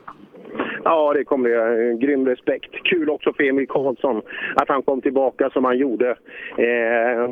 [0.84, 1.98] Ja, det kommer det.
[2.06, 2.72] Grym respekt.
[2.84, 4.22] Kul också för Emil Karlsson
[4.56, 6.10] att han kom tillbaka som han gjorde.
[6.58, 7.30] Eh,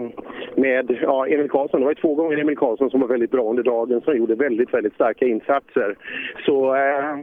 [0.56, 3.50] med ja, Emil Karlsson, det var ju två gånger Emil Karlsson som var väldigt bra
[3.50, 5.96] under dagen som gjorde väldigt, väldigt starka insatser.
[6.46, 7.20] Så eh,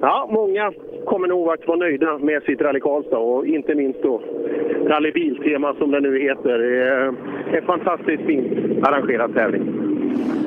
[0.00, 0.72] ja, många
[1.04, 4.22] kommer nog att vara nöjda med sitt Rally Karlstad och inte minst då
[4.86, 6.58] Rally Biltema som det nu heter.
[6.86, 7.14] Eh,
[7.56, 9.99] en fantastiskt fint arrangerad tävling.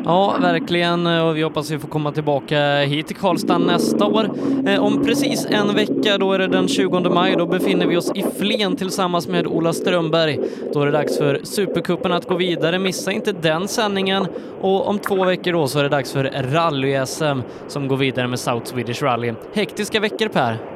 [0.06, 1.07] Ja, verkligen.
[1.07, 4.30] Och vi hoppas vi får komma tillbaka hit till Karlstad nästa år.
[4.68, 8.11] Eh, om precis en vecka, då är det den 20 maj, då befinner vi oss
[8.15, 10.40] i Flen tillsammans med Ola Strömberg.
[10.73, 12.80] Då är det dags för Supercupen att gå vidare.
[12.80, 14.27] Missa inte den sändningen.
[14.61, 18.40] Och om två veckor då så är det dags för Rally-SM som går vidare med
[18.40, 19.34] South Swedish Rally.
[19.53, 20.72] Hektiska veckor Per.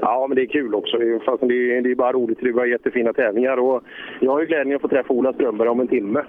[0.00, 0.96] Ja, men det är kul också.
[1.24, 2.38] Fast det, är, det är bara roligt.
[2.40, 3.56] Det är bara jättefina tävlingar.
[3.56, 3.82] Och
[4.20, 6.22] jag har ju glädjen att få träffa Ola Strömberg om en timme.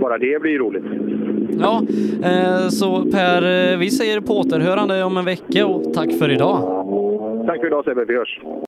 [0.00, 0.84] Bara det blir roligt.
[1.60, 1.82] Ja,
[2.24, 6.58] eh, så Per, eh, vi säger på återhörande om en vecka och tack för idag.
[7.46, 8.40] Tack för idag Sebbe, vi hörs.